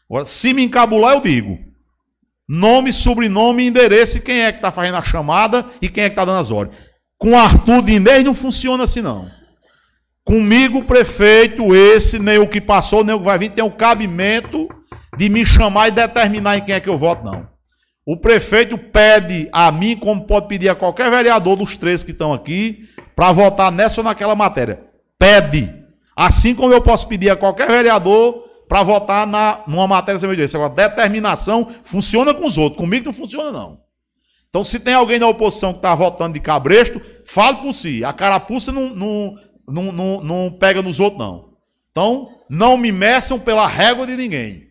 [0.10, 1.58] Agora, se me encabular, eu digo.
[2.48, 6.26] Nome, sobrenome endereço, quem é que está fazendo a chamada e quem é que está
[6.26, 6.78] dando as ordens.
[7.18, 9.30] Com Arthur de Inês não funciona assim, não.
[10.24, 14.68] Comigo, prefeito, esse, nem o que passou, nem o que vai vir, tem o cabimento
[15.18, 17.55] de me chamar e determinar em quem é que eu voto, não.
[18.06, 22.32] O prefeito pede a mim, como pode pedir a qualquer vereador dos três que estão
[22.32, 24.84] aqui, para votar nessa ou naquela matéria.
[25.18, 25.74] Pede.
[26.16, 30.56] Assim como eu posso pedir a qualquer vereador para votar na, numa matéria sem direito.
[30.56, 32.78] Agora, determinação funciona com os outros.
[32.78, 33.80] Comigo não funciona, não.
[34.50, 38.06] Então, se tem alguém na oposição que está votando de cabresto, fale por si.
[38.06, 39.36] A carapuça não, não,
[39.68, 41.50] não, não, não pega nos outros, não.
[41.92, 44.68] Então, não me meçam pela régua de ninguém.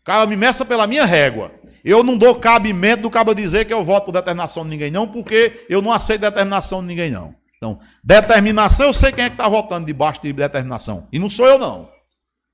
[0.00, 1.52] O cara me meça pela minha régua.
[1.84, 5.06] Eu não dou cabimento do cabo dizer que eu voto por determinação de ninguém, não,
[5.06, 7.34] porque eu não aceito determinação de ninguém, não.
[7.56, 11.06] Então, determinação, eu sei quem é que está votando debaixo de determinação.
[11.12, 11.88] E não sou eu, não.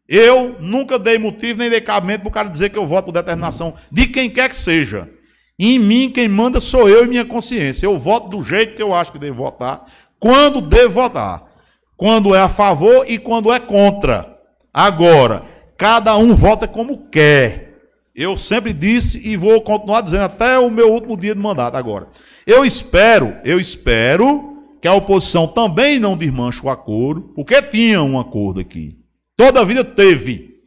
[0.09, 3.12] Eu nunca dei motivo nem dei cabimento para o cara dizer que eu voto por
[3.12, 5.09] determinação de quem quer que seja.
[5.59, 7.84] Em mim, quem manda sou eu e minha consciência.
[7.84, 9.84] Eu voto do jeito que eu acho que devo votar,
[10.18, 11.48] quando devo votar.
[11.96, 14.38] Quando é a favor e quando é contra.
[14.72, 15.44] Agora,
[15.76, 17.68] cada um vota como quer.
[18.19, 22.09] Eu sempre disse e vou continuar dizendo até o meu último dia de mandato agora.
[22.45, 28.19] Eu espero, eu espero que a oposição também não desmanche o acordo, porque tinha um
[28.19, 28.99] acordo aqui.
[29.36, 30.59] Toda a vida teve.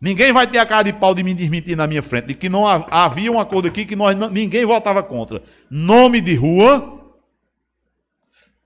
[0.00, 2.48] Ninguém vai ter a cara de pau de me desmentir na minha frente, de que
[2.48, 5.42] não havia um acordo aqui que nós, ninguém votava contra.
[5.68, 7.00] Nome de rua,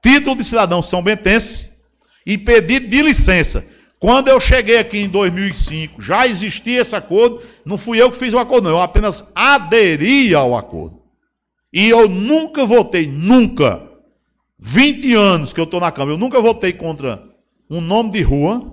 [0.03, 1.71] título de cidadão São Bentense
[2.27, 3.67] e pedido de licença.
[4.01, 8.33] Quando eu cheguei aqui em 2005, já existia esse acordo, não fui eu que fiz
[8.33, 11.03] o acordo, não, eu apenas aderi ao acordo.
[11.71, 13.87] E eu nunca votei, nunca,
[14.59, 17.23] 20 anos que eu estou na Câmara, eu nunca votei contra
[17.69, 18.73] um nome de rua,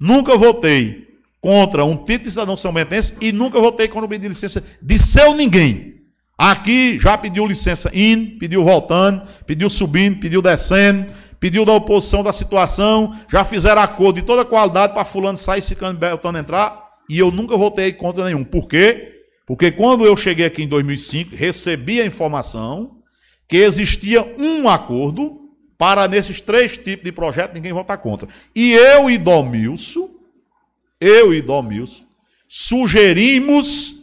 [0.00, 4.22] nunca votei contra um título de cidadão são bentense e nunca votei contra o pedido
[4.22, 5.92] de licença de seu ninguém.
[6.38, 11.12] Aqui já pediu licença indo, pediu voltando, pediu subindo, pediu descendo,
[11.42, 15.98] pediu da oposição da situação, já fizeram acordo de toda qualidade para fulano sair, ciclano
[15.98, 18.44] Beltano entrar, e eu nunca votei contra nenhum.
[18.44, 19.24] Por quê?
[19.44, 22.98] Porque quando eu cheguei aqui em 2005, recebi a informação
[23.48, 25.40] que existia um acordo
[25.76, 28.28] para nesses três tipos de projetos ninguém votar contra.
[28.54, 30.10] E eu e Domilson,
[31.00, 32.04] eu e Domilson,
[32.46, 33.96] sugerimos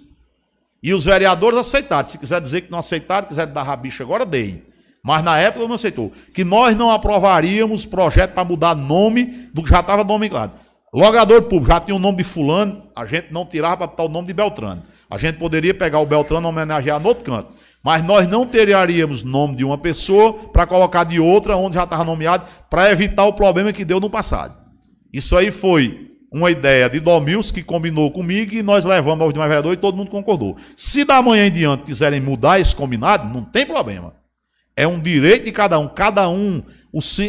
[0.84, 2.06] e os vereadores aceitaram.
[2.06, 4.68] Se quiser dizer que não aceitaram, quiser dar rabicha agora, deem.
[5.04, 6.12] Mas na época não aceitou.
[6.34, 10.54] Que nós não aprovaríamos projeto para mudar nome do que já estava nomeado.
[10.94, 14.10] Logrador público já tinha o nome de fulano, a gente não tirava para botar o
[14.10, 14.82] nome de Beltrano.
[15.10, 17.54] A gente poderia pegar o Beltrano e homenagear no outro canto.
[17.84, 22.04] Mas nós não teríamos nome de uma pessoa para colocar de outra onde já estava
[22.04, 24.56] nomeado, para evitar o problema que deu no passado.
[25.14, 29.50] Isso aí foi uma ideia de Domils que combinou comigo e nós levamos aos demais
[29.50, 30.58] vereadores e todo mundo concordou.
[30.76, 34.14] Se da manhã em diante quiserem mudar esse combinado, não tem problema.
[34.80, 35.90] É um direito de cada um.
[35.90, 36.64] Cada um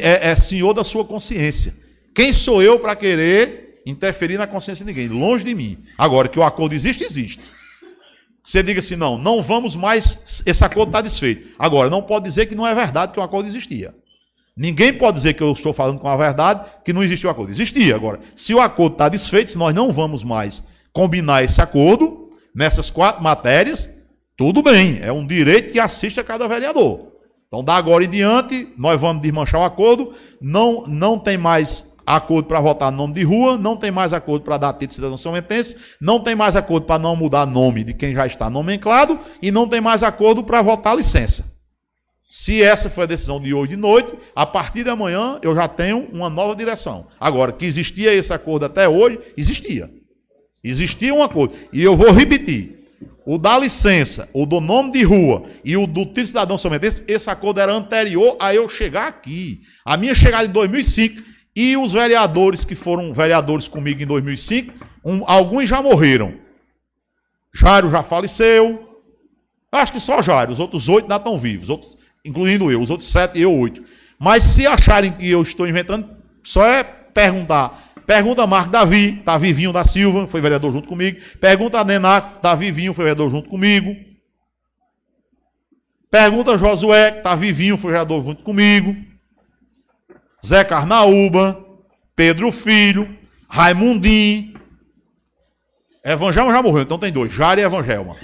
[0.00, 1.74] é, é senhor da sua consciência.
[2.14, 5.08] Quem sou eu para querer interferir na consciência de ninguém?
[5.08, 5.78] Longe de mim.
[5.98, 7.40] Agora, que o acordo existe, existe.
[8.40, 11.48] Você diga assim, não, não vamos mais, esse acordo está desfeito.
[11.58, 13.92] Agora, não pode dizer que não é verdade que o acordo existia.
[14.56, 17.50] Ninguém pode dizer que eu estou falando com a verdade que não existiu acordo.
[17.50, 17.96] Existia.
[17.96, 20.62] Agora, se o acordo está desfeito, se nós não vamos mais
[20.92, 23.90] combinar esse acordo nessas quatro matérias,
[24.36, 25.00] tudo bem.
[25.02, 27.09] É um direito que assiste a cada vereador.
[27.50, 30.14] Então, da agora em diante, nós vamos desmanchar o acordo.
[30.40, 34.56] Não, não tem mais acordo para votar nome de rua, não tem mais acordo para
[34.56, 38.14] dar título de cidadão somentense, não tem mais acordo para não mudar nome de quem
[38.14, 41.58] já está nomenclado e não tem mais acordo para votar licença.
[42.28, 45.66] Se essa foi a decisão de hoje de noite, a partir de amanhã eu já
[45.66, 47.08] tenho uma nova direção.
[47.18, 49.90] Agora, que existia esse acordo até hoje, existia.
[50.62, 51.56] Existia um acordo.
[51.72, 52.79] E eu vou repetir.
[53.26, 57.28] O da licença, o do nome de rua e o do título cidadão somentense, esse
[57.28, 59.60] acordo era anterior a eu chegar aqui.
[59.84, 61.22] A minha chegada em 2005
[61.54, 64.72] e os vereadores que foram vereadores comigo em 2005,
[65.04, 66.34] um, alguns já morreram.
[67.52, 69.00] Jairo já faleceu.
[69.72, 73.08] Acho que só Jairo, os outros oito ainda estão vivos, outros, incluindo eu, os outros
[73.08, 73.82] sete e eu oito.
[74.18, 76.08] Mas se acharem que eu estou inventando,
[76.42, 77.89] só é perguntar.
[78.06, 81.20] Pergunta Marco Davi, está vivinho da Silva, foi vereador junto comigo.
[81.40, 83.94] Pergunta a está vivinho, foi vereador junto comigo.
[86.10, 88.96] Pergunta Josué, está vivinho, foi vereador junto comigo.
[90.44, 91.64] Zé Carnaúba,
[92.16, 93.16] Pedro Filho,
[93.48, 94.54] Raimundinho.
[96.04, 98.16] Evangelma já morreu, então tem dois, Jari e Evangelma.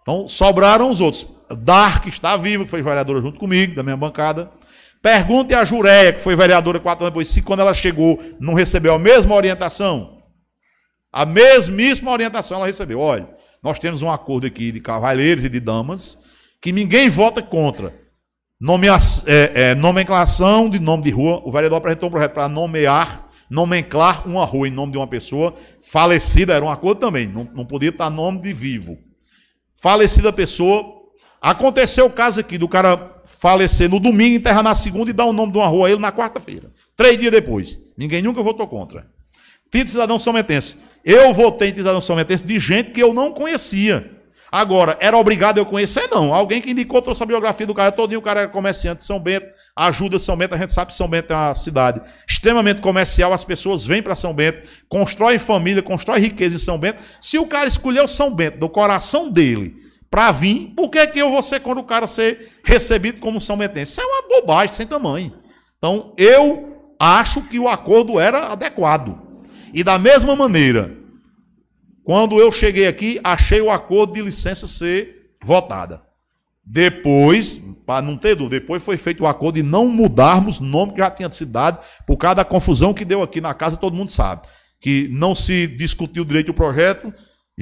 [0.00, 1.26] Então sobraram os outros.
[1.58, 4.50] Dark está vivo, que foi vereadora junto comigo, da minha bancada.
[5.02, 8.94] Pergunte a Jureia, que foi vereadora quatro anos depois, se quando ela chegou não recebeu
[8.94, 10.18] a mesma orientação.
[11.12, 13.00] A mesmíssima orientação ela recebeu.
[13.00, 13.28] Olha,
[13.62, 16.18] nós temos um acordo aqui de cavalheiros e de damas
[16.60, 17.94] que ninguém vota contra.
[18.60, 21.40] Nomea, é, é, nomenclação de nome de rua.
[21.46, 25.54] O vereador apresentou um projeto para nomear, nomenclar uma rua em nome de uma pessoa
[25.82, 26.52] falecida.
[26.52, 27.26] Era um acordo também.
[27.26, 28.98] Não, não podia estar nome de vivo.
[29.72, 31.00] Falecida pessoa.
[31.40, 35.32] Aconteceu o caso aqui do cara falecer no domingo, enterrar na segunda e dar o
[35.32, 36.70] nome de uma rua a ele na quarta-feira.
[36.96, 37.78] Três dias depois.
[37.96, 39.06] Ninguém nunca votou contra.
[39.72, 40.78] De cidadão sometense.
[41.04, 44.18] Eu votei em cidadão sometense de gente que eu não conhecia.
[44.52, 46.08] Agora, era obrigado eu conhecer?
[46.10, 46.34] Não.
[46.34, 49.20] Alguém que indicou, trouxe a biografia do cara todinho, o cara era comerciante de São
[49.20, 49.46] Bento,
[49.76, 53.44] ajuda São Bento, a gente sabe que São Bento é uma cidade extremamente comercial, as
[53.44, 57.00] pessoas vêm para São Bento, constroem família, constroem riqueza em São Bento.
[57.20, 59.79] Se o cara escolheu São Bento, do coração dele,
[60.10, 63.56] para vir, por que, que eu vou ser quando o cara ser recebido como São
[63.56, 63.92] Bentense?
[63.92, 65.32] Isso é uma bobagem sem tamanho.
[65.78, 69.18] Então, eu acho que o acordo era adequado.
[69.72, 70.96] E da mesma maneira,
[72.02, 76.02] quando eu cheguei aqui, achei o acordo de licença ser votada.
[76.64, 80.98] Depois, para não ter dúvida, depois foi feito o acordo de não mudarmos nome que
[80.98, 84.10] já tinha sido dado, por causa da confusão que deu aqui na casa, todo mundo
[84.10, 84.42] sabe.
[84.80, 87.12] Que não se discutiu direito o projeto.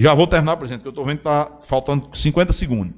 [0.01, 2.95] Já vou terminar, presidente, que eu estou vendo que está faltando 50 segundos.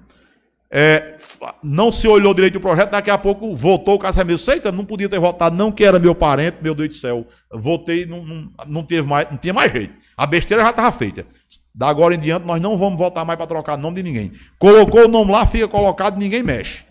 [0.71, 1.17] É,
[1.65, 4.37] não se olhou direito o projeto, daqui a pouco votou o caso é meu.
[4.37, 7.27] Seita, não podia ter votado, não, que era meu parente, meu Deus do céu.
[7.51, 9.95] Votei, não, não, não, teve mais, não tinha mais jeito.
[10.15, 11.27] A besteira já estava feita.
[11.75, 14.33] Da agora em diante, nós não vamos votar mais para trocar nome de ninguém.
[14.59, 16.85] Colocou o nome lá, fica colocado, ninguém mexe.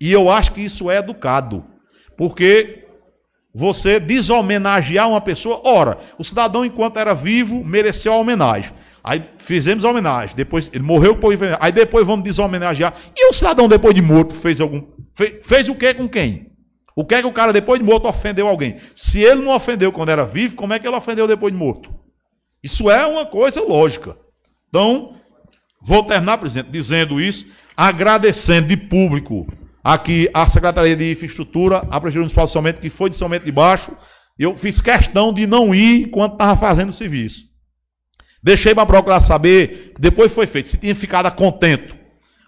[0.00, 1.64] E eu acho que isso é educado.
[2.16, 2.86] Porque
[3.52, 8.72] você desomenagear uma pessoa, ora, o cidadão, enquanto era vivo, mereceu a homenagem.
[9.02, 10.36] Aí fizemos a homenagem.
[10.36, 12.94] Depois ele morreu por Aí depois vamos deshomenagear.
[13.16, 14.82] E o cidadão, depois de morto, fez algum.
[15.14, 16.50] Fez, fez o que com quem?
[16.94, 18.76] O que é que o cara, depois de morto, ofendeu alguém?
[18.94, 21.94] Se ele não ofendeu quando era vivo, como é que ele ofendeu depois de morto?
[22.62, 24.16] Isso é uma coisa lógica.
[24.68, 25.16] Então,
[25.80, 27.46] vou terminar, presidente, dizendo isso.
[27.76, 29.46] agradecendo de público
[29.82, 33.28] aqui a Secretaria de Infraestrutura, a Prefeitura Municipal de São Bento, que foi de São
[33.28, 33.96] Bento de Baixo.
[34.38, 37.49] Eu fiz questão de não ir enquanto estava fazendo o serviço.
[38.42, 41.94] Deixei para procurar saber, depois foi feito, se tinha ficado contento.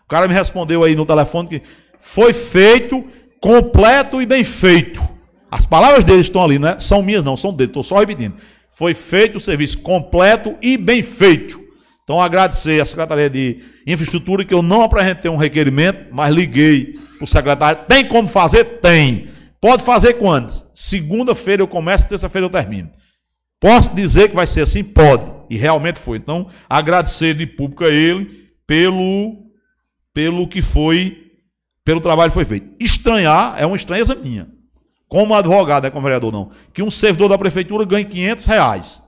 [0.04, 1.62] O cara me respondeu aí no telefone que
[1.98, 3.04] foi feito,
[3.40, 5.02] completo e bem feito.
[5.50, 6.78] As palavras dele estão ali, né?
[6.78, 8.34] São minhas, não, são dele, estou só repetindo.
[8.70, 11.60] Foi feito o serviço completo e bem feito.
[12.04, 17.24] Então, agradecer à Secretaria de Infraestrutura que eu não apresentei um requerimento, mas liguei para
[17.24, 17.82] o secretário.
[17.86, 18.64] Tem como fazer?
[18.80, 19.26] Tem.
[19.60, 20.52] Pode fazer quando?
[20.74, 22.90] Segunda-feira eu começo, terça-feira eu termino.
[23.62, 24.82] Posso dizer que vai ser assim?
[24.82, 25.24] Pode.
[25.48, 26.18] E realmente foi.
[26.18, 29.36] Então, agradecer de público a ele pelo,
[30.12, 31.30] pelo que foi,
[31.84, 32.74] pelo trabalho que foi feito.
[32.82, 34.48] Estranhar é uma estranheza minha.
[35.06, 36.50] Como advogado, é como vereador não.
[36.74, 39.02] Que um servidor da prefeitura ganhe 500 reais.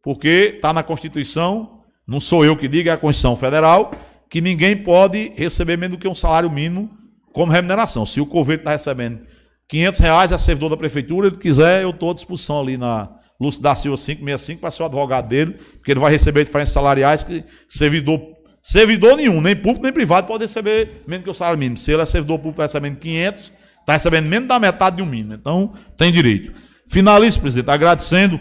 [0.00, 3.90] Porque está na Constituição, não sou eu que digo, é a Constituição Federal,
[4.30, 6.88] que ninguém pode receber menos do que um salário mínimo
[7.32, 8.06] como remuneração.
[8.06, 9.22] Se o governo está recebendo
[9.66, 13.62] 500 reais, é servidor da prefeitura, ele quiser, eu estou à disposição ali na Lúcio
[13.62, 17.44] da Silva 565 para ser o advogado dele, porque ele vai receber diferenças salariais que
[17.68, 18.20] servidor,
[18.60, 21.78] servidor nenhum, nem público nem privado, pode receber menos que o salário mínimo.
[21.78, 25.06] Se ele é servidor público, está recebendo 500, está recebendo menos da metade de um
[25.06, 25.34] mínimo.
[25.34, 26.52] Então, tem direito.
[26.88, 28.40] Finalizo, presidente, agradecendo,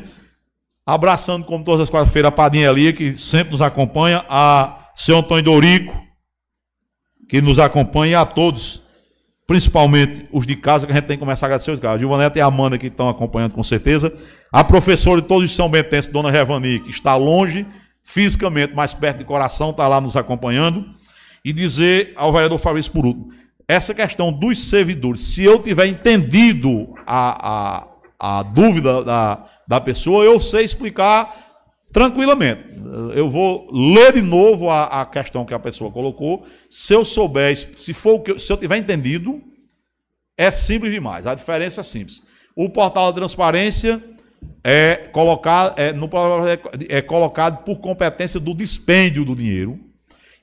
[0.86, 5.44] abraçando, como todas as quartas-feiras, a Padinha Elia, que sempre nos acompanha, a seu Antônio
[5.44, 6.02] Dorico,
[7.30, 8.87] que nos acompanha, e a todos
[9.48, 12.00] principalmente os de casa, que a gente tem que começar a agradecer os caras.
[12.00, 14.14] Gilvaneta e a Amanda que estão acompanhando com certeza.
[14.52, 17.66] A professora de todos os São Bentenses, Dona Revani, que está longe,
[18.04, 20.86] fisicamente, mais perto de coração, está lá nos acompanhando.
[21.46, 23.30] E dizer ao vereador Fabrício por último,
[23.66, 27.88] essa questão dos servidores, se eu tiver entendido a,
[28.20, 31.47] a, a dúvida da, da pessoa, eu sei explicar
[31.92, 32.64] tranquilamente.
[33.16, 36.46] Eu vou ler de novo a, a questão que a pessoa colocou.
[36.70, 39.42] Se eu souber, se for o que se eu tiver entendido,
[40.38, 41.26] é simples demais.
[41.26, 42.22] A diferença é simples.
[42.56, 44.02] O portal da transparência
[44.64, 46.10] é colocado, é, no,
[46.90, 49.80] é colocado por competência do dispêndio do dinheiro.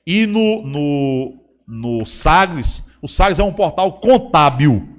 [0.05, 4.94] E no, no, no Sagres, o Sagres é um portal contábil.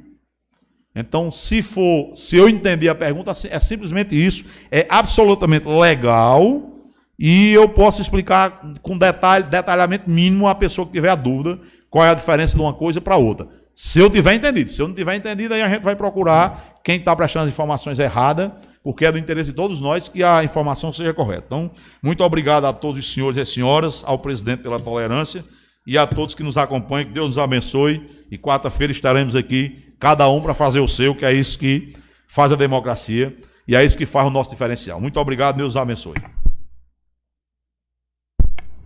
[0.98, 6.72] Então, se for, se eu entender a pergunta, é simplesmente isso, é absolutamente legal
[7.18, 11.58] e eu posso explicar com detalhe, detalhamento mínimo a pessoa que tiver a dúvida
[11.90, 13.46] qual é a diferença de uma coisa para outra.
[13.74, 16.96] Se eu tiver entendido, se eu não tiver entendido, aí a gente vai procurar quem
[16.96, 18.50] está prestando as informações erradas,
[18.82, 21.44] porque é do interesse de todos nós que a informação seja correta.
[21.44, 21.70] Então,
[22.02, 25.44] muito obrigado a todos os senhores e senhoras, ao presidente pela tolerância
[25.86, 27.06] e a todos que nos acompanham.
[27.06, 28.26] Que Deus nos abençoe.
[28.30, 31.94] E quarta-feira estaremos aqui cada um para fazer o seu, que é isso que
[32.26, 33.36] faz a democracia
[33.68, 35.00] e é isso que faz o nosso diferencial.
[35.00, 36.16] Muito obrigado, Deus abençoe.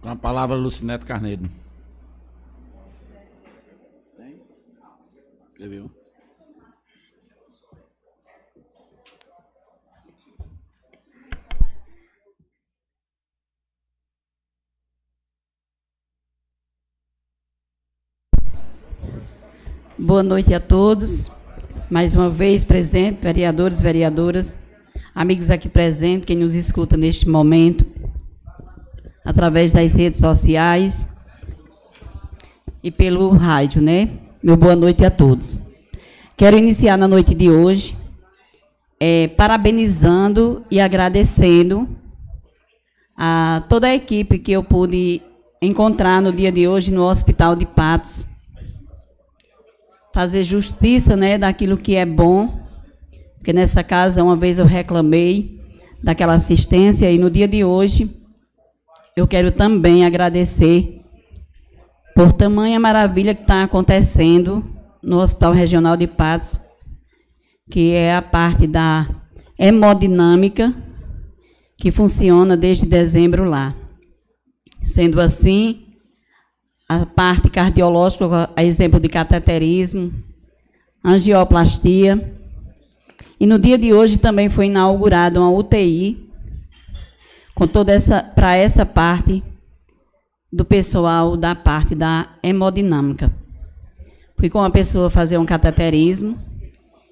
[0.01, 1.49] Com a palavra, Lucineto Carneiro.
[5.51, 5.91] Escreveu.
[19.99, 21.31] Boa noite a todos.
[21.91, 24.57] Mais uma vez, presidente, vereadores, vereadoras,
[25.15, 27.85] amigos aqui presentes, quem nos escuta neste momento,
[29.25, 31.07] através das redes sociais
[32.83, 34.11] e pelo rádio, né?
[34.43, 35.61] Meu boa noite a todos.
[36.37, 37.97] Quero iniciar na noite de hoje
[38.99, 41.89] é, parabenizando e agradecendo
[43.17, 45.21] a toda a equipe que eu pude
[45.61, 48.27] encontrar no dia de hoje no Hospital de Patos,
[50.13, 52.61] fazer justiça né, daquilo que é bom,
[53.37, 55.61] porque nessa casa uma vez eu reclamei
[56.03, 58.17] daquela assistência e no dia de hoje
[59.17, 61.01] eu quero também agradecer
[62.15, 64.65] por tamanha maravilha que está acontecendo
[65.03, 66.61] no Hospital Regional de Patos,
[67.71, 69.09] que é a parte da
[69.59, 70.75] hemodinâmica
[71.77, 73.75] que funciona desde dezembro lá.
[74.85, 75.90] Sendo assim,
[76.91, 80.13] a parte cardiológica, a exemplo de cateterismo,
[81.05, 82.35] angioplastia.
[83.39, 86.29] E no dia de hoje também foi inaugurada uma UTI
[87.55, 89.41] com toda essa para essa parte
[90.53, 93.33] do pessoal da parte da hemodinâmica.
[94.37, 96.37] Fui com uma pessoa fazer um cateterismo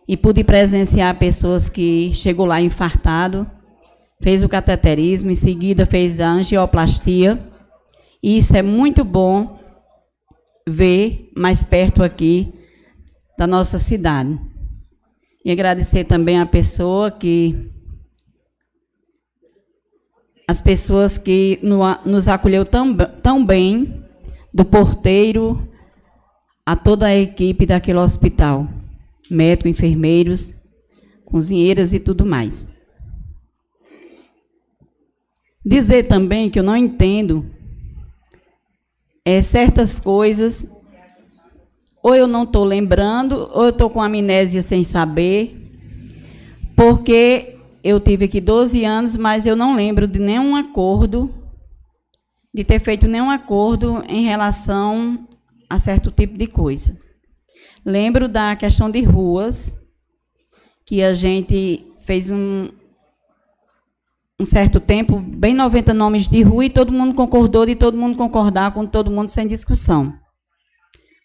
[0.09, 3.49] e pude presenciar pessoas que chegou lá infartado,
[4.21, 7.39] fez o cateterismo, em seguida fez a angioplastia.
[8.21, 9.58] E isso é muito bom
[10.69, 12.53] ver mais perto aqui
[13.39, 14.39] da nossa cidade.
[15.45, 17.71] E agradecer também a pessoa que
[20.47, 21.61] as pessoas que
[22.05, 24.03] nos acolheu tão, tão bem,
[24.53, 25.69] do porteiro
[26.65, 28.67] a toda a equipe daquele hospital,
[29.31, 30.55] médico, enfermeiros,
[31.25, 32.71] cozinheiras e tudo mais.
[35.65, 37.49] Dizer também que eu não entendo
[39.29, 40.67] é, certas coisas,
[42.03, 45.55] ou eu não estou lembrando, ou eu estou com amnésia sem saber,
[46.75, 51.31] porque eu tive aqui 12 anos, mas eu não lembro de nenhum acordo,
[52.55, 55.29] de ter feito nenhum acordo em relação
[55.69, 56.99] a certo tipo de coisa.
[57.85, 59.77] Lembro da questão de ruas,
[60.87, 62.71] que a gente fez um,
[64.41, 68.17] um certo tempo, bem 90 nomes de rua, e todo mundo concordou de todo mundo
[68.17, 70.13] concordar com todo mundo sem discussão.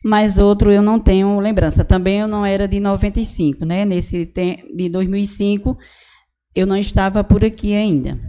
[0.03, 1.85] Mas outro eu não tenho lembrança.
[1.85, 3.85] Também eu não era de 95, né?
[3.85, 4.25] Nesse
[4.75, 5.77] de 2005
[6.55, 8.19] eu não estava por aqui ainda.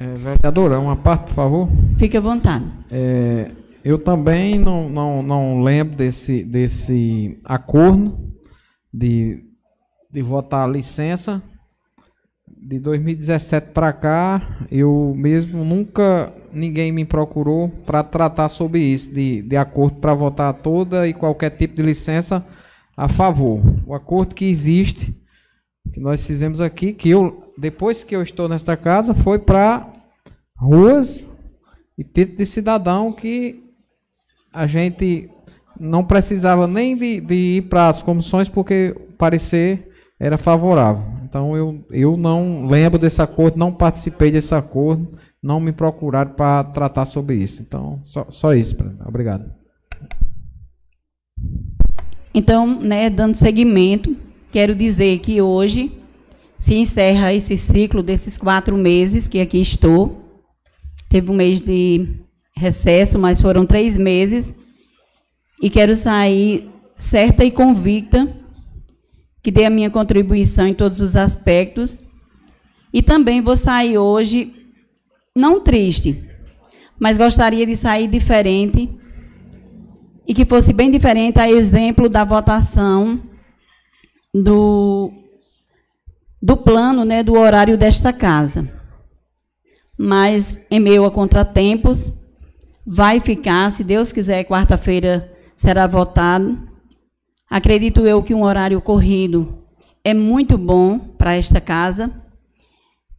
[0.00, 1.68] É, vereadora, uma parte, por favor.
[1.98, 2.64] Fique à vontade.
[2.90, 3.52] É,
[3.84, 8.18] eu também não, não, não lembro desse, desse acordo
[8.92, 9.44] de,
[10.10, 11.40] de votar a licença.
[12.64, 19.42] De 2017 para cá, eu mesmo nunca ninguém me procurou para tratar sobre isso, de,
[19.42, 22.46] de acordo para votar toda e qualquer tipo de licença
[22.96, 23.60] a favor.
[23.84, 25.12] O acordo que existe,
[25.92, 29.92] que nós fizemos aqui, que eu, depois que eu estou nesta casa, foi para
[30.56, 31.36] ruas
[31.98, 33.56] e título de cidadão que
[34.52, 35.28] a gente
[35.80, 39.90] não precisava nem de, de ir para as comissões porque o parecer
[40.20, 41.11] era favorável.
[41.32, 46.62] Então eu, eu não lembro desse acordo, não participei desse acordo, não me procuraram para
[46.62, 47.62] tratar sobre isso.
[47.62, 48.76] Então, só, só isso.
[49.06, 49.50] Obrigado.
[52.34, 54.14] Então, né, dando seguimento,
[54.50, 55.90] quero dizer que hoje
[56.58, 60.22] se encerra esse ciclo desses quatro meses que aqui estou.
[61.08, 62.08] Teve um mês de
[62.54, 64.52] recesso, mas foram três meses.
[65.62, 68.41] E quero sair certa e convicta
[69.42, 72.02] que dê a minha contribuição em todos os aspectos.
[72.92, 74.52] E também vou sair hoje,
[75.34, 76.22] não triste,
[76.98, 78.88] mas gostaria de sair diferente
[80.26, 83.20] e que fosse bem diferente a exemplo da votação
[84.32, 85.12] do,
[86.40, 88.70] do plano, né, do horário desta casa.
[89.98, 92.14] Mas, em meio a contratempos,
[92.86, 96.71] vai ficar, se Deus quiser, quarta-feira será votado.
[97.52, 99.52] Acredito eu que um horário corrido
[100.02, 102.10] é muito bom para esta casa,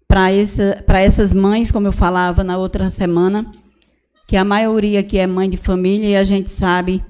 [0.08, 3.52] para essa, essas mães, como eu falava na outra semana,
[4.28, 7.06] que a maioria aqui é mãe de família e a gente sabe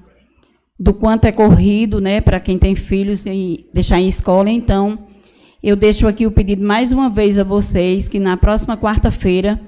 [0.78, 4.50] do quanto é corrido, né, para quem tem filhos e deixar em escola.
[4.50, 5.06] Então,
[5.62, 9.58] eu deixo aqui o pedido mais uma vez a vocês que na próxima quarta-feira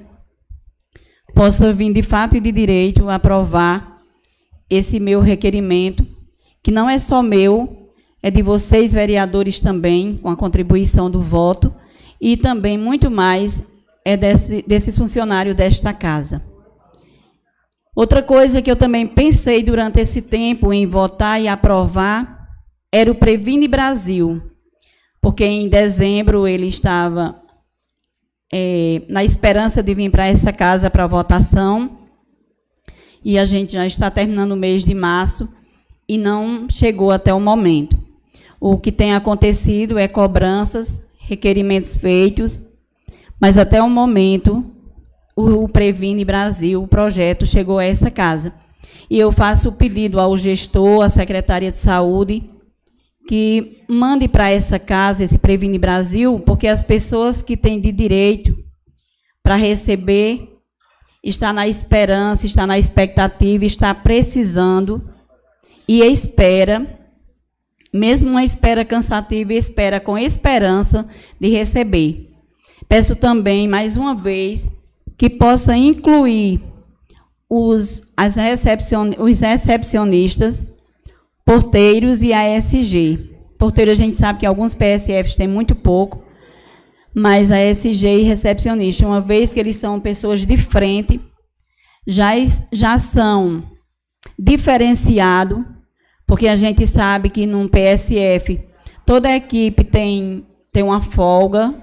[1.35, 3.97] possa vir de fato e de direito aprovar
[4.69, 6.16] esse meu requerimento,
[6.67, 11.73] que não é só meu, é de vocês, vereadores, também, com a contribuição do voto,
[12.21, 13.65] e também muito mais
[14.05, 16.43] é desse, desses funcionários desta casa.
[17.95, 22.49] Outra coisa que eu também pensei durante esse tempo em votar e aprovar
[22.91, 24.43] era o Previne Brasil,
[25.21, 27.41] porque em dezembro ele estava
[28.53, 31.97] é, na esperança de vir para essa casa para votação.
[33.25, 35.55] E a gente já está terminando o mês de março
[36.09, 37.99] e não chegou até o momento.
[38.61, 42.63] O que tem acontecido é cobranças, requerimentos feitos,
[43.41, 44.65] mas até o momento
[45.37, 48.55] o Previne Brasil, o projeto, chegou a essa casa.
[49.11, 52.49] E eu faço o pedido ao gestor, à secretária de saúde,
[53.29, 58.57] que mande para essa casa esse Previne Brasil, porque as pessoas que têm de direito
[59.43, 60.57] para receber
[61.23, 65.11] está na esperança, está na expectativa, está precisando
[65.89, 66.99] e espera,
[67.93, 71.07] mesmo uma espera cansativa, espera com esperança
[71.41, 72.31] de receber.
[72.89, 74.71] Peço também, mais uma vez,
[75.17, 76.61] que possa incluir
[77.49, 80.67] os, as recepcion, os recepcionistas
[81.45, 83.31] porteiros e ASG.
[83.59, 86.23] Porteiro a gente sabe que alguns PSFs têm muito pouco,
[87.15, 91.21] mas a SG e recepcionista, uma vez que eles são pessoas de frente,
[92.07, 92.33] já,
[92.71, 93.65] já são
[94.39, 95.65] diferenciados,
[96.27, 98.61] porque a gente sabe que num PSF
[99.05, 101.75] toda a equipe tem, tem uma folga.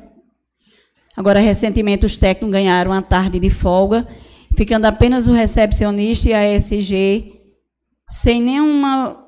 [1.15, 4.07] Agora, recentemente, os técnicos ganharam uma tarde de folga,
[4.55, 7.33] ficando apenas o recepcionista e a SG
[8.09, 9.19] sem nenhuma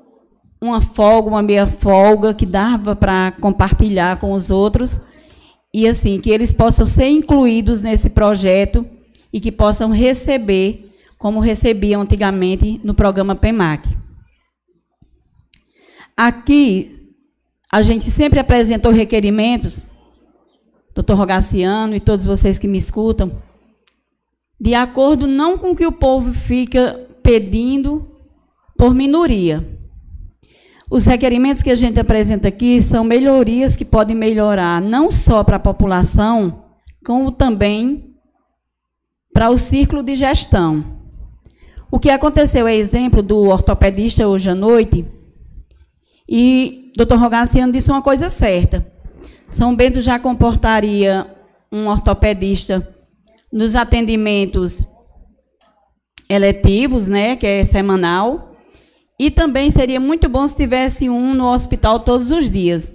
[0.60, 5.00] uma folga, uma meia folga que dava para compartilhar com os outros
[5.72, 8.86] e assim que eles possam ser incluídos nesse projeto
[9.32, 14.05] e que possam receber como recebiam antigamente no programa PEMAC.
[16.16, 17.14] Aqui
[17.70, 19.84] a gente sempre apresentou requerimentos,
[20.94, 23.42] doutor Rogaciano e todos vocês que me escutam,
[24.58, 28.16] de acordo não com o que o povo fica pedindo
[28.78, 29.76] por minoria.
[30.88, 35.56] Os requerimentos que a gente apresenta aqui são melhorias que podem melhorar não só para
[35.56, 36.64] a população,
[37.04, 38.14] como também
[39.34, 40.96] para o círculo de gestão.
[41.90, 45.04] O que aconteceu é exemplo do ortopedista hoje à noite,
[46.28, 48.86] e doutor Rogaciano disse uma coisa certa.
[49.48, 51.26] São Bento já comportaria
[51.70, 52.94] um ortopedista
[53.52, 54.86] nos atendimentos
[56.28, 58.56] eletivos, né, que é semanal,
[59.18, 62.94] e também seria muito bom se tivesse um no hospital todos os dias.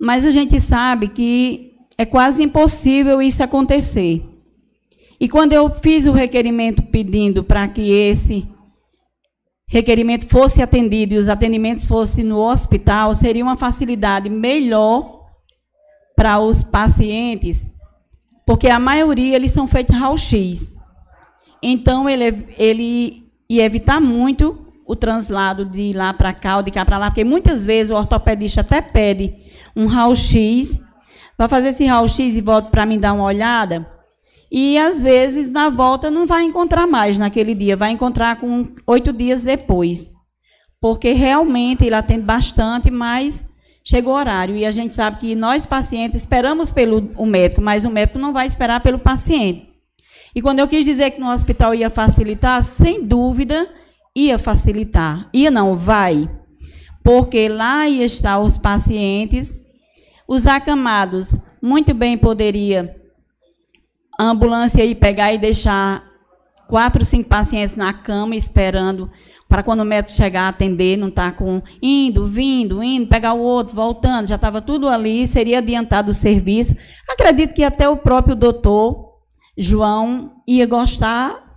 [0.00, 4.22] Mas a gente sabe que é quase impossível isso acontecer.
[5.20, 8.46] E quando eu fiz o requerimento pedindo para que esse
[9.68, 15.26] requerimento fosse atendido e os atendimentos fossem no hospital, seria uma facilidade melhor
[16.16, 17.70] para os pacientes,
[18.46, 20.72] porque a maioria eles são feitos raio-x.
[21.62, 26.84] Então ele, ele ia evitar muito o translado de lá para cá ou de cá
[26.84, 29.34] para lá, porque muitas vezes o ortopedista até pede
[29.76, 30.80] um raio-x,
[31.36, 33.86] vai fazer esse raio-x e volta para mim dar uma olhada,
[34.50, 39.12] e às vezes na volta não vai encontrar mais naquele dia, vai encontrar com oito
[39.12, 40.10] dias depois,
[40.80, 43.46] porque realmente ele atende bastante, mas
[43.84, 47.84] chegou o horário e a gente sabe que nós pacientes esperamos pelo o médico, mas
[47.84, 49.68] o médico não vai esperar pelo paciente.
[50.34, 53.68] E quando eu quis dizer que no hospital ia facilitar, sem dúvida
[54.14, 55.28] ia facilitar.
[55.32, 56.28] Ia não, vai.
[57.02, 59.58] Porque lá ia estar os pacientes,
[60.26, 62.97] os acamados, muito bem poderia
[64.18, 66.04] a ambulância ir pegar e deixar
[66.66, 69.10] quatro, cinco pacientes na cama esperando
[69.48, 73.40] para quando o médico chegar atender, não estar tá com indo, vindo, indo, pegar o
[73.40, 76.76] outro, voltando, já estava tudo ali, seria adiantado o serviço.
[77.08, 79.14] Acredito que até o próprio doutor
[79.56, 81.48] João ia gostar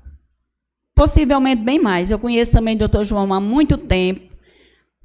[0.96, 2.10] possivelmente bem mais.
[2.10, 4.34] Eu conheço também o doutor João há muito tempo,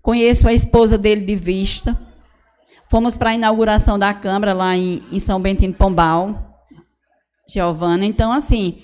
[0.00, 1.98] conheço a esposa dele de vista.
[2.88, 6.45] Fomos para a inauguração da Câmara lá em, em São Bento Pombal,
[7.48, 8.04] Giovana.
[8.04, 8.78] Então, assim,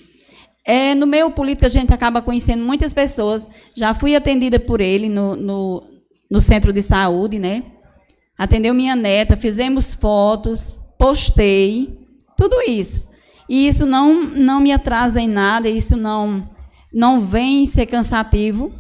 [0.65, 3.49] é, no meio político a gente acaba conhecendo muitas pessoas.
[3.75, 5.83] Já fui atendida por ele no, no,
[6.31, 7.65] no centro de saúde, né?
[8.39, 11.99] Atendeu minha neta, fizemos fotos, postei,
[12.37, 13.03] tudo isso.
[13.49, 16.51] E isso não, não me atrasa em nada, isso não
[16.93, 18.71] não vem ser cansativo.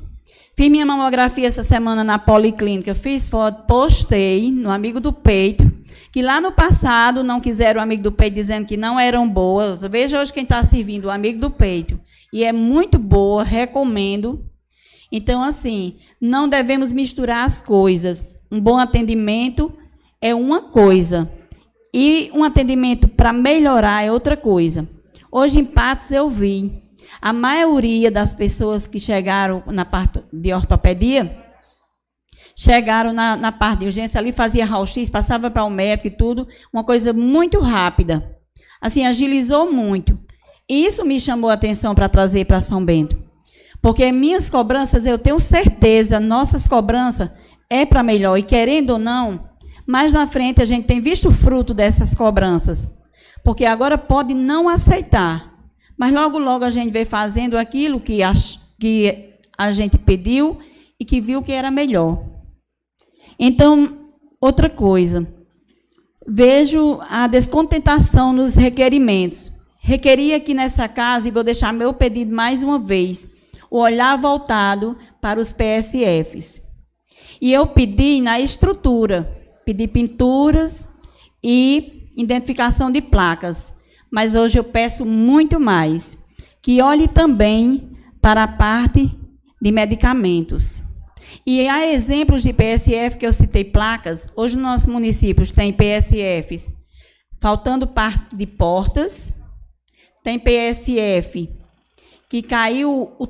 [0.54, 5.71] Fiz minha mamografia essa semana na policlínica, fiz foto, postei no Amigo do Peito,
[6.10, 9.82] que lá no passado não quiseram o Amigo do Peito dizendo que não eram boas.
[9.82, 11.98] Veja hoje quem está servindo, o Amigo do Peito.
[12.32, 14.44] E é muito boa, recomendo.
[15.10, 18.36] Então, assim, não devemos misturar as coisas.
[18.50, 19.72] Um bom atendimento
[20.20, 21.30] é uma coisa.
[21.92, 24.88] E um atendimento para melhorar é outra coisa.
[25.30, 26.82] Hoje em Patos eu vi
[27.20, 31.41] a maioria das pessoas que chegaram na parte de ortopedia
[32.62, 36.46] chegaram na, na parte de urgência ali, fazia raio-x, passava para o médico e tudo,
[36.72, 38.38] uma coisa muito rápida.
[38.80, 40.16] Assim, agilizou muito.
[40.68, 43.20] Isso me chamou a atenção para trazer para São Bento.
[43.80, 47.30] Porque minhas cobranças, eu tenho certeza, nossas cobranças
[47.68, 48.38] é para melhor.
[48.38, 49.40] E querendo ou não,
[49.84, 52.96] mais na frente a gente tem visto o fruto dessas cobranças.
[53.42, 55.52] Porque agora pode não aceitar.
[55.98, 58.32] Mas logo, logo a gente vê fazendo aquilo que a,
[58.78, 60.60] que a gente pediu
[60.98, 62.31] e que viu que era melhor.
[63.44, 64.06] Então,
[64.40, 65.26] outra coisa,
[66.26, 69.50] vejo a descontentação nos requerimentos.
[69.80, 73.32] Requeria aqui nessa casa, e vou deixar meu pedido mais uma vez,
[73.68, 76.62] o olhar voltado para os PSFs.
[77.40, 79.24] E eu pedi na estrutura,
[79.64, 80.88] pedi pinturas
[81.42, 83.74] e identificação de placas
[84.12, 86.18] mas hoje eu peço muito mais,
[86.60, 89.10] que olhe também para a parte
[89.60, 90.82] de medicamentos.
[91.46, 94.28] E há exemplos de PSF que eu citei placas.
[94.36, 96.74] Hoje nos nossos municípios tem PSFs
[97.40, 99.32] faltando parte de portas,
[100.22, 101.50] tem PSF
[102.28, 103.28] que caiu o,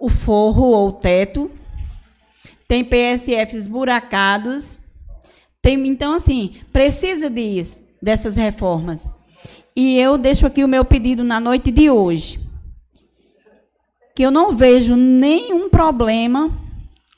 [0.00, 1.50] o forro ou o teto,
[2.68, 4.78] tem PSFs buracados.
[5.60, 9.10] Tem, então, assim, precisa disso, dessas reformas.
[9.74, 12.38] E eu deixo aqui o meu pedido na noite de hoje.
[14.14, 16.50] Que eu não vejo nenhum problema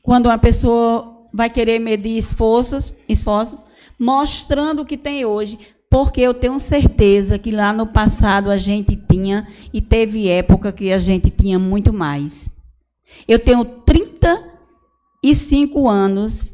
[0.06, 3.58] quando uma pessoa vai querer medir esforços, esforço,
[3.98, 5.58] mostrando o que tem hoje,
[5.90, 10.92] porque eu tenho certeza que lá no passado a gente tinha e teve época que
[10.92, 12.48] a gente tinha muito mais.
[13.26, 16.52] Eu tenho 35 anos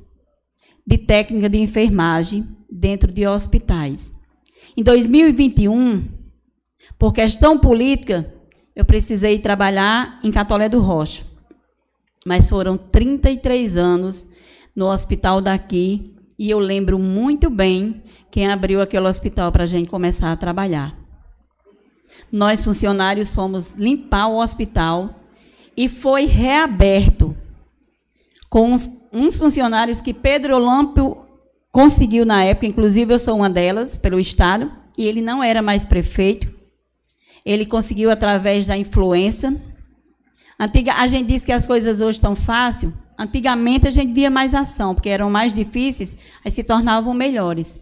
[0.86, 4.10] de técnica de enfermagem dentro de hospitais.
[4.74, 6.08] Em 2021,
[6.98, 8.32] por questão política,
[8.74, 11.30] eu precisei trabalhar em Catolé do Rocha.
[12.24, 14.28] Mas foram 33 anos
[14.74, 19.88] no hospital daqui e eu lembro muito bem quem abriu aquele hospital para a gente
[19.88, 20.96] começar a trabalhar.
[22.30, 25.20] Nós, funcionários, fomos limpar o hospital
[25.76, 27.36] e foi reaberto
[28.48, 31.18] com uns, uns funcionários que Pedro Olâmpio
[31.70, 35.84] conseguiu na época, inclusive eu sou uma delas, pelo Estado, e ele não era mais
[35.84, 36.52] prefeito.
[37.44, 39.60] Ele conseguiu através da influência.
[40.58, 42.92] Antiga, a gente diz que as coisas hoje estão fáceis.
[43.18, 47.80] Antigamente a gente via mais ação, porque eram mais difíceis, aí se tornavam melhores.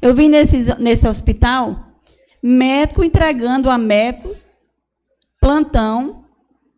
[0.00, 2.00] Eu vi nesse, nesse hospital
[2.42, 4.46] médico entregando a médicos
[5.40, 6.24] plantão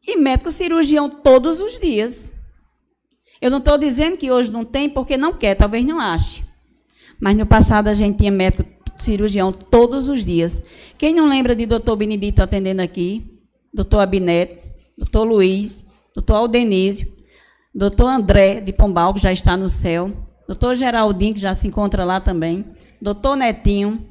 [0.07, 2.33] e médico cirurgião todos os dias.
[3.41, 6.45] Eu não estou dizendo que hoje não tem porque não quer, talvez não ache.
[7.21, 8.65] Mas no passado a gente tinha médico
[8.97, 10.63] cirurgião todos os dias.
[10.97, 13.25] Quem não lembra de doutor Benedito atendendo aqui?
[13.73, 14.66] Doutor Abineto,
[14.97, 17.13] doutor Luiz, doutor Aldenísio,
[17.75, 20.13] doutor André de Pombal, que já está no céu,
[20.47, 22.65] doutor Geraldinho, que já se encontra lá também,
[23.01, 24.07] doutor Netinho,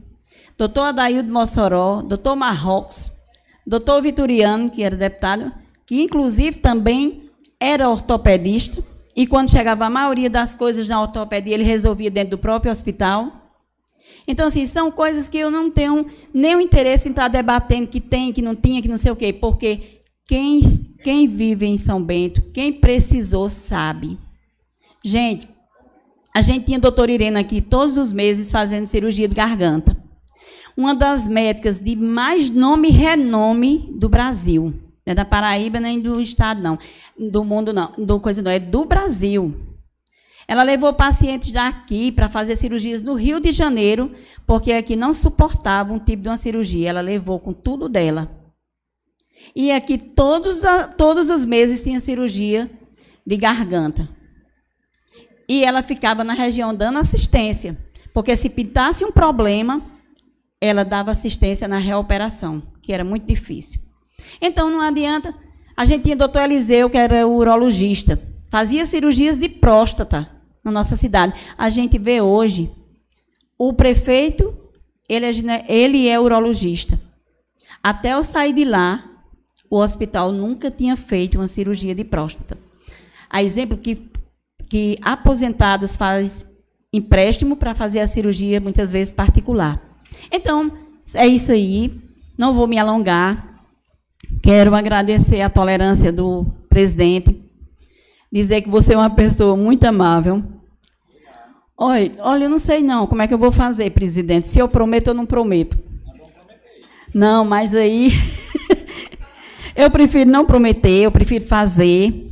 [0.58, 3.12] doutor Adaildo Mossoró, doutor Marrocos,
[3.66, 5.52] doutor Vitoriano, que era deputado,
[5.86, 7.30] que inclusive também
[7.60, 8.84] era ortopedista,
[9.16, 13.32] e quando chegava a maioria das coisas na ortopedia, ele resolvia dentro do próprio hospital.
[14.28, 18.34] Então, assim, são coisas que eu não tenho nenhum interesse em estar debatendo que tem,
[18.34, 19.95] que não tinha, que não sei o quê, porque
[20.28, 20.62] quem,
[21.04, 24.18] quem vive em São Bento, quem precisou, sabe.
[25.04, 25.48] Gente,
[26.34, 29.96] a gente tinha a doutora Irena aqui todos os meses fazendo cirurgia de garganta.
[30.76, 34.74] Uma das médicas de mais nome e renome do Brasil.
[35.06, 36.78] Não é da Paraíba nem do estado, não.
[37.18, 37.94] Do mundo, não.
[37.98, 38.52] Do coisa não.
[38.52, 39.54] É do Brasil.
[40.48, 44.12] Ela levou pacientes daqui para fazer cirurgias no Rio de Janeiro,
[44.46, 46.90] porque aqui não suportava um tipo de uma cirurgia.
[46.90, 48.35] Ela levou com tudo dela.
[49.56, 50.62] E aqui todos,
[50.98, 52.70] todos os meses tinha cirurgia
[53.26, 54.08] de garganta.
[55.48, 57.78] E ela ficava na região dando assistência.
[58.14, 59.82] Porque se pintasse um problema,
[60.60, 63.80] ela dava assistência na reoperação, que era muito difícil.
[64.42, 65.34] Então não adianta.
[65.76, 70.32] A gente tinha o doutor Eliseu, que era urologista, fazia cirurgias de próstata
[70.64, 71.34] na nossa cidade.
[71.58, 72.72] A gente vê hoje
[73.58, 74.58] o prefeito,
[75.08, 77.00] ele é, ele é urologista.
[77.84, 79.04] Até eu sair de lá,
[79.70, 82.58] o hospital nunca tinha feito uma cirurgia de próstata.
[83.30, 84.10] A exemplo que,
[84.70, 86.48] que aposentados fazem
[86.94, 89.82] empréstimo para fazer a cirurgia, muitas vezes particular.
[90.32, 90.72] Então,
[91.14, 92.02] é isso aí.
[92.38, 93.64] Não vou me alongar.
[94.42, 97.42] Quero agradecer a tolerância do presidente,
[98.32, 100.44] dizer que você é uma pessoa muito amável,
[101.78, 104.48] Olha, olha, eu não sei não como é que eu vou fazer, presidente.
[104.48, 105.78] Se eu prometo, eu não prometo.
[107.14, 108.12] Não, mas aí
[109.76, 112.32] eu prefiro não prometer, eu prefiro fazer.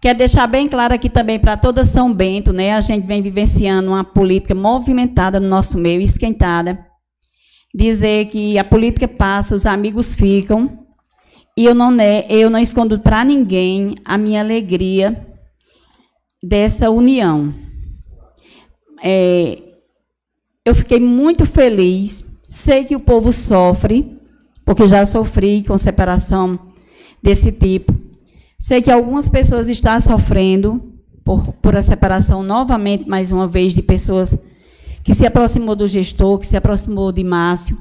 [0.00, 2.74] Quero deixar bem claro aqui também para toda São Bento, né?
[2.74, 6.84] A gente vem vivenciando uma política movimentada no nosso meio, esquentada.
[7.74, 10.86] Dizer que a política passa, os amigos ficam.
[11.56, 11.94] E eu não,
[12.28, 15.26] eu não escondo para ninguém a minha alegria
[16.42, 17.54] dessa união
[19.02, 19.58] é,
[20.64, 22.24] eu fiquei muito feliz.
[22.48, 24.16] Sei que o povo sofre,
[24.64, 26.71] porque já sofri com separação
[27.22, 27.94] desse tipo.
[28.58, 30.92] Sei que algumas pessoas estão sofrendo
[31.24, 34.36] por, por a separação novamente, mais uma vez, de pessoas
[35.02, 37.78] que se aproximou do gestor, que se aproximou de Márcio.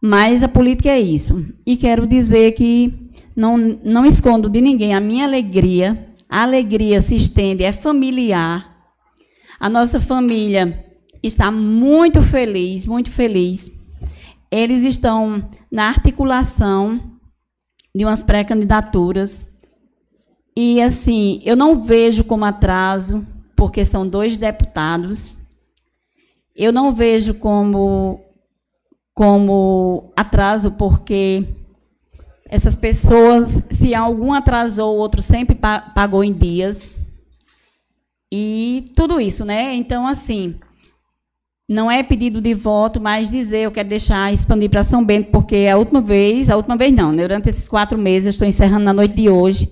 [0.00, 1.44] Mas a política é isso.
[1.66, 2.92] E quero dizer que
[3.34, 6.08] não, não escondo de ninguém a minha alegria.
[6.28, 8.76] A alegria se estende, é familiar
[9.58, 10.84] a nossa família
[11.22, 13.70] está muito feliz, muito feliz.
[14.50, 17.15] Eles estão na articulação
[17.96, 19.46] de umas pré-candidaturas.
[20.54, 25.34] E, assim, eu não vejo como atraso, porque são dois deputados.
[26.54, 28.20] Eu não vejo como,
[29.14, 31.42] como atraso, porque
[32.50, 36.92] essas pessoas, se algum atrasou, o outro sempre pagou em dias.
[38.30, 39.72] E tudo isso, né?
[39.74, 40.54] Então, assim,
[41.68, 45.56] não é pedido de voto, mas dizer, eu quero deixar expandir para São Bento, porque
[45.56, 47.22] é a última vez, a última vez não, né?
[47.22, 49.68] durante esses quatro meses, eu estou encerrando na noite de hoje,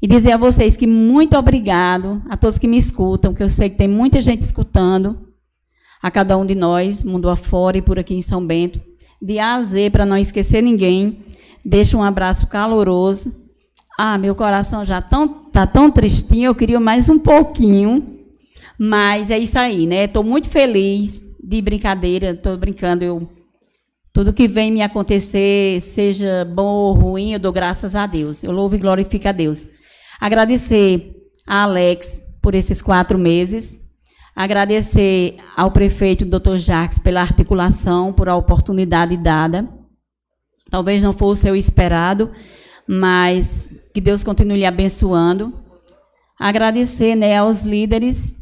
[0.00, 3.68] e dizer a vocês que muito obrigado a todos que me escutam, que eu sei
[3.68, 5.28] que tem muita gente escutando,
[6.02, 8.80] a cada um de nós, mundo afora e por aqui em São Bento,
[9.20, 11.24] de A a Z, para não esquecer ninguém,
[11.64, 13.48] deixo um abraço caloroso
[14.00, 18.17] ah, meu coração já tão, tá tão tristinho, eu queria mais um pouquinho.
[18.78, 20.04] Mas é isso aí, né?
[20.04, 23.28] Estou muito feliz de brincadeira, estou brincando, eu
[24.12, 28.42] tudo que vem me acontecer, seja bom ou ruim, eu dou graças a Deus.
[28.42, 29.68] Eu louvo e glorifico a Deus.
[30.20, 31.14] Agradecer
[31.46, 33.76] a Alex por esses quatro meses.
[34.34, 39.68] Agradecer ao prefeito, doutor Jacques, pela articulação, por a oportunidade dada.
[40.70, 42.30] Talvez não fosse o esperado,
[42.88, 45.52] mas que Deus continue abençoando.
[46.38, 48.34] Agradecer né, aos líderes,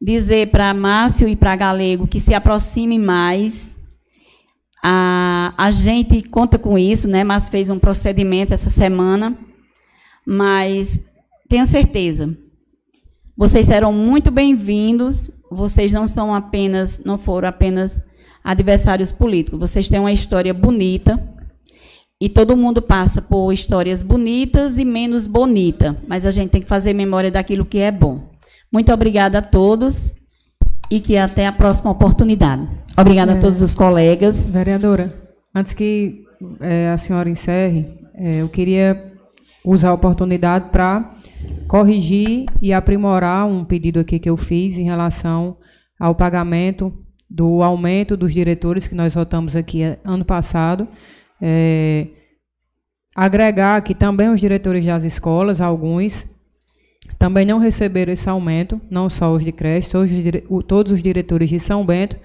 [0.00, 3.76] dizer para Márcio e para Galego que se aproxime mais
[4.88, 7.24] a, a gente conta com isso, né?
[7.24, 9.36] Mas fez um procedimento essa semana.
[10.24, 11.02] Mas
[11.48, 12.36] tenha certeza,
[13.36, 15.30] vocês serão muito bem-vindos.
[15.50, 18.00] Vocês não são apenas, não foram apenas
[18.44, 19.58] adversários políticos.
[19.58, 21.20] Vocês têm uma história bonita.
[22.20, 26.68] E todo mundo passa por histórias bonitas e menos bonita, mas a gente tem que
[26.68, 28.30] fazer memória daquilo que é bom.
[28.76, 30.12] Muito obrigada a todos
[30.90, 32.68] e que até a próxima oportunidade.
[32.94, 34.50] Obrigada é, a todos os colegas.
[34.50, 35.14] Vereadora,
[35.54, 36.26] antes que
[36.60, 39.14] é, a senhora encerre, é, eu queria
[39.64, 41.10] usar a oportunidade para
[41.66, 45.56] corrigir e aprimorar um pedido aqui que eu fiz em relação
[45.98, 46.92] ao pagamento
[47.30, 50.86] do aumento dos diretores que nós votamos aqui ano passado.
[51.40, 52.08] É,
[53.16, 56.26] agregar que também os diretores das escolas, alguns,
[57.18, 59.90] também não receberam esse aumento, não só os de creche,
[60.66, 62.16] todos os diretores de São Bento,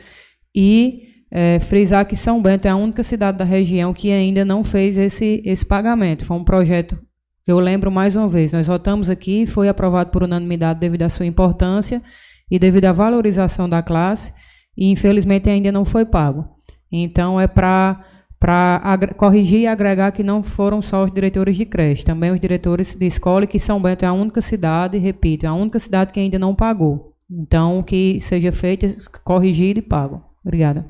[0.55, 4.63] e é, frisar que São Bento é a única cidade da região que ainda não
[4.63, 6.26] fez esse, esse pagamento.
[6.26, 6.99] Foi um projeto
[7.43, 11.09] que eu lembro mais uma vez, nós votamos aqui, foi aprovado por unanimidade devido à
[11.09, 12.01] sua importância
[12.49, 14.34] e devido à valorização da classe,
[14.77, 16.45] e infelizmente ainda não foi pago.
[16.91, 18.05] Então é para
[18.41, 22.95] para corrigir e agregar que não foram só os diretores de creche, também os diretores
[22.95, 26.19] de escola, que São Bento é a única cidade, repito, é a única cidade que
[26.19, 27.13] ainda não pagou.
[27.30, 28.88] Então, que seja feito,
[29.23, 30.23] corrigido e pago.
[30.43, 30.84] Obrigada.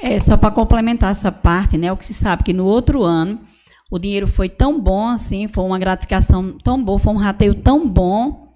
[0.00, 3.38] É, só para complementar essa parte, né, o que se sabe que no outro ano
[3.88, 7.88] o dinheiro foi tão bom assim, foi uma gratificação tão boa, foi um rateio tão
[7.88, 8.48] bom,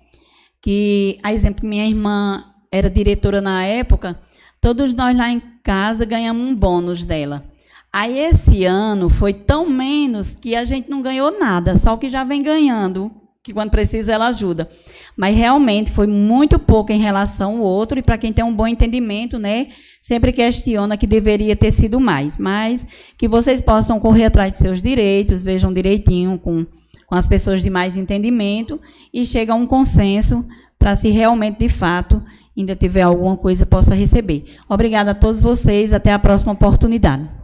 [0.61, 4.19] que, a exemplo, minha irmã era diretora na época,
[4.61, 7.52] todos nós lá em casa ganhamos um bônus dela.
[7.93, 12.09] Aí esse ano foi tão menos que a gente não ganhou nada, só o que
[12.09, 13.13] já vem ganhando,
[13.43, 14.67] que quando precisa ela ajuda.
[15.15, 18.67] Mas realmente foi muito pouco em relação ao outro, e para quem tem um bom
[18.67, 19.69] entendimento, né,
[20.01, 22.39] sempre questiona que deveria ter sido mais.
[22.39, 22.87] Mas
[23.19, 26.65] que vocês possam correr atrás de seus direitos, vejam direitinho com,
[27.07, 28.81] com as pessoas de mais entendimento
[29.13, 30.47] e chegue a um consenso
[30.79, 32.23] para se realmente, de fato,
[32.57, 34.45] ainda tiver alguma coisa, possa receber.
[34.67, 37.42] Obrigada a todos vocês, até a próxima oportunidade.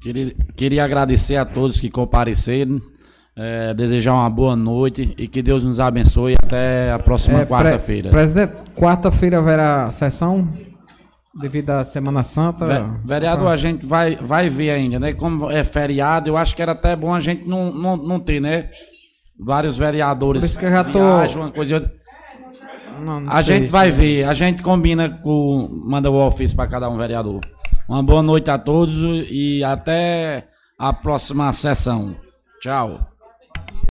[0.00, 2.80] Queria, queria agradecer a todos que compareceram,
[3.36, 8.08] é, desejar uma boa noite e que Deus nos abençoe até a próxima é, quarta-feira.
[8.08, 10.48] Pre presidente, quarta-feira haverá sessão
[11.38, 12.64] devido à Semana Santa?
[12.64, 15.12] Ve vereador, a gente vai, vai ver ainda, né?
[15.12, 18.40] Como é feriado, eu acho que era até bom a gente não, não, não ter,
[18.40, 18.70] né?
[19.38, 20.42] Vários vereadores.
[20.42, 20.98] Por isso que eu já tô...
[20.98, 21.92] Uma coisa...
[23.02, 25.68] Não, não a gente vai ver, a gente combina com.
[25.86, 27.40] Manda o ofício para cada um vereador.
[27.90, 30.46] Uma boa noite a todos e até
[30.78, 32.16] a próxima sessão.
[32.60, 33.09] Tchau.